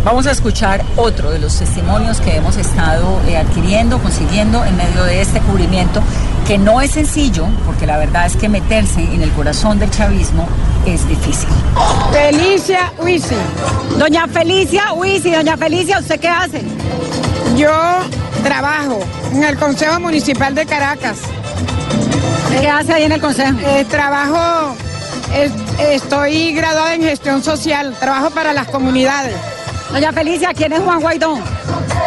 Vamos 0.04 0.26
a 0.26 0.30
escuchar 0.30 0.84
otro 0.96 1.30
de 1.30 1.38
los 1.38 1.58
testimonios 1.58 2.20
que 2.20 2.36
hemos 2.36 2.56
estado 2.56 3.20
eh, 3.28 3.36
adquiriendo, 3.36 3.98
consiguiendo 3.98 4.64
en 4.64 4.76
medio 4.76 5.04
de 5.04 5.20
este 5.20 5.40
cubrimiento, 5.40 6.00
que 6.48 6.56
no 6.58 6.80
es 6.80 6.92
sencillo, 6.92 7.44
porque 7.66 7.86
la 7.86 7.98
verdad 7.98 8.24
es 8.26 8.34
que 8.36 8.48
meterse 8.48 9.00
en 9.02 9.20
el 9.22 9.30
corazón 9.32 9.78
del 9.78 9.90
chavismo 9.90 10.48
es 10.86 11.06
difícil. 11.06 11.48
Felicia 12.10 12.90
Huisi. 12.98 13.34
Doña 13.98 14.26
Felicia 14.26 14.94
Huisi, 14.94 15.30
doña 15.30 15.58
Felicia, 15.58 15.98
¿usted 15.98 16.18
qué 16.18 16.28
hace? 16.28 16.62
Yo 17.54 17.70
trabajo 18.42 18.98
en 19.32 19.44
el 19.44 19.58
Consejo 19.58 20.00
Municipal 20.00 20.54
de 20.54 20.64
Caracas. 20.64 21.18
¿Qué 22.58 22.66
hace 22.66 22.94
ahí 22.94 23.02
en 23.02 23.12
el 23.12 23.20
Consejo? 23.20 23.58
Eh, 23.66 23.84
trabajo, 23.90 24.74
es- 25.36 25.52
estoy 25.78 26.54
graduada 26.54 26.94
en 26.94 27.02
gestión 27.02 27.42
social, 27.44 27.94
trabajo 28.00 28.30
para 28.30 28.54
las 28.54 28.68
comunidades. 28.68 29.34
Doña 29.92 30.12
Felicia, 30.12 30.50
¿quién 30.54 30.72
es 30.72 30.80
Juan 30.80 31.00
Guaidó? 31.00 31.38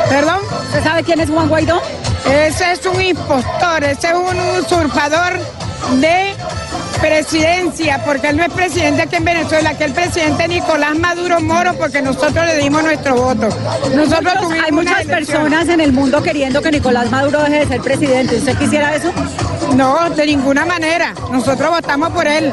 ¿Perdón? 0.09 0.39
¿Usted 0.67 0.83
sabe 0.83 1.03
quién 1.03 1.19
es 1.19 1.29
Juan 1.29 1.47
Guaidó? 1.47 1.79
Ese 2.25 2.71
es 2.73 2.85
un 2.85 3.01
impostor, 3.01 3.83
ese 3.83 4.07
es 4.09 4.13
un 4.13 4.39
usurpador 4.59 5.39
de 5.99 6.33
presidencia, 7.01 8.03
porque 8.05 8.27
él 8.29 8.37
no 8.37 8.43
es 8.43 8.53
presidente 8.53 9.01
aquí 9.01 9.15
en 9.15 9.25
Venezuela, 9.25 9.75
que 9.77 9.85
el 9.85 9.93
presidente 9.93 10.47
Nicolás 10.47 10.95
Maduro 10.97 11.41
Moro, 11.41 11.73
porque 11.73 12.01
nosotros 12.01 12.45
le 12.45 12.57
dimos 12.57 12.83
nuestro 12.83 13.15
voto. 13.15 13.49
Nosotros 13.95 14.33
Muchos- 14.43 14.63
hay 14.63 14.71
muchas 14.71 15.05
personas 15.05 15.67
en 15.67 15.81
el 15.81 15.91
mundo 15.93 16.21
queriendo 16.21 16.61
que 16.61 16.71
Nicolás 16.71 17.09
Maduro 17.09 17.41
deje 17.43 17.59
de 17.61 17.67
ser 17.67 17.81
presidente. 17.81 18.35
¿Usted 18.37 18.57
quisiera 18.57 18.95
eso? 18.95 19.11
No, 19.75 20.09
de 20.09 20.25
ninguna 20.25 20.65
manera. 20.65 21.13
Nosotros 21.31 21.69
votamos 21.69 22.09
por 22.09 22.27
él. 22.27 22.51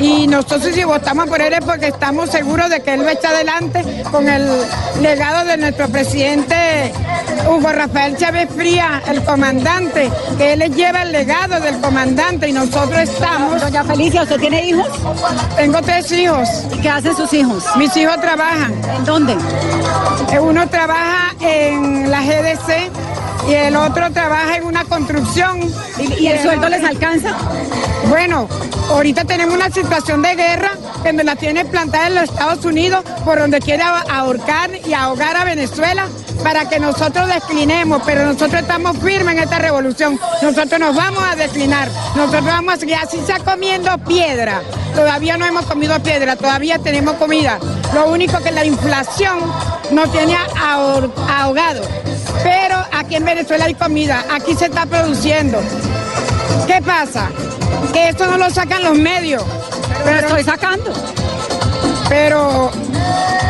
Y 0.00 0.26
nosotros 0.26 0.74
si 0.74 0.84
votamos 0.84 1.28
por 1.28 1.40
él 1.40 1.54
es 1.54 1.64
porque 1.64 1.88
estamos 1.88 2.30
seguros 2.30 2.68
de 2.70 2.82
que 2.82 2.94
él 2.94 3.04
va 3.04 3.10
a 3.10 3.12
echar 3.12 3.34
adelante 3.34 4.04
con 4.10 4.28
el 4.28 4.46
legado 5.00 5.44
de 5.46 5.56
nuestro 5.56 5.88
presidente 5.88 6.92
Hugo 7.48 7.72
Rafael 7.72 8.16
Chávez 8.16 8.48
Fría, 8.54 9.02
el 9.08 9.24
comandante, 9.24 10.10
que 10.36 10.52
él 10.52 10.74
lleva 10.74 11.02
el 11.02 11.12
legado 11.12 11.60
del 11.60 11.80
comandante 11.80 12.48
y 12.48 12.52
nosotros 12.52 12.98
estamos... 12.98 13.60
Doña 13.60 13.84
Felicia, 13.84 14.22
¿usted 14.22 14.38
tiene 14.38 14.66
hijos? 14.66 14.86
Tengo 15.56 15.80
tres 15.82 16.10
hijos. 16.12 16.48
¿Y 16.72 16.78
qué 16.80 16.88
hacen 16.90 17.16
sus 17.16 17.32
hijos? 17.32 17.64
Mis 17.76 17.96
hijos 17.96 18.20
trabajan. 18.20 18.74
¿En 18.96 19.04
dónde? 19.04 19.36
Eh, 20.32 20.38
Uno 20.40 20.68
trabaja 20.68 21.34
en 21.40 22.10
la 22.10 22.20
GDC 22.20 22.90
y 23.48 23.54
el 23.54 23.76
otro 23.76 24.10
trabaja 24.12 24.56
en 24.56 24.64
una 24.64 24.84
construcción. 24.84 25.60
¿Y, 25.98 26.22
y 26.22 26.26
el 26.28 26.40
sueldo 26.40 26.68
les 26.68 26.84
alcanza? 26.84 27.36
Bueno, 28.08 28.48
ahorita 28.90 29.24
tenemos 29.24 29.54
una 29.54 29.70
situación 29.70 30.22
de 30.22 30.34
guerra 30.34 30.72
que 31.02 31.12
nos 31.12 31.24
la 31.24 31.36
tiene 31.36 31.64
plantada 31.64 32.06
en 32.06 32.14
los 32.14 32.24
Estados 32.24 32.64
Unidos, 32.64 33.04
por 33.24 33.38
donde 33.38 33.60
quiere 33.60 33.82
ahorcar 33.82 34.70
y 34.86 34.92
ahogar 34.92 35.36
a 35.36 35.44
Venezuela 35.44 36.06
para 36.42 36.68
que 36.68 36.80
nosotros 36.80 37.28
declinemos, 37.28 38.02
pero 38.04 38.24
nosotros 38.24 38.62
estamos 38.62 38.96
firmes 38.98 39.34
en 39.36 39.42
esta 39.42 39.58
revolución. 39.58 40.18
Nosotros 40.42 40.80
nos 40.80 40.96
vamos 40.96 41.22
a 41.22 41.36
declinar, 41.36 41.88
nosotros 42.14 42.44
vamos 42.44 42.74
a 42.74 42.76
seguir 42.78 42.96
así 42.96 43.18
sea 43.26 43.38
comiendo 43.40 43.96
piedra. 43.98 44.62
Todavía 44.94 45.36
no 45.36 45.46
hemos 45.46 45.66
comido 45.66 45.98
piedra, 46.02 46.36
todavía 46.36 46.78
tenemos 46.78 47.14
comida. 47.14 47.58
Lo 47.94 48.10
único 48.10 48.38
que 48.42 48.50
la 48.50 48.64
inflación 48.64 49.38
nos 49.90 50.10
tiene 50.12 50.36
ahogado. 51.28 51.82
Pero 52.42 52.76
aquí 52.92 53.16
en 53.16 53.24
Venezuela 53.24 53.66
hay 53.66 53.74
comida, 53.74 54.24
aquí 54.30 54.54
se 54.54 54.66
está 54.66 54.86
produciendo. 54.86 55.60
¿Qué 56.66 56.80
pasa? 56.82 57.28
Que 57.92 58.08
esto 58.08 58.26
no 58.26 58.36
lo 58.36 58.50
sacan 58.50 58.82
los 58.84 58.96
medios. 58.96 59.42
Pero 60.04 60.20
lo 60.22 60.36
estoy 60.36 60.44
sacando. 60.44 60.92
Pero 62.08 62.70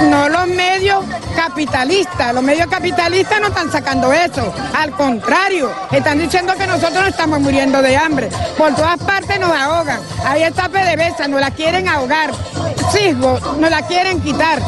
no 0.08 0.28
los 0.28 0.46
medios 0.48 1.04
capitalistas. 1.34 2.34
Los 2.34 2.42
medios 2.42 2.66
capitalistas 2.68 3.40
no 3.40 3.48
están 3.48 3.70
sacando 3.70 4.12
eso. 4.12 4.52
Al 4.74 4.90
contrario, 4.92 5.70
están 5.90 6.18
diciendo 6.18 6.54
que 6.56 6.66
nosotros 6.66 7.02
no 7.02 7.08
estamos 7.08 7.40
muriendo 7.40 7.82
de 7.82 7.96
hambre. 7.96 8.28
Por 8.56 8.74
todas 8.74 8.98
partes 9.00 9.38
nos 9.40 9.52
ahogan. 9.52 10.00
Ahí 10.24 10.42
está 10.42 10.68
PDVSA, 10.68 11.28
nos 11.28 11.40
la 11.40 11.50
quieren 11.50 11.88
ahogar. 11.88 12.30
Cisgo, 12.92 13.38
nos 13.58 13.70
la 13.70 13.82
quieren 13.82 14.20
quitar. 14.20 14.60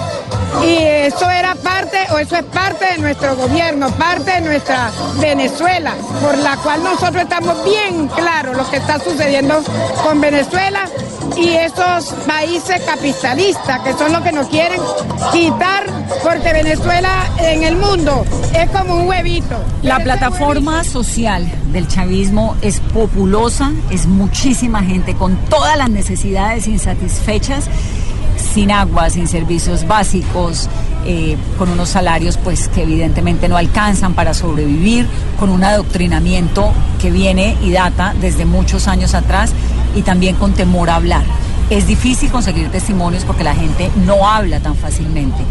Y 0.65 0.77
eso 0.77 1.29
era 1.31 1.55
parte, 1.55 1.99
o 2.13 2.19
eso 2.19 2.37
es 2.37 2.45
parte 2.45 2.85
de 2.93 2.99
nuestro 2.99 3.37
gobierno, 3.37 3.91
parte 3.93 4.33
de 4.33 4.41
nuestra 4.43 4.91
Venezuela, 5.21 5.95
por 6.21 6.37
la 6.39 6.57
cual 6.59 6.85
nosotros 6.85 7.23
estamos 7.23 7.65
bien 7.65 8.09
claros 8.09 8.57
lo 8.57 8.69
que 8.71 8.77
está 8.77 8.99
sucediendo 8.99 9.63
con 10.03 10.21
Venezuela 10.21 10.89
y 11.37 11.51
esos 11.51 12.13
países 12.27 12.83
capitalistas 12.83 13.81
que 13.81 13.93
son 13.95 14.13
los 14.13 14.23
que 14.23 14.33
nos 14.33 14.49
quieren 14.49 14.81
quitar, 15.33 15.85
porque 16.23 16.53
Venezuela 16.53 17.31
en 17.39 17.63
el 17.63 17.77
mundo 17.77 18.25
es 18.55 18.69
como 18.71 18.97
un 18.97 19.09
huevito. 19.09 19.57
La 19.83 19.99
plataforma 20.01 20.85
social 20.85 21.51
del 21.73 21.89
chavismo 21.89 22.57
es 22.63 22.81
populosa, 22.81 23.73
es 23.91 24.07
muchísima 24.07 24.83
gente 24.83 25.15
con 25.15 25.37
todas 25.49 25.77
las 25.77 25.91
necesidades 25.91 26.67
insatisfechas, 26.67 27.69
sin 28.37 28.71
agua, 28.71 29.11
sin 29.11 29.29
servicios 29.29 29.87
básicos, 29.87 30.69
eh, 31.05 31.37
con 31.59 31.69
unos 31.69 31.89
salarios 31.89 32.37
pues 32.37 32.69
que 32.69 32.83
evidentemente 32.83 33.49
no 33.49 33.57
alcanzan 33.57 34.15
para 34.15 34.35
sobrevivir, 34.35 35.07
con 35.39 35.51
un 35.51 35.65
adoctrinamiento 35.65 36.73
que 37.01 37.11
viene 37.11 37.57
y 37.63 37.73
data 37.73 38.15
desde 38.21 38.45
muchos 38.45 38.89
años 38.89 39.15
atrás 39.15 39.53
y 39.95 40.03
también 40.03 40.37
con 40.37 40.53
temor 40.53 40.91
a 40.91 40.97
hablar. 40.97 41.25
Es 41.71 41.87
difícil 41.87 42.31
conseguir 42.31 42.71
testimonios 42.71 43.25
porque 43.25 43.45
la 43.45 43.55
gente 43.55 43.91
no 44.07 44.29
habla 44.29 44.61
tan 44.61 44.77
fácilmente. 44.77 45.43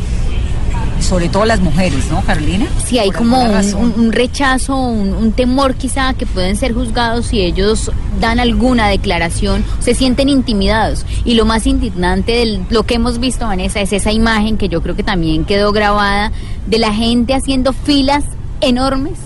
Sobre 1.01 1.29
todo 1.29 1.45
las 1.45 1.59
mujeres, 1.59 2.09
¿no, 2.09 2.21
Carolina? 2.21 2.67
Sí, 2.85 2.99
hay 2.99 3.09
Por 3.09 3.17
como 3.17 3.41
un 3.41 4.11
rechazo, 4.11 4.77
un, 4.77 5.13
un 5.13 5.31
temor 5.33 5.75
quizá 5.75 6.13
que 6.13 6.25
pueden 6.25 6.55
ser 6.55 6.73
juzgados 6.73 7.27
si 7.27 7.41
ellos 7.41 7.91
dan 8.19 8.39
alguna 8.39 8.87
declaración, 8.87 9.65
se 9.79 9.93
sienten 9.93 10.29
intimidados. 10.29 11.05
Y 11.25 11.33
lo 11.33 11.45
más 11.45 11.67
indignante 11.67 12.31
de 12.31 12.61
lo 12.69 12.83
que 12.83 12.95
hemos 12.95 13.19
visto, 13.19 13.47
Vanessa, 13.47 13.81
es 13.81 13.93
esa 13.93 14.11
imagen 14.11 14.57
que 14.57 14.69
yo 14.69 14.81
creo 14.81 14.95
que 14.95 15.03
también 15.03 15.45
quedó 15.45 15.71
grabada 15.71 16.31
de 16.67 16.79
la 16.79 16.93
gente 16.93 17.33
haciendo 17.33 17.73
filas 17.73 18.23
enormes 18.61 19.17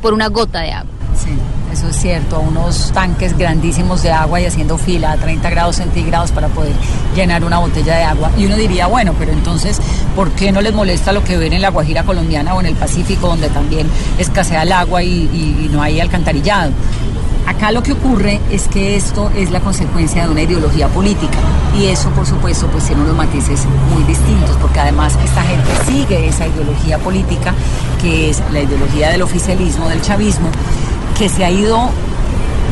por 0.00 0.14
una 0.14 0.28
gota 0.28 0.60
de 0.60 0.72
agua. 0.72 1.01
Eso 1.72 1.88
es 1.88 1.96
cierto, 1.96 2.38
unos 2.40 2.92
tanques 2.92 3.36
grandísimos 3.36 4.02
de 4.02 4.12
agua 4.12 4.40
y 4.40 4.44
haciendo 4.44 4.76
fila 4.76 5.12
a 5.12 5.16
30 5.16 5.48
grados 5.50 5.76
centígrados 5.76 6.30
para 6.30 6.48
poder 6.48 6.74
llenar 7.16 7.42
una 7.44 7.58
botella 7.58 7.96
de 7.96 8.02
agua. 8.04 8.30
Y 8.36 8.44
uno 8.44 8.56
diría, 8.56 8.86
bueno, 8.88 9.14
pero 9.18 9.32
entonces, 9.32 9.80
¿por 10.14 10.30
qué 10.32 10.52
no 10.52 10.60
les 10.60 10.74
molesta 10.74 11.12
lo 11.12 11.24
que 11.24 11.38
ven 11.38 11.54
en 11.54 11.62
la 11.62 11.70
Guajira 11.70 12.02
colombiana 12.04 12.54
o 12.54 12.60
en 12.60 12.66
el 12.66 12.74
Pacífico, 12.74 13.26
donde 13.28 13.48
también 13.48 13.88
escasea 14.18 14.62
el 14.64 14.72
agua 14.72 15.02
y- 15.02 15.08
y 15.32 15.70
no 15.72 15.80
hay 15.80 15.98
alcantarillado? 15.98 16.72
Acá 17.46 17.72
lo 17.72 17.82
que 17.82 17.92
ocurre 17.92 18.40
es 18.52 18.68
que 18.68 18.94
esto 18.94 19.30
es 19.34 19.50
la 19.50 19.58
consecuencia 19.60 20.24
de 20.24 20.30
una 20.30 20.42
ideología 20.42 20.86
política 20.88 21.38
y 21.76 21.86
eso 21.86 22.08
por 22.10 22.24
supuesto 22.24 22.68
pues 22.68 22.84
tiene 22.86 23.02
unos 23.02 23.16
matices 23.16 23.64
muy 23.92 24.04
distintos 24.04 24.56
porque 24.60 24.78
además 24.78 25.14
esta 25.24 25.42
gente 25.42 25.68
sigue 25.84 26.28
esa 26.28 26.46
ideología 26.46 26.98
política 26.98 27.52
que 28.00 28.30
es 28.30 28.40
la 28.52 28.60
ideología 28.60 29.10
del 29.10 29.22
oficialismo, 29.22 29.88
del 29.88 30.00
chavismo, 30.02 30.50
que 31.22 31.28
se 31.28 31.44
ha 31.44 31.52
ido 31.52 31.88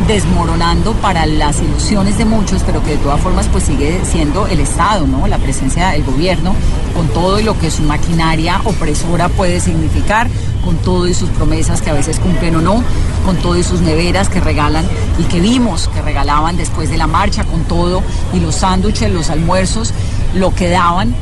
desmoronando 0.09 0.93
para 0.95 1.25
las 1.25 1.61
ilusiones 1.61 2.19
de 2.19 2.25
muchos, 2.25 2.65
pero 2.65 2.83
que 2.83 2.91
de 2.91 2.97
todas 2.97 3.21
formas 3.21 3.47
pues 3.47 3.63
sigue 3.63 4.01
siendo 4.05 4.49
el 4.49 4.59
Estado, 4.59 5.07
¿no? 5.07 5.29
La 5.29 5.39
presencia 5.39 5.91
del 5.91 6.03
gobierno, 6.03 6.57
con 6.93 7.07
todo 7.11 7.39
y 7.39 7.45
lo 7.45 7.57
que 7.57 7.71
su 7.71 7.85
maquinaria 7.85 8.61
opresora 8.65 9.29
puede 9.29 9.61
significar, 9.61 10.27
con 10.65 10.79
todo 10.79 11.07
y 11.07 11.15
sus 11.15 11.29
promesas 11.29 11.81
que 11.81 11.91
a 11.91 11.93
veces 11.93 12.19
cumplen 12.19 12.57
o 12.57 12.61
no, 12.61 12.83
con 13.25 13.37
todo 13.37 13.57
y 13.57 13.63
sus 13.63 13.83
neveras 13.83 14.29
que 14.29 14.41
regalan 14.41 14.85
y 15.21 15.23
que 15.27 15.39
vimos 15.39 15.87
que 15.95 16.03
regalaban 16.03 16.57
después 16.57 16.91
de 16.91 16.97
la 16.97 17.07
marcha, 17.07 17.45
con 17.45 17.63
todo 17.67 18.03
y 18.35 18.41
los 18.41 18.57
sándwiches, 18.57 19.13
los 19.13 19.31
almuerzos, 19.31 19.95
lo 20.35 20.53
que 20.53 20.71
daban 20.71 21.15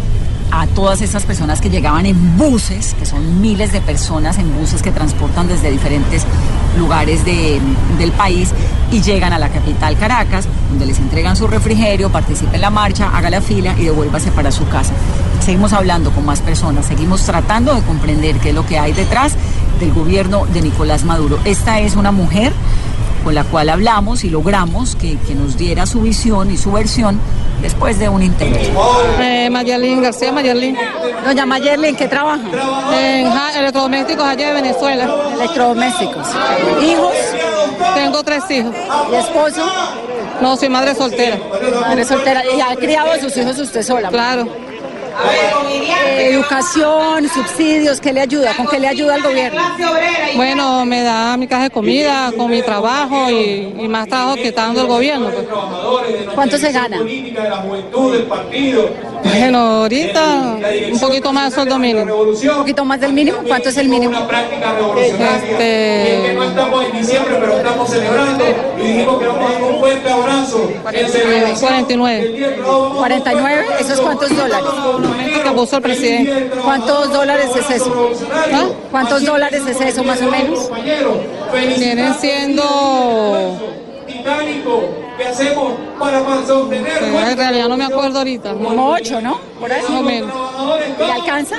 a 0.50 0.66
todas 0.66 1.02
esas 1.02 1.24
personas 1.24 1.60
que 1.60 1.68
llegaban 1.70 2.06
en 2.06 2.36
buses, 2.38 2.94
que 2.98 3.04
son 3.04 3.40
miles 3.40 3.72
de 3.72 3.80
personas 3.80 4.38
en 4.38 4.52
buses 4.58 4.82
que 4.82 4.90
transportan 4.90 5.46
desde 5.48 5.70
diferentes 5.70 6.24
lugares 6.78 7.24
de- 7.24 7.60
del 7.98 8.12
país 8.12 8.50
y 8.90 9.00
llegan 9.02 9.32
a 9.32 9.38
la 9.38 9.48
capital 9.50 9.96
Caracas, 9.98 10.46
donde 10.70 10.86
les 10.86 10.98
entregan 10.98 11.36
su 11.36 11.46
refrigerio, 11.46 12.10
participa 12.10 12.54
en 12.54 12.60
la 12.62 12.70
marcha, 12.70 13.10
haga 13.14 13.30
la 13.30 13.40
fila 13.40 13.74
y 13.78 13.84
devuélvase 13.84 14.30
para 14.30 14.50
su 14.50 14.66
casa. 14.68 14.92
Seguimos 15.44 15.72
hablando 15.72 16.10
con 16.12 16.24
más 16.24 16.40
personas, 16.40 16.86
seguimos 16.86 17.22
tratando 17.22 17.74
de 17.74 17.82
comprender 17.82 18.36
qué 18.38 18.50
es 18.50 18.54
lo 18.54 18.64
que 18.66 18.78
hay 18.78 18.92
detrás 18.92 19.34
del 19.80 19.92
gobierno 19.92 20.46
de 20.46 20.62
Nicolás 20.62 21.04
Maduro. 21.04 21.38
Esta 21.44 21.80
es 21.80 21.94
una 21.96 22.10
mujer 22.12 22.52
con 23.24 23.34
la 23.34 23.44
cual 23.44 23.68
hablamos 23.68 24.24
y 24.24 24.30
logramos 24.30 24.96
que, 24.96 25.18
que 25.18 25.34
nos 25.34 25.56
diera 25.56 25.86
su 25.86 26.00
visión 26.02 26.50
y 26.50 26.56
su 26.56 26.72
versión 26.72 27.20
después 27.60 27.98
de 27.98 28.08
un 28.08 28.22
intento. 28.22 28.58
Eh, 29.20 29.48
Mayerlin 29.50 30.02
García 30.02 30.32
Mayerlin. 30.32 30.76
Doña 31.24 31.44
Mayerlin, 31.46 31.96
¿qué 31.96 32.08
trabaja? 32.08 32.40
En 32.94 33.28
ja- 33.30 33.58
electrodomésticos 33.58 34.24
allá 34.24 34.48
de 34.48 34.54
Venezuela. 34.54 35.08
Electrodomésticos. 35.34 36.26
¿Hijos? 36.82 37.12
Tengo 37.94 38.22
tres 38.22 38.44
hijos. 38.50 38.74
¿Y 39.12 39.14
esposo? 39.16 39.66
No, 40.40 40.56
soy 40.56 40.68
madre 40.68 40.94
soltera. 40.94 41.36
Madre 41.80 42.04
soltera. 42.04 42.42
¿Y 42.46 42.60
ha 42.60 42.76
criado 42.76 43.10
a 43.12 43.18
sus 43.18 43.36
hijos 43.36 43.58
usted 43.58 43.82
sola? 43.82 44.08
Claro. 44.08 44.46
Eh, 45.26 46.30
educación, 46.32 47.28
subsidios, 47.28 48.00
¿qué 48.00 48.12
le 48.12 48.20
ayuda? 48.20 48.54
¿Con 48.56 48.66
qué 48.68 48.78
le 48.78 48.88
ayuda 48.88 49.14
al 49.14 49.22
gobierno? 49.22 49.60
Bueno, 50.36 50.84
me 50.84 51.02
da 51.02 51.36
mi 51.36 51.46
caja 51.46 51.64
de 51.64 51.70
comida 51.70 52.32
con 52.36 52.50
mi 52.50 52.62
trabajo 52.62 53.30
y, 53.30 53.74
y 53.78 53.88
más 53.88 54.06
trabajo 54.08 54.34
que 54.36 54.48
está 54.48 54.62
dando 54.66 54.82
el 54.82 54.86
gobierno. 54.86 55.30
pues. 55.30 55.46
¿Cuánto 56.34 56.58
se 56.58 56.72
gana? 56.72 56.98
Bueno, 59.22 59.58
ahorita 59.58 60.56
un 60.92 61.00
poquito 61.00 61.32
más 61.32 61.44
del 61.44 61.52
sueldo 61.52 61.78
mínimo. 61.78 62.14
¿Un 62.14 62.56
poquito 62.58 62.84
más 62.84 63.00
del 63.00 63.12
mínimo? 63.12 63.38
¿Cuánto 63.46 63.68
es 63.68 63.76
el 63.76 63.88
mínimo? 63.88 64.18
Este, 64.98 66.32
No 66.34 66.44
estamos 66.44 66.84
en 66.84 66.92
diciembre, 66.98 67.36
pero 67.40 67.56
estamos 67.56 67.90
celebrando 67.90 68.44
y 68.78 68.82
dijimos 68.82 69.18
que 69.18 69.26
vamos 69.26 69.50
a 69.50 69.52
dar 69.52 69.62
un 69.62 69.78
fuerte 69.78 70.10
abrazo 70.10 70.70
en 70.92 71.08
celebración. 71.08 71.58
49. 71.60 72.58
49, 72.96 73.64
¿eso 73.80 73.92
es 73.94 74.00
cuántos 74.00 74.36
dólares? 74.36 74.68
que 75.42 75.50
puso 75.50 75.76
el 75.76 75.82
presidente. 75.82 76.50
¿Cuántos 76.62 77.12
dólares 77.12 77.50
es 77.56 77.70
eso? 77.70 78.10
¿Ah? 78.52 78.66
¿Cuántos 78.90 79.24
dólares 79.24 79.62
es 79.66 79.80
eso 79.80 80.04
más 80.04 80.20
o 80.22 80.30
menos? 80.30 80.70
Vienen 81.78 82.14
siendo... 82.14 83.58
titánico 84.06 85.07
que 85.18 85.24
hacemos 85.26 85.72
para 85.98 86.20
sostener 86.46 86.92
En 87.02 87.36
realidad 87.36 87.68
no 87.68 87.76
me 87.76 87.84
acuerdo 87.84 88.18
ahorita. 88.18 88.52
Como 88.54 88.92
ocho, 88.92 89.20
¿no? 89.20 89.38
Por 89.60 89.70
ahí. 89.72 89.82
Más 89.82 89.90
o 89.90 90.02
menos. 90.02 90.32
¿Y 90.98 91.10
alcanza? 91.10 91.56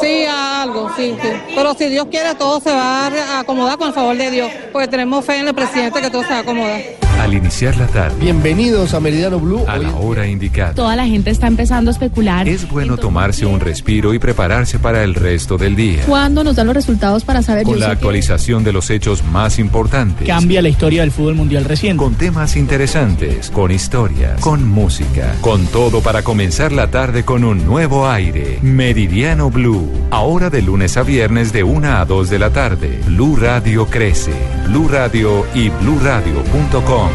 Sí, 0.00 0.24
a 0.28 0.62
algo, 0.62 0.90
sí, 0.96 1.14
sí. 1.22 1.28
Pero 1.54 1.74
si 1.74 1.86
Dios 1.88 2.06
quiere, 2.10 2.34
todo 2.34 2.60
se 2.60 2.70
va 2.70 3.06
a 3.06 3.40
acomodar 3.40 3.78
con 3.78 3.88
el 3.88 3.94
favor 3.94 4.16
de 4.16 4.30
Dios. 4.30 4.50
Porque 4.72 4.88
tenemos 4.88 5.24
fe 5.24 5.38
en 5.38 5.48
el 5.48 5.54
presidente 5.54 6.00
que 6.00 6.10
todo 6.10 6.22
se 6.22 6.30
va 6.30 6.36
a 6.38 6.40
acomodar. 6.40 6.80
Al 7.20 7.32
iniciar 7.32 7.76
la 7.76 7.86
tarde, 7.86 8.16
Bienvenidos 8.18 8.92
a 8.92 8.98
Meridiano 9.00 9.38
Blue. 9.38 9.64
a 9.68 9.78
la 9.78 9.94
hora 9.94 10.26
indicada, 10.26 10.74
Toda 10.74 10.96
la 10.96 11.06
gente 11.06 11.30
está 11.30 11.46
empezando 11.46 11.90
a 11.90 11.92
especular. 11.92 12.48
es 12.48 12.68
bueno 12.68 12.96
tomarse 12.96 13.46
un 13.46 13.60
respiro 13.60 14.12
y 14.14 14.18
prepararse 14.18 14.80
para 14.80 15.04
el 15.04 15.14
resto 15.14 15.56
del 15.56 15.76
día. 15.76 16.02
¿Cuándo 16.06 16.42
nos 16.42 16.56
dan 16.56 16.66
los 16.66 16.74
resultados 16.74 17.24
para 17.24 17.40
saber? 17.42 17.64
Con 17.64 17.78
la 17.78 17.86
que- 17.86 17.92
actualización 17.92 18.64
de 18.64 18.72
los 18.72 18.90
hechos 18.90 19.22
más 19.22 19.60
importantes. 19.60 20.26
Cambia 20.26 20.60
la 20.60 20.68
historia 20.68 21.02
del 21.02 21.12
fútbol 21.12 21.36
mundial 21.36 21.64
reciente. 21.64 22.02
Con 22.02 22.16
temas 22.24 22.56
interesantes, 22.56 23.50
con 23.50 23.70
historias, 23.70 24.40
con 24.40 24.66
música, 24.66 25.36
con 25.42 25.66
todo 25.66 26.00
para 26.00 26.22
comenzar 26.22 26.72
la 26.72 26.90
tarde 26.90 27.22
con 27.22 27.44
un 27.44 27.66
nuevo 27.66 28.08
aire. 28.08 28.60
Meridiano 28.62 29.50
Blue. 29.50 29.92
Ahora 30.10 30.48
de 30.48 30.62
lunes 30.62 30.96
a 30.96 31.02
viernes 31.02 31.52
de 31.52 31.64
1 31.64 31.86
a 31.86 32.02
2 32.06 32.30
de 32.30 32.38
la 32.38 32.48
tarde. 32.48 32.98
Blue 33.04 33.36
Radio 33.36 33.84
crece. 33.88 34.32
Blue 34.68 34.88
Radio 34.88 35.44
y 35.54 35.68
bluradio.com. 35.68 37.10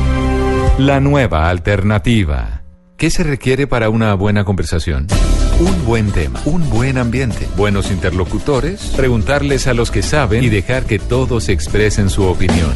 La 0.77 0.99
nueva 0.99 1.49
alternativa. 1.49 2.61
¿Qué 2.95 3.09
se 3.09 3.23
requiere 3.23 3.65
para 3.65 3.89
una 3.89 4.13
buena 4.13 4.43
conversación? 4.43 5.07
Un 5.59 5.85
buen 5.85 6.11
tema, 6.11 6.39
un 6.45 6.69
buen 6.69 6.99
ambiente, 6.99 7.47
buenos 7.57 7.89
interlocutores, 7.89 8.93
preguntarles 8.95 9.65
a 9.65 9.73
los 9.73 9.89
que 9.89 10.03
saben 10.03 10.43
y 10.43 10.49
dejar 10.49 10.85
que 10.85 10.99
todos 10.99 11.49
expresen 11.49 12.11
su 12.11 12.25
opinión. 12.25 12.75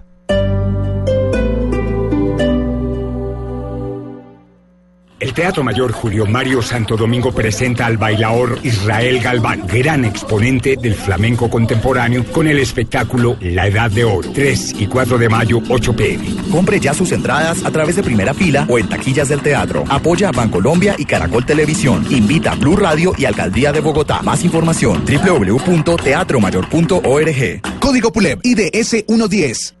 El 5.21 5.33
Teatro 5.35 5.63
Mayor 5.63 5.91
Julio 5.91 6.25
Mario 6.25 6.63
Santo 6.63 6.97
Domingo 6.97 7.31
presenta 7.31 7.85
al 7.85 7.97
bailaor 7.97 8.57
Israel 8.63 9.19
Galván, 9.19 9.67
gran 9.67 10.03
exponente 10.03 10.77
del 10.77 10.95
flamenco 10.95 11.47
contemporáneo, 11.47 12.25
con 12.25 12.47
el 12.47 12.57
espectáculo 12.57 13.37
La 13.39 13.67
Edad 13.67 13.91
de 13.91 14.03
Oro, 14.03 14.31
3 14.33 14.77
y 14.79 14.87
4 14.87 15.19
de 15.19 15.29
mayo, 15.29 15.61
8 15.69 15.95
pm. 15.95 16.25
Compre 16.49 16.79
ya 16.79 16.95
sus 16.95 17.11
entradas 17.11 17.63
a 17.63 17.69
través 17.69 17.97
de 17.97 18.01
primera 18.01 18.33
fila 18.33 18.65
o 18.67 18.79
en 18.79 18.89
taquillas 18.89 19.29
del 19.29 19.41
teatro. 19.41 19.83
Apoya 19.89 20.29
a 20.29 20.31
Bancolombia 20.31 20.95
y 20.97 21.05
Caracol 21.05 21.45
Televisión. 21.45 22.03
Invita 22.09 22.53
a 22.53 22.55
Blue 22.55 22.75
Radio 22.75 23.13
y 23.15 23.25
Alcaldía 23.25 23.71
de 23.71 23.81
Bogotá. 23.81 24.23
Más 24.23 24.43
información 24.43 25.05
www.teatromayor.org. 25.05 27.79
Código 27.79 28.11
PULEP 28.11 28.39
IDS 28.41 29.05
110. 29.07 29.80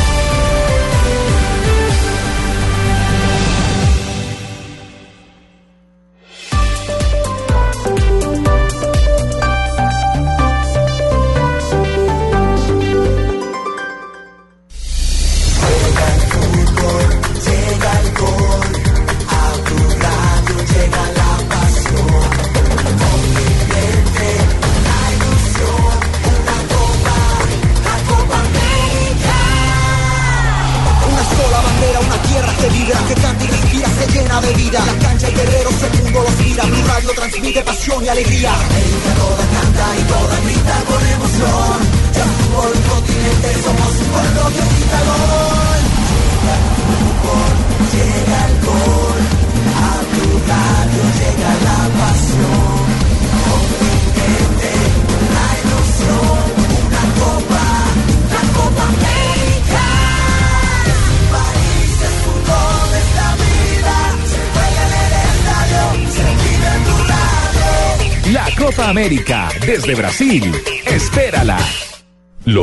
desde 69.71 69.95
Brasil. 69.95 70.51
Espérala. 70.85 71.57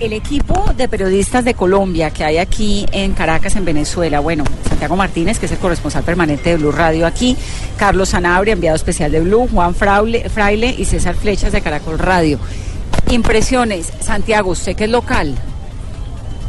el 0.00 0.12
equipo 0.12 0.72
de 0.76 0.88
periodistas 0.88 1.44
de 1.44 1.54
Colombia 1.54 2.10
que 2.10 2.24
hay 2.24 2.38
aquí 2.38 2.86
en 2.92 3.12
Caracas, 3.12 3.56
en 3.56 3.64
Venezuela, 3.64 4.20
bueno, 4.20 4.44
Santiago 4.68 4.96
Martínez, 4.96 5.38
que 5.38 5.46
es 5.46 5.52
el 5.52 5.58
corresponsal 5.58 6.02
permanente 6.04 6.50
de 6.50 6.56
Blue 6.56 6.72
Radio 6.72 7.06
aquí, 7.06 7.36
Carlos 7.76 8.10
Sanabria, 8.10 8.52
enviado 8.52 8.76
especial 8.76 9.10
de 9.10 9.20
Blue, 9.20 9.48
Juan 9.50 9.74
Fraile 9.74 10.74
y 10.76 10.84
César 10.84 11.14
Flechas 11.14 11.52
de 11.52 11.60
Caracol 11.60 11.98
Radio. 11.98 12.38
Impresiones, 13.10 13.92
Santiago, 14.00 14.50
usted 14.50 14.76
que 14.76 14.84
es 14.84 14.90
local, 14.90 15.34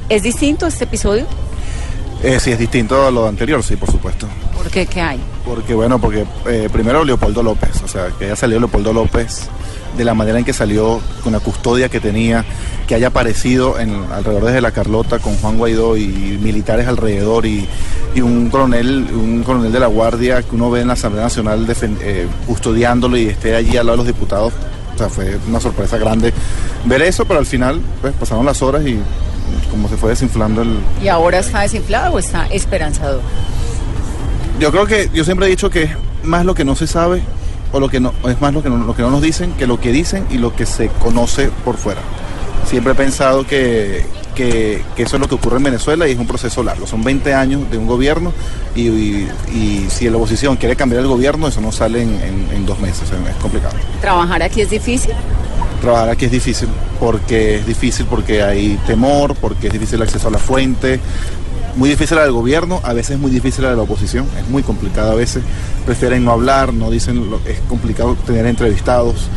¿es 0.10 0.24
distinto 0.24 0.68
este 0.68 0.86
episodio? 0.86 1.26
Eh, 2.24 2.40
sí, 2.40 2.52
es 2.52 2.60
distinto 2.60 3.06
a 3.06 3.12
lo 3.12 3.28
anterior, 3.28 3.64
sí, 3.64 3.76
por 3.76 3.92
supuesto. 3.92 4.28
¿Por 4.68 4.74
qué? 4.74 4.86
¿Qué 4.86 5.00
hay? 5.00 5.18
Porque, 5.46 5.74
bueno, 5.74 5.98
porque 5.98 6.26
eh, 6.46 6.68
primero 6.70 7.06
Leopoldo 7.06 7.42
López, 7.42 7.82
o 7.86 7.88
sea, 7.88 8.08
que 8.20 8.26
haya 8.26 8.36
salido 8.36 8.60
Leopoldo 8.60 8.92
López 8.92 9.48
de 9.96 10.04
la 10.04 10.14
manera 10.14 10.40
en 10.40 10.44
que 10.44 10.52
salió, 10.52 11.00
con 11.24 11.32
la 11.32 11.40
custodia 11.40 11.88
que 11.88 12.02
tenía, 12.02 12.44
que 12.86 12.94
haya 12.94 13.08
aparecido 13.08 13.80
en, 13.80 13.96
alrededor 14.12 14.52
de 14.52 14.60
la 14.60 14.72
Carlota 14.72 15.20
con 15.20 15.38
Juan 15.38 15.58
Guaidó 15.58 15.96
y 15.96 16.38
militares 16.42 16.86
alrededor 16.86 17.46
y, 17.46 17.66
y 18.14 18.20
un 18.20 18.50
coronel 18.50 19.08
un 19.14 19.42
coronel 19.44 19.72
de 19.72 19.80
la 19.80 19.88
Guardia 19.88 20.44
que 20.44 20.54
uno 20.54 20.70
ve 20.70 20.82
en 20.82 20.88
la 20.88 20.94
Asamblea 20.94 21.24
Nacional 21.24 21.66
eh, 22.02 22.28
custodiándolo 22.46 23.16
y 23.16 23.28
esté 23.28 23.56
allí 23.56 23.78
al 23.78 23.86
lado 23.86 23.92
de 23.92 24.04
los 24.04 24.08
diputados. 24.08 24.52
O 24.96 24.98
sea, 24.98 25.08
fue 25.08 25.38
una 25.48 25.62
sorpresa 25.62 25.98
grande 25.98 26.34
ver 26.84 27.04
eso, 27.04 27.24
pero 27.24 27.40
al 27.40 27.46
final 27.46 27.80
pues, 28.02 28.14
pasaron 28.16 28.46
las 28.46 28.62
horas 28.62 28.86
y 28.86 29.00
como 29.72 29.88
se 29.88 29.96
fue 29.96 30.10
desinflando 30.10 30.62
el, 30.62 30.78
¿Y 31.02 31.08
ahora 31.08 31.40
está 31.40 31.62
desinflado 31.62 32.16
o 32.16 32.20
está 32.20 32.48
esperanzador? 32.48 33.22
Yo 34.60 34.72
creo 34.72 34.86
que 34.86 35.10
yo 35.14 35.24
siempre 35.24 35.48
he 35.48 35.50
dicho 35.50 35.70
que 35.70 35.84
es 35.84 35.92
más 36.24 36.46
lo 36.46 36.56
que 36.56 36.66
no 36.66 36.76
se 36.76 36.88
sabe 36.88 37.22
o 37.72 37.80
lo 37.80 37.90
que 37.90 38.00
no 38.00 38.14
es 38.28 38.40
más 38.42 38.54
lo 38.54 38.64
que 38.64 38.70
no, 38.70 38.78
lo 38.78 38.96
que 38.96 39.02
no 39.04 39.12
nos 39.12 39.22
dicen 39.22 39.52
que 39.54 39.68
lo 39.68 39.80
que 39.80 39.92
dicen 39.92 40.26
y 40.32 40.38
lo 40.38 40.56
que 40.56 40.66
se 40.66 40.88
conoce 40.90 41.50
por 41.64 41.78
fuera. 41.78 42.02
Siempre 42.66 42.94
he 42.94 42.96
pensado 42.96 43.46
que, 43.46 44.06
que- 44.36 44.84
que 44.96 45.04
eso 45.04 45.16
es 45.16 45.22
lo 45.22 45.28
que 45.30 45.36
ocurre 45.36 45.58
en 45.58 45.64
Venezuela 45.64 46.08
y 46.08 46.12
es 46.12 46.18
un 46.20 46.28
proceso 46.28 46.64
largo. 46.64 46.86
Son 46.88 47.02
20 47.04 47.34
años 47.34 47.70
de 47.72 47.78
un 47.78 47.88
gobierno 47.88 48.34
y, 48.76 48.88
y- 48.88 49.30
y 49.54 49.88
si 49.90 50.10
la 50.10 50.18
oposición 50.18 50.58
quiere 50.58 50.76
cambiar 50.76 51.02
el 51.02 51.08
gobierno, 51.08 51.48
eso 51.48 51.62
no 51.62 51.72
sale 51.72 52.02
en, 52.02 52.10
en- 52.22 52.48
en 52.54 52.66
dos 52.66 52.80
meses, 52.80 53.04
es 53.04 53.36
complicado. 53.42 53.76
¿Trabajar 54.02 54.42
aquí 54.44 54.62
es 54.62 54.70
difícil? 54.70 55.12
Trabajar 55.82 56.10
aquí 56.10 56.26
es 56.26 56.32
difícil 56.32 56.68
porque 57.00 57.58
es 57.58 57.68
difícil 57.68 58.06
porque 58.10 58.42
hay 58.44 58.78
temor, 58.88 59.36
porque 59.36 59.68
es 59.68 59.74
difícil 59.74 59.96
el 59.98 60.02
acceso 60.04 60.28
a 60.28 60.32
la 60.32 60.40
fuente, 60.40 61.00
muy 61.78 61.90
difícil 61.90 62.18
la 62.18 62.24
del 62.24 62.32
gobierno, 62.32 62.82
a 62.84 62.94
veces 62.94 63.18
muy 63.18 63.32
difícil 63.32 63.64
la 63.64 63.70
de 63.70 63.76
la 63.78 63.84
oposición, 63.84 64.26
es 64.38 64.50
muy 64.50 64.64
complicado 64.64 65.12
a 65.12 65.16
veces, 65.16 65.44
prefieren 65.86 66.26
no 66.26 66.32
hablar, 66.32 66.74
no 66.74 66.90
dicen, 66.90 67.30
lo, 67.30 67.40
es 67.46 67.60
complicado 67.70 68.16
tener 68.26 68.46
entrevistados, 68.48 69.30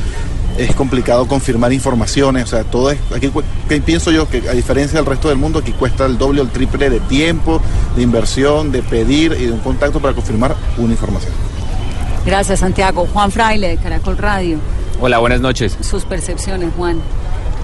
es 0.58 0.74
complicado 0.74 1.28
confirmar 1.28 1.72
informaciones, 1.72 2.44
o 2.44 2.46
sea, 2.48 2.64
todo 2.64 2.90
es, 2.90 2.98
aquí 3.14 3.30
que 3.68 3.80
pienso 3.80 4.10
yo 4.10 4.28
que 4.28 4.48
a 4.48 4.52
diferencia 4.52 4.98
del 4.98 5.06
resto 5.06 5.28
del 5.28 5.38
mundo, 5.38 5.58
aquí 5.60 5.72
cuesta 5.72 6.06
el 6.06 6.18
doble 6.18 6.40
o 6.40 6.44
el 6.44 6.50
triple 6.50 6.90
de 6.90 7.00
tiempo, 7.00 7.60
de 7.94 8.02
inversión, 8.02 8.72
de 8.72 8.82
pedir 8.82 9.36
y 9.38 9.46
de 9.46 9.52
un 9.52 9.60
contacto 9.60 10.00
para 10.00 10.14
confirmar 10.14 10.56
una 10.78 10.92
información. 10.92 11.32
Gracias, 12.24 12.60
Santiago. 12.60 13.06
Juan 13.12 13.30
Fraile, 13.30 13.68
de 13.68 13.76
Caracol 13.78 14.18
Radio. 14.18 14.58
Hola, 15.00 15.18
buenas 15.18 15.40
noches. 15.40 15.76
Sus 15.80 16.04
percepciones, 16.04 16.70
Juan. 16.76 17.00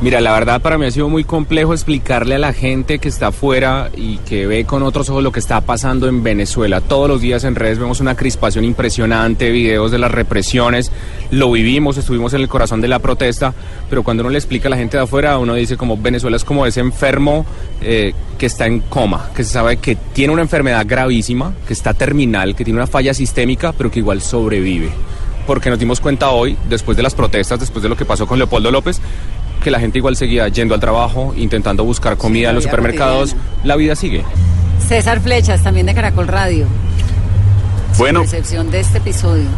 Mira, 0.02 0.20
la 0.20 0.32
verdad 0.32 0.60
para 0.60 0.76
mí 0.76 0.84
ha 0.84 0.90
sido 0.90 1.08
muy 1.08 1.24
complejo 1.24 1.72
explicarle 1.72 2.34
a 2.34 2.38
la 2.38 2.52
gente 2.52 2.98
que 2.98 3.08
está 3.08 3.28
afuera 3.28 3.90
y 3.96 4.18
que 4.18 4.46
ve 4.46 4.66
con 4.66 4.82
otros 4.82 5.08
ojos 5.08 5.22
lo 5.22 5.32
que 5.32 5.40
está 5.40 5.62
pasando 5.62 6.06
en 6.06 6.22
Venezuela. 6.22 6.82
Todos 6.82 7.08
los 7.08 7.22
días 7.22 7.44
en 7.44 7.54
redes 7.54 7.78
vemos 7.78 8.00
una 8.00 8.14
crispación 8.14 8.66
impresionante, 8.66 9.50
videos 9.50 9.90
de 9.90 9.98
las 9.98 10.10
represiones, 10.10 10.92
lo 11.30 11.50
vivimos, 11.50 11.96
estuvimos 11.96 12.34
en 12.34 12.42
el 12.42 12.48
corazón 12.48 12.82
de 12.82 12.88
la 12.88 12.98
protesta, 12.98 13.54
pero 13.88 14.02
cuando 14.02 14.22
uno 14.22 14.28
le 14.28 14.38
explica 14.38 14.68
a 14.68 14.70
la 14.70 14.76
gente 14.76 14.98
de 14.98 15.04
afuera, 15.04 15.38
uno 15.38 15.54
dice 15.54 15.78
como 15.78 15.96
Venezuela 15.96 16.36
es 16.36 16.44
como 16.44 16.66
ese 16.66 16.80
enfermo 16.80 17.46
eh, 17.80 18.12
que 18.36 18.46
está 18.46 18.66
en 18.66 18.80
coma, 18.80 19.30
que 19.34 19.44
se 19.44 19.50
sabe 19.50 19.78
que 19.78 19.96
tiene 20.12 20.30
una 20.30 20.42
enfermedad 20.42 20.84
gravísima, 20.86 21.54
que 21.66 21.72
está 21.72 21.94
terminal, 21.94 22.54
que 22.54 22.64
tiene 22.64 22.78
una 22.78 22.86
falla 22.86 23.14
sistémica, 23.14 23.72
pero 23.72 23.90
que 23.90 24.00
igual 24.00 24.20
sobrevive 24.20 24.90
porque 25.46 25.70
nos 25.70 25.78
dimos 25.78 26.00
cuenta 26.00 26.30
hoy, 26.30 26.56
después 26.68 26.96
de 26.96 27.04
las 27.04 27.14
protestas, 27.14 27.60
después 27.60 27.80
de 27.80 27.88
lo 27.88 27.96
que 27.96 28.04
pasó 28.04 28.26
con 28.26 28.36
Leopoldo 28.36 28.72
López, 28.72 29.00
que 29.66 29.72
la 29.72 29.80
gente 29.80 29.98
igual 29.98 30.14
seguía 30.14 30.46
yendo 30.46 30.74
al 30.74 30.80
trabajo, 30.80 31.34
intentando 31.36 31.82
buscar 31.82 32.16
comida 32.16 32.50
en 32.50 32.54
los 32.54 32.62
supermercados. 32.62 33.30
Cotidiana. 33.30 33.64
La 33.64 33.74
vida 33.74 33.96
sigue. 33.96 34.22
César 34.78 35.18
Flechas, 35.20 35.64
también 35.64 35.86
de 35.86 35.92
Caracol 35.92 36.28
Radio. 36.28 36.68
Bueno. 37.98 38.20
Percepción 38.20 38.70
de 38.70 38.78
este 38.78 38.98
episodio. 38.98 39.48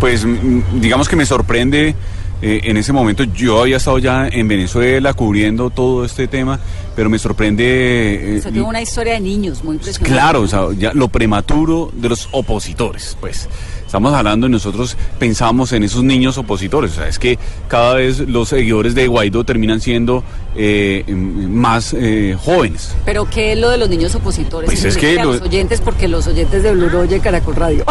Pues 0.00 0.26
digamos 0.74 1.08
que 1.08 1.16
me 1.16 1.24
sorprende. 1.24 1.94
Eh, 2.42 2.60
en 2.64 2.76
ese 2.76 2.92
momento 2.92 3.24
yo 3.24 3.62
había 3.62 3.78
estado 3.78 3.98
ya 3.98 4.28
en 4.28 4.48
Venezuela 4.48 5.14
cubriendo 5.14 5.70
todo 5.70 6.04
este 6.04 6.28
tema, 6.28 6.60
pero 6.94 7.08
me 7.08 7.18
sorprende... 7.18 7.64
Eh, 7.64 8.36
Eso 8.36 8.50
tiene 8.50 8.68
una 8.68 8.82
historia 8.82 9.14
de 9.14 9.20
niños 9.20 9.64
muy 9.64 9.76
impresionante. 9.76 10.12
Claro, 10.12 10.42
o 10.42 10.46
sea, 10.46 10.66
ya 10.76 10.92
lo 10.92 11.08
prematuro 11.08 11.90
de 11.94 12.10
los 12.10 12.28
opositores, 12.32 13.16
pues. 13.18 13.48
Estamos 13.94 14.12
hablando 14.12 14.48
y 14.48 14.50
nosotros 14.50 14.96
pensamos 15.20 15.72
en 15.72 15.84
esos 15.84 16.02
niños 16.02 16.36
opositores. 16.36 16.90
O 16.90 16.94
sea, 16.96 17.06
es 17.06 17.20
que 17.20 17.38
cada 17.68 17.94
vez 17.94 18.18
los 18.18 18.48
seguidores 18.48 18.96
de 18.96 19.06
Guaidó 19.06 19.44
terminan 19.44 19.80
siendo 19.80 20.24
eh, 20.56 21.04
más 21.06 21.94
eh, 21.96 22.36
jóvenes. 22.36 22.96
¿Pero 23.04 23.30
qué 23.30 23.52
es 23.52 23.58
lo 23.60 23.70
de 23.70 23.78
los 23.78 23.88
niños 23.88 24.12
opositores? 24.16 24.68
Pues 24.68 24.84
es 24.84 24.96
que 24.96 25.14
los 25.22 25.40
oyentes, 25.40 25.80
porque 25.80 26.08
los 26.08 26.26
oyentes 26.26 26.64
de 26.64 26.72
Blue 26.72 26.88
Roger 26.88 27.20
Caracol 27.20 27.54
Radio. 27.54 27.84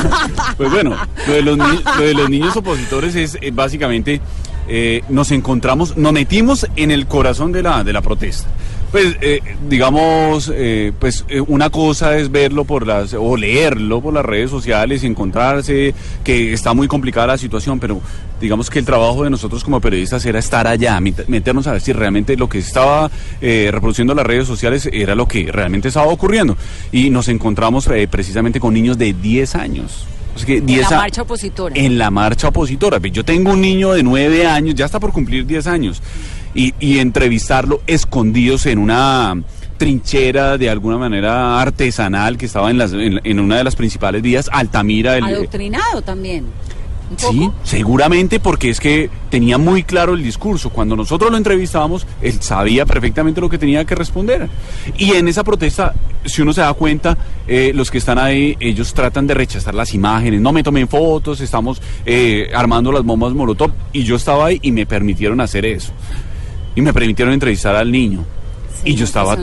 pues 0.56 0.70
bueno, 0.70 0.96
lo 1.26 1.32
de 1.34 1.42
los, 1.42 1.58
lo 1.58 2.02
de 2.02 2.14
los 2.14 2.30
niños 2.30 2.56
opositores 2.56 3.14
es, 3.14 3.36
es 3.38 3.54
básicamente 3.54 4.22
eh, 4.68 5.02
nos 5.08 5.30
encontramos, 5.30 5.96
nos 5.96 6.12
metimos 6.12 6.66
en 6.76 6.90
el 6.90 7.06
corazón 7.06 7.52
de 7.52 7.62
la, 7.62 7.84
de 7.84 7.92
la 7.92 8.00
protesta. 8.00 8.48
Pues 8.90 9.16
eh, 9.22 9.40
digamos, 9.68 10.52
eh, 10.54 10.92
pues 10.98 11.24
una 11.48 11.70
cosa 11.70 12.18
es 12.18 12.30
verlo 12.30 12.64
por 12.64 12.86
las, 12.86 13.14
o 13.14 13.36
leerlo 13.38 14.02
por 14.02 14.12
las 14.12 14.24
redes 14.24 14.50
sociales 14.50 15.02
y 15.02 15.06
encontrarse 15.06 15.94
que 16.22 16.52
está 16.52 16.74
muy 16.74 16.88
complicada 16.88 17.28
la 17.28 17.38
situación, 17.38 17.80
pero 17.80 18.02
digamos 18.38 18.68
que 18.68 18.80
el 18.80 18.84
trabajo 18.84 19.24
de 19.24 19.30
nosotros 19.30 19.64
como 19.64 19.80
periodistas 19.80 20.26
era 20.26 20.38
estar 20.38 20.66
allá, 20.66 21.00
meternos 21.00 21.66
a 21.66 21.72
ver 21.72 21.80
si 21.80 21.94
realmente 21.94 22.36
lo 22.36 22.50
que 22.50 22.58
estaba 22.58 23.10
reproduciendo 23.40 24.14
las 24.14 24.26
redes 24.26 24.46
sociales 24.46 24.86
era 24.92 25.14
lo 25.14 25.26
que 25.26 25.50
realmente 25.50 25.88
estaba 25.88 26.08
ocurriendo. 26.12 26.56
Y 26.90 27.08
nos 27.08 27.28
encontramos 27.28 27.88
precisamente 28.10 28.60
con 28.60 28.74
niños 28.74 28.98
de 28.98 29.14
10 29.14 29.54
años. 29.54 30.06
O 30.34 30.38
sea 30.38 30.46
que 30.46 30.58
en 30.58 30.80
la 30.80 30.90
marcha 30.90 31.22
opositora. 31.22 31.74
En 31.76 31.98
la 31.98 32.10
marcha 32.10 32.48
opositora. 32.48 32.98
Yo 32.98 33.24
tengo 33.24 33.52
un 33.52 33.60
niño 33.60 33.92
de 33.92 34.02
9 34.02 34.46
años, 34.46 34.74
ya 34.74 34.86
está 34.86 34.98
por 34.98 35.12
cumplir 35.12 35.46
10 35.46 35.66
años, 35.66 36.02
y, 36.54 36.74
y 36.80 36.98
entrevistarlo 36.98 37.82
escondidos 37.86 38.66
en 38.66 38.78
una 38.78 39.42
trinchera 39.76 40.58
de 40.58 40.70
alguna 40.70 40.96
manera 40.96 41.60
artesanal 41.60 42.38
que 42.38 42.46
estaba 42.46 42.70
en, 42.70 42.78
las, 42.78 42.92
en, 42.92 43.20
en 43.24 43.40
una 43.40 43.56
de 43.56 43.64
las 43.64 43.74
principales 43.74 44.22
vías, 44.22 44.48
Altamira. 44.52 45.16
El, 45.16 45.24
Adoctrinado 45.24 46.02
también. 46.02 46.46
Sí, 47.16 47.50
seguramente 47.62 48.40
porque 48.40 48.70
es 48.70 48.80
que 48.80 49.10
tenía 49.30 49.58
muy 49.58 49.82
claro 49.82 50.14
el 50.14 50.22
discurso. 50.22 50.70
Cuando 50.70 50.96
nosotros 50.96 51.30
lo 51.30 51.36
entrevistábamos, 51.36 52.06
él 52.20 52.40
sabía 52.40 52.86
perfectamente 52.86 53.40
lo 53.40 53.48
que 53.48 53.58
tenía 53.58 53.84
que 53.84 53.94
responder. 53.94 54.48
Y 54.98 55.12
en 55.12 55.28
esa 55.28 55.44
protesta, 55.44 55.94
si 56.24 56.42
uno 56.42 56.52
se 56.52 56.60
da 56.60 56.72
cuenta, 56.74 57.16
eh, 57.46 57.72
los 57.74 57.90
que 57.90 57.98
están 57.98 58.18
ahí, 58.18 58.56
ellos 58.60 58.94
tratan 58.94 59.26
de 59.26 59.34
rechazar 59.34 59.74
las 59.74 59.94
imágenes. 59.94 60.40
No 60.40 60.52
me 60.52 60.62
tomen 60.62 60.88
fotos, 60.88 61.40
estamos 61.40 61.80
eh, 62.06 62.50
armando 62.54 62.92
las 62.92 63.02
bombas 63.02 63.32
Molotov. 63.32 63.72
Y 63.92 64.04
yo 64.04 64.16
estaba 64.16 64.46
ahí 64.46 64.58
y 64.62 64.72
me 64.72 64.86
permitieron 64.86 65.40
hacer 65.40 65.66
eso. 65.66 65.92
Y 66.74 66.80
me 66.80 66.92
permitieron 66.92 67.34
entrevistar 67.34 67.76
al 67.76 67.90
niño. 67.90 68.24
Sí, 68.84 68.90
y 68.90 68.94
yo 68.94 69.04
estaba 69.04 69.36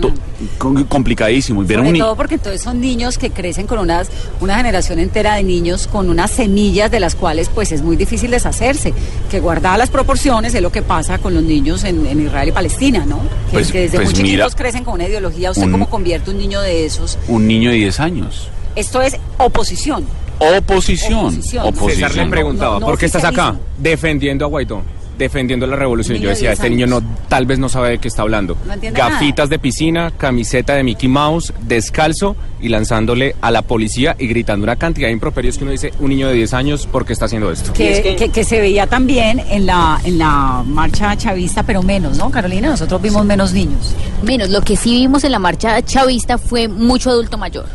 complicadísimo. 0.58 1.62
Sobre 1.64 1.80
un 1.80 1.98
todo 1.98 2.16
porque 2.16 2.36
entonces 2.36 2.62
son 2.62 2.80
niños 2.80 3.18
que 3.18 3.32
crecen 3.32 3.68
con 3.68 3.80
unas, 3.80 4.10
una 4.40 4.58
generación 4.58 5.00
entera 5.00 5.36
de 5.36 5.44
niños 5.44 5.88
con 5.88 6.10
unas 6.10 6.32
semillas 6.32 6.92
de 6.92 7.00
las 7.00 7.16
cuales 7.16 7.50
pues 7.50 7.72
es 7.72 7.82
muy 7.82 7.96
difícil 7.96 8.32
deshacerse. 8.32 8.94
Que 9.30 9.40
guardadas 9.40 9.78
las 9.78 9.90
proporciones 9.90 10.54
es 10.54 10.62
lo 10.62 10.72
que 10.72 10.82
pasa 10.82 11.18
con 11.20 11.34
los 11.34 11.44
niños 11.44 11.84
en, 11.84 12.06
en 12.06 12.26
Israel 12.26 12.50
y 12.50 12.52
Palestina, 12.52 13.06
¿no? 13.06 13.20
Que, 13.20 13.54
pues, 13.54 13.72
que 13.72 13.82
desde 13.82 13.98
pues 13.98 14.08
muy 14.10 14.14
chiquitos 14.14 14.54
mira, 14.54 14.58
crecen 14.58 14.84
con 14.84 14.96
una 14.96 15.08
ideología. 15.08 15.52
¿Usted 15.52 15.64
un, 15.64 15.72
cómo 15.72 15.90
convierte 15.90 16.32
un 16.32 16.38
niño 16.38 16.62
de 16.62 16.86
esos? 16.86 17.18
Un 17.28 17.48
niño 17.48 17.72
de 17.72 17.78
10 17.78 18.00
años. 18.00 18.50
Esto 18.76 19.02
es 19.02 19.18
oposición. 19.38 20.06
Oposición. 20.40 21.26
Oposición. 21.26 21.66
Oposición. 21.68 22.10
César 22.10 22.16
le 22.16 22.30
preguntaba, 22.30 22.74
No, 22.76 22.80
no 22.80 22.86
¿por 22.86 22.98
qué 22.98 23.08
estás 23.08 23.26
acá? 23.26 23.56
Defendiendo 23.78 24.46
a 24.46 24.48
Guaidó. 24.48 24.84
Defendiendo 25.20 25.68
la 25.68 25.76
revolución. 25.76 26.18
Yo 26.18 26.24
de 26.24 26.30
decía, 26.30 26.50
10 26.50 26.60
este 26.60 26.70
niño 26.70 26.88
no, 26.88 27.02
tal 27.28 27.46
vez 27.46 27.60
no 27.60 27.70
sabe 27.70 27.90
de 27.90 27.98
qué 28.00 28.08
está 28.08 28.22
hablando. 28.24 28.58
No 28.66 28.74
Gafitas 28.94 29.50
de 29.50 29.60
piscina, 29.60 30.12
camiseta 30.18 30.74
de 30.74 30.84
Mickey 30.84 31.10
Mouse, 31.10 31.54
descalzo 31.62 32.36
y 32.62 32.70
lanzándole 32.70 33.36
a 33.42 33.52
la 33.52 33.62
policía 33.62 34.16
y 34.18 34.28
gritando 34.28 34.64
una 34.64 34.78
cantidad 34.78 35.08
de 35.08 35.14
improperios 35.14 35.58
que 35.58 35.64
uno 35.64 35.72
dice, 35.72 35.92
un 36.00 36.10
niño 36.10 36.30
de 36.30 36.36
10 36.36 36.54
años, 36.54 36.88
¿por 36.88 37.06
qué 37.06 37.14
está 37.14 37.26
haciendo 37.26 37.52
esto? 37.52 37.74
Que, 37.74 38.16
que, 38.18 38.30
que 38.30 38.44
se 38.44 38.60
veía 38.62 38.88
también 38.88 39.40
en 39.50 39.66
la, 39.66 40.00
en 40.04 40.18
la 40.18 40.64
marcha 40.66 41.16
chavista, 41.18 41.64
pero 41.64 41.84
menos, 41.84 42.18
¿no, 42.18 42.32
Carolina? 42.32 42.70
Nosotros 42.70 43.02
vimos 43.02 43.26
menos 43.26 43.54
niños. 43.54 43.94
Menos, 44.24 44.50
lo 44.50 44.62
que 44.62 44.76
sí 44.76 44.92
vimos 44.92 45.24
en 45.26 45.34
la 45.34 45.40
marcha 45.40 45.82
chavista 45.82 46.38
fue 46.38 46.68
mucho 46.68 47.10
adulto 47.10 47.38
mayor. 47.38 47.66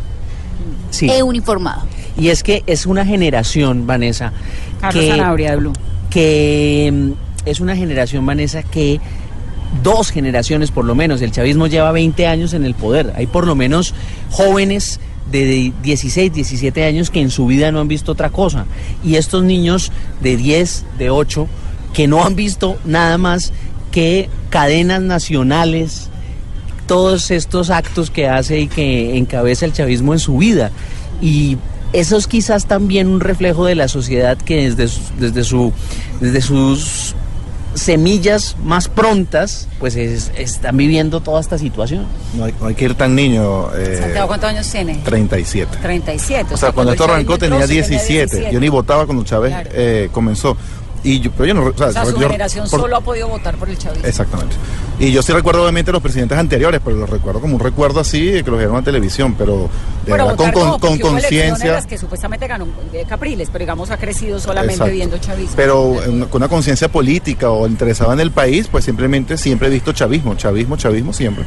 Sí. 0.90 1.10
E 1.10 1.22
uniformado. 1.22 1.82
Y 2.16 2.28
es 2.28 2.42
que 2.42 2.62
es 2.66 2.86
una 2.86 3.04
generación, 3.04 3.86
Vanessa, 3.86 4.32
Carlos 4.80 5.04
que, 5.04 5.10
Zanabria 5.10 5.50
de 5.50 5.56
Blue. 5.56 5.72
que 6.10 7.14
es 7.44 7.60
una 7.60 7.76
generación, 7.76 8.24
Vanessa, 8.24 8.62
que 8.62 9.00
dos 9.82 10.10
generaciones 10.10 10.70
por 10.70 10.84
lo 10.84 10.94
menos, 10.94 11.20
el 11.22 11.32
chavismo 11.32 11.66
lleva 11.66 11.92
20 11.92 12.26
años 12.26 12.54
en 12.54 12.64
el 12.64 12.74
poder, 12.74 13.12
hay 13.16 13.26
por 13.26 13.46
lo 13.46 13.54
menos 13.54 13.94
jóvenes 14.30 15.00
de 15.30 15.72
16, 15.82 16.32
17 16.32 16.84
años 16.84 17.10
que 17.10 17.20
en 17.20 17.30
su 17.30 17.46
vida 17.46 17.72
no 17.72 17.80
han 17.80 17.88
visto 17.88 18.12
otra 18.12 18.30
cosa. 18.30 18.66
Y 19.02 19.16
estos 19.16 19.42
niños 19.42 19.90
de 20.22 20.36
10, 20.36 20.84
de 20.98 21.10
8, 21.10 21.48
que 21.92 22.06
no 22.06 22.24
han 22.24 22.36
visto 22.36 22.76
nada 22.84 23.18
más 23.18 23.52
que 23.90 24.28
cadenas 24.50 25.00
nacionales, 25.00 26.08
todos 26.86 27.30
estos 27.30 27.70
actos 27.70 28.10
que 28.10 28.28
hace 28.28 28.60
y 28.60 28.68
que 28.68 29.16
encabeza 29.16 29.64
el 29.64 29.72
chavismo 29.72 30.12
en 30.12 30.18
su 30.18 30.36
vida. 30.36 30.70
Y 31.22 31.56
eso 31.92 32.16
es 32.16 32.26
quizás 32.26 32.66
también 32.66 33.08
un 33.08 33.20
reflejo 33.20 33.64
de 33.64 33.76
la 33.76 33.88
sociedad 33.88 34.36
que 34.36 34.68
desde, 34.70 35.00
desde, 35.18 35.44
su, 35.44 35.72
desde 36.20 36.42
sus 36.42 37.14
semillas 37.74 38.56
más 38.62 38.88
prontas, 38.88 39.68
pues 39.78 39.96
es- 39.96 40.30
están 40.36 40.76
viviendo 40.76 41.20
toda 41.20 41.40
esta 41.40 41.58
situación. 41.58 42.06
No 42.34 42.44
hay, 42.44 42.54
no 42.60 42.66
hay 42.68 42.74
que 42.74 42.84
ir 42.86 42.94
tan 42.94 43.14
niño. 43.14 43.74
eh, 43.76 43.98
Santiago, 44.00 44.28
¿cuántos 44.28 44.50
años 44.50 44.70
tiene? 44.70 44.94
37. 45.04 45.78
37. 45.82 46.54
O 46.54 46.56
sea, 46.56 46.72
cuando 46.72 46.92
esto 46.92 47.04
el 47.04 47.10
arrancó 47.10 47.36
Chávez 47.36 47.40
tenía 47.40 47.56
entró, 47.64 47.68
sí 47.68 47.74
17. 48.14 48.52
Yo 48.52 48.60
ni 48.60 48.68
votaba 48.68 49.06
cuando 49.06 49.24
Chávez 49.24 49.50
Claro. 49.52 49.70
eh, 49.72 50.08
comenzó. 50.12 50.56
Y 51.02 51.20
yo, 51.20 51.30
pero 51.32 51.46
yo 51.48 51.54
no, 51.54 51.64
o 51.66 51.76
sea, 51.76 51.88
O 51.88 51.92
sea, 51.92 52.04
su 52.06 52.12
yo- 52.18 52.28
generación 52.28 52.66
por- 52.70 52.80
solo 52.80 52.96
ha 52.96 53.00
podido 53.02 53.28
votar 53.28 53.56
por 53.56 53.68
el 53.68 53.76
chavismo. 53.76 54.06
Exactamente. 54.06 54.56
Y 54.98 55.10
yo 55.10 55.22
sí 55.22 55.32
recuerdo 55.32 55.62
obviamente 55.62 55.90
los 55.90 56.00
presidentes 56.00 56.38
anteriores, 56.38 56.80
pero 56.84 56.96
los 56.96 57.10
recuerdo 57.10 57.40
como 57.40 57.54
un 57.54 57.60
recuerdo 57.60 57.98
así 58.00 58.42
que 58.44 58.50
los 58.50 58.58
vieron 58.58 58.76
en 58.76 58.84
televisión, 58.84 59.34
pero 59.36 59.68
de 60.06 60.12
verdad 60.12 60.36
con 60.36 60.52
con- 60.52 60.64
no, 60.64 60.78
conciencia. 61.00 61.72
las 61.72 61.86
que 61.86 61.98
supuestamente 61.98 62.46
ganó 62.46 62.66
eh, 62.92 63.04
Capriles, 63.08 63.48
pero 63.52 63.64
digamos 63.64 63.90
ha 63.90 63.96
crecido 63.96 64.38
solamente 64.38 64.74
Exacto. 64.74 64.92
viendo 64.92 65.18
chavismo. 65.18 65.56
Pero 65.56 65.96
con 66.30 66.40
una 66.42 66.48
conciencia 66.48 66.88
política 66.88 67.50
o 67.50 67.66
interesada 67.66 68.12
en 68.12 68.20
el 68.20 68.30
país, 68.30 68.68
pues 68.70 68.84
simplemente 68.84 69.36
siempre 69.36 69.66
he 69.66 69.70
visto 69.72 69.92
chavismo, 69.92 70.36
chavismo, 70.36 70.76
chavismo 70.76 71.12
siempre. 71.12 71.44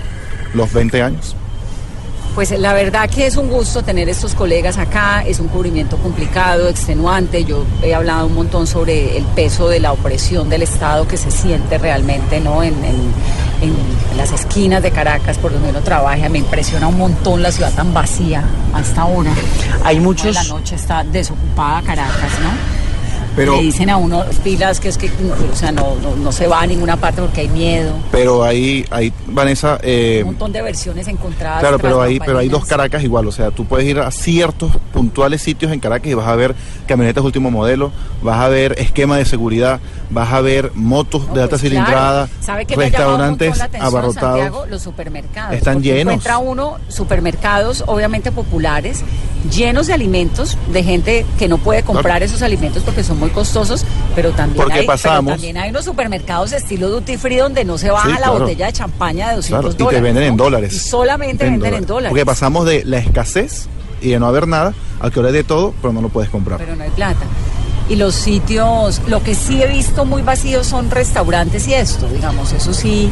Los 0.53 0.73
20 0.73 1.01
años. 1.01 1.35
Pues 2.37 2.51
la 2.51 2.71
verdad 2.71 3.09
que 3.09 3.25
es 3.25 3.35
un 3.35 3.49
gusto 3.49 3.81
tener 3.81 4.09
estos 4.09 4.35
colegas 4.35 4.77
acá, 4.77 5.23
es 5.25 5.39
un 5.39 5.47
cubrimiento 5.47 5.97
complicado, 5.97 6.69
extenuante, 6.69 7.43
yo 7.45 7.65
he 7.81 7.95
hablado 7.95 8.27
un 8.27 8.35
montón 8.35 8.67
sobre 8.67 9.17
el 9.17 9.23
peso 9.25 9.69
de 9.69 9.79
la 9.79 9.91
opresión 9.91 10.47
del 10.47 10.61
Estado 10.61 11.07
que 11.07 11.17
se 11.17 11.31
siente 11.31 11.79
realmente 11.79 12.39
¿no? 12.39 12.61
en, 12.61 12.75
en, 12.85 12.95
en 13.61 13.73
las 14.17 14.33
esquinas 14.33 14.83
de 14.83 14.91
Caracas 14.91 15.39
por 15.39 15.51
donde 15.51 15.71
uno 15.71 15.81
trabaja, 15.81 16.29
me 16.29 16.37
impresiona 16.37 16.87
un 16.87 16.99
montón 16.99 17.41
la 17.41 17.51
ciudad 17.51 17.73
tan 17.73 17.91
vacía 17.91 18.43
hasta 18.71 19.01
ahora. 19.01 19.31
Hay 19.83 19.99
muchos... 19.99 20.35
La 20.35 20.43
noche 20.43 20.75
está 20.75 21.03
desocupada 21.03 21.81
Caracas, 21.81 22.33
¿no? 22.43 22.86
Pero- 23.37 23.55
Le 23.55 23.61
dicen 23.61 23.89
a 23.89 23.97
uno 23.97 24.25
pilas 24.43 24.79
que 24.79 24.89
es 24.89 24.97
que 24.97 25.09
o 25.51 25.55
sea, 25.55 25.71
no, 25.71 25.95
no, 26.01 26.15
no 26.15 26.31
se 26.31 26.47
va 26.47 26.61
a 26.61 26.67
ninguna 26.67 26.97
parte 26.97 27.21
porque 27.21 27.41
hay 27.41 27.47
miedo. 27.49 27.93
Pero 28.11 28.43
ahí, 28.43 28.83
ahí 28.89 29.13
Vanessa, 29.27 29.77
eh, 29.83 30.19
Un 30.23 30.31
montón 30.31 30.51
de 30.51 30.61
versiones 30.61 31.07
encontradas. 31.07 31.59
claro, 31.59 31.77
pero 31.79 32.01
hay, 32.01 32.19
pero 32.19 32.39
hay 32.39 32.49
dos 32.49 32.65
Caracas 32.65 33.03
igual, 33.03 33.27
o 33.27 33.31
sea, 33.31 33.51
tú 33.51 33.65
puedes 33.65 33.87
ir 33.87 33.99
a 33.99 34.09
ciertos 34.11 34.71
puntuales 34.91 35.41
sitios 35.41 35.71
en 35.71 35.79
Caracas 35.79 36.07
y 36.11 36.15
vas 36.15 36.27
a 36.27 36.35
ver 36.35 36.55
camionetas 36.87 37.23
último 37.23 37.51
modelo, 37.51 37.91
vas 38.23 38.39
a 38.39 38.49
ver 38.49 38.73
esquema 38.79 39.17
de 39.17 39.25
seguridad, 39.25 39.79
vas 40.09 40.33
a 40.33 40.41
ver 40.41 40.71
motos 40.73 41.31
de 41.33 41.41
alta 41.41 41.51
Pues 41.57 41.61
cilindrada, 41.61 42.25
claro. 42.27 42.43
¿Sabe 42.43 42.65
qué 42.65 42.75
me 42.75 42.85
ha 42.85 42.89
llamado 42.89 43.15
un 43.15 43.21
montón 43.21 43.47
restaurantes 43.49 43.81
abarrotados. 43.81 44.39
Santiago? 44.39 44.65
Los 44.65 44.81
supermercados. 44.81 45.55
Están 45.55 45.83
llenos. 45.83 46.13
Encuentra 46.13 46.37
uno 46.39 46.77
supermercados, 46.87 47.83
obviamente 47.87 48.31
populares, 48.31 49.03
llenos 49.55 49.87
de 49.87 49.93
alimentos, 49.93 50.57
de 50.71 50.83
gente 50.83 51.25
que 51.37 51.47
no 51.47 51.57
puede 51.59 51.83
comprar 51.83 52.23
esos 52.23 52.41
alimentos 52.41 52.83
porque 52.83 53.03
son 53.03 53.19
muy 53.19 53.26
costosos, 53.31 53.85
pero 54.15 54.31
también, 54.31 54.57
Porque 54.57 54.73
hay, 54.79 54.79
pero 54.81 54.93
pasamos- 54.93 55.33
también 55.33 55.57
hay 55.57 55.69
unos 55.69 55.85
supermercados 55.85 56.51
estilo 56.53 56.89
duty 56.89 57.17
free 57.17 57.37
donde 57.37 57.63
no 57.65 57.77
se 57.77 57.89
baja 57.91 58.09
Sí, 58.15 58.21
la 58.21 58.29
botella 58.31 58.65
de 58.67 58.73
champaña 58.73 59.29
de 59.29 59.35
200 59.37 59.47
Claro, 59.61 59.73
y 59.73 59.77
te 59.77 59.83
dólares. 59.83 60.03
venden 60.03 60.23
en 60.23 60.37
dólares. 60.37 60.73
Y 60.73 60.79
solamente 60.79 61.45
venden 61.45 61.73
en 61.73 61.85
dólares. 61.85 62.09
Porque 62.09 62.25
pasamos 62.25 62.65
de 62.65 62.83
la 62.85 62.97
escasez 62.97 63.67
y 64.01 64.09
de 64.09 64.19
no 64.19 64.27
haber 64.27 64.47
nada 64.47 64.73
a 64.99 65.09
que 65.09 65.19
ahora 65.19 65.29
hay 65.29 65.33
de 65.35 65.43
todo, 65.43 65.73
pero 65.81 65.93
no 65.93 66.01
lo 66.01 66.09
puedes 66.09 66.29
comprar. 66.29 66.57
pero 66.59 66.75
no 66.75 66.83
hay 66.83 66.89
plata. 66.91 67.25
Y 67.89 67.95
los 67.95 68.15
sitios, 68.15 69.01
lo 69.07 69.23
que 69.23 69.33
sí 69.33 69.61
he 69.61 69.67
visto 69.67 70.03
muy 70.03 70.21
vacíos 70.21 70.67
son 70.67 70.91
restaurantes 70.91 71.67
y 71.69 71.73
esto, 71.73 72.07
digamos, 72.09 72.51
eso 72.51 72.73
sí, 72.73 73.09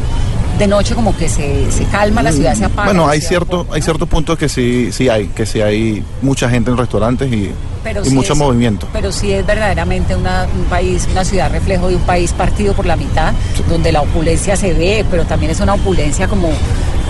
de 0.58 0.66
noche 0.66 0.94
como 0.94 1.16
que 1.16 1.28
se, 1.28 1.70
se 1.70 1.84
calma, 1.84 2.22
la 2.22 2.32
ciudad 2.32 2.54
se 2.54 2.64
apaga. 2.64 2.86
Bueno, 2.86 3.08
hay 3.08 3.20
ciertos 3.20 3.66
hay 3.70 3.82
ciertos 3.82 4.08
puntos 4.08 4.38
que 4.38 4.48
sí 4.48 4.90
sí 4.92 5.08
hay, 5.08 5.26
que 5.28 5.44
sí 5.46 5.60
hay 5.60 6.02
mucha 6.22 6.48
gente 6.48 6.70
en 6.70 6.76
restaurantes 6.78 7.30
y, 7.32 7.50
Pero 7.84 8.02
y 8.02 8.08
sí 8.08 8.14
mucho 8.14 8.32
es- 8.32 8.38
movimiento. 8.38 8.88
Pero 8.92 9.12
sí 9.12 9.32
es 9.32 9.44
verdaderamente 9.46 10.14
una, 10.16 10.46
un 10.56 10.64
país, 10.64 11.06
una 11.12 11.24
ciudad 11.24 11.50
reflejo 11.50 11.88
de 11.88 11.96
un 11.96 12.02
país 12.02 12.32
partido 12.32 12.72
por 12.74 12.86
la 12.86 12.96
mitad, 12.96 13.32
donde 13.68 13.92
la 13.92 14.00
opulencia 14.02 14.56
se 14.56 14.72
ve, 14.72 15.04
pero 15.10 15.24
también 15.24 15.52
es 15.52 15.60
una 15.60 15.74
opulencia 15.74 16.26
como, 16.26 16.48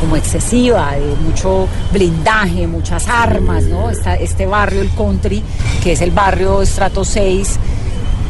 como 0.01 0.17
excesiva, 0.17 0.93
de 0.97 1.15
mucho 1.25 1.69
blindaje, 1.93 2.67
muchas 2.67 3.07
armas, 3.09 3.63
¿no? 3.65 3.91
Está 3.91 4.17
este 4.17 4.47
barrio, 4.47 4.83
el 4.83 4.91
country, 4.91 5.43
que 5.83 5.93
es 5.93 6.01
el 6.01 6.11
barrio 6.11 6.63
estrato 6.63 7.05
6. 7.05 7.59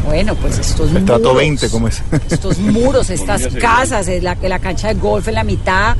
Bueno, 0.07 0.35
pues 0.37 0.59
estos 0.59 0.91
Estrato 0.93 1.19
muros, 1.21 1.37
20, 1.37 1.69
como 1.71 1.89
es. 1.89 2.03
estos 2.31 2.59
muros, 2.59 3.11
estas 3.11 3.47
casas, 3.61 4.09
es 4.09 4.23
la, 4.23 4.37
la 4.43 4.59
cancha 4.59 4.89
de 4.89 4.95
golf 4.95 5.29
en 5.29 5.35
la 5.35 5.45
mitad 5.45 5.97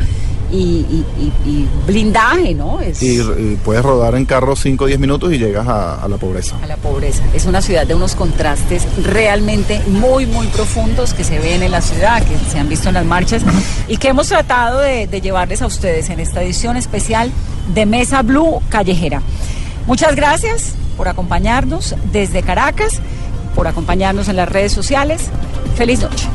y, 0.53 0.57
y- 0.57 1.05
y- 1.19 1.51
y 1.51 1.69
blindaje, 1.89 2.55
¿no? 2.55 2.81
Es, 2.81 3.03
Y, 3.03 3.19
y 3.21 3.59
puedes 3.65 3.83
rodar 3.85 4.15
en 4.15 4.25
carro 4.27 4.55
5 4.55 4.85
o 4.85 4.87
10 4.87 5.01
minutos 5.01 5.33
y 5.33 5.39
llegas 5.39 5.67
a, 5.67 5.97
a 6.03 6.09
la 6.09 6.19
pobreza. 6.19 6.55
a 6.63 6.67
la 6.69 6.77
pobreza. 6.77 7.25
Es 7.35 7.47
una 7.47 7.61
ciudad 7.61 7.85
de 7.85 7.97
unos 7.97 8.15
contrastes 8.15 8.87
realmente 9.05 9.81
muy, 9.89 10.25
muy 10.25 10.47
profundos 10.47 11.15
que 11.15 11.25
se 11.25 11.41
ven 11.41 11.65
en 11.65 11.73
la 11.73 11.81
ciudad, 11.81 12.23
que 12.23 12.37
se 12.51 12.61
han 12.61 12.69
visto 12.69 12.89
en 12.89 12.95
las 12.95 13.05
marchas 13.05 13.43
y 13.89 13.97
que 13.97 14.09
hemos 14.09 14.29
tratado 14.29 14.79
de, 14.81 15.09
de 15.09 15.21
llevarles 15.21 15.63
a 15.63 15.67
ustedes 15.67 16.11
en 16.11 16.21
esta 16.21 16.43
edición 16.45 16.77
especial 16.77 17.33
de 17.75 17.85
Mesa 17.85 18.23
Blue 18.23 18.61
Callejera. 18.69 19.23
Muchas 19.89 20.15
gracias 20.15 20.75
por 20.97 21.09
acompañarnos 21.09 21.97
desde 22.13 22.43
Caracas, 22.43 23.01
por 23.57 23.67
acompañarnos 23.67 24.29
en 24.29 24.37
las 24.37 24.49
redes 24.49 24.71
sociales. 24.71 25.31
Feliz 25.75 26.01
noche. 26.01 26.29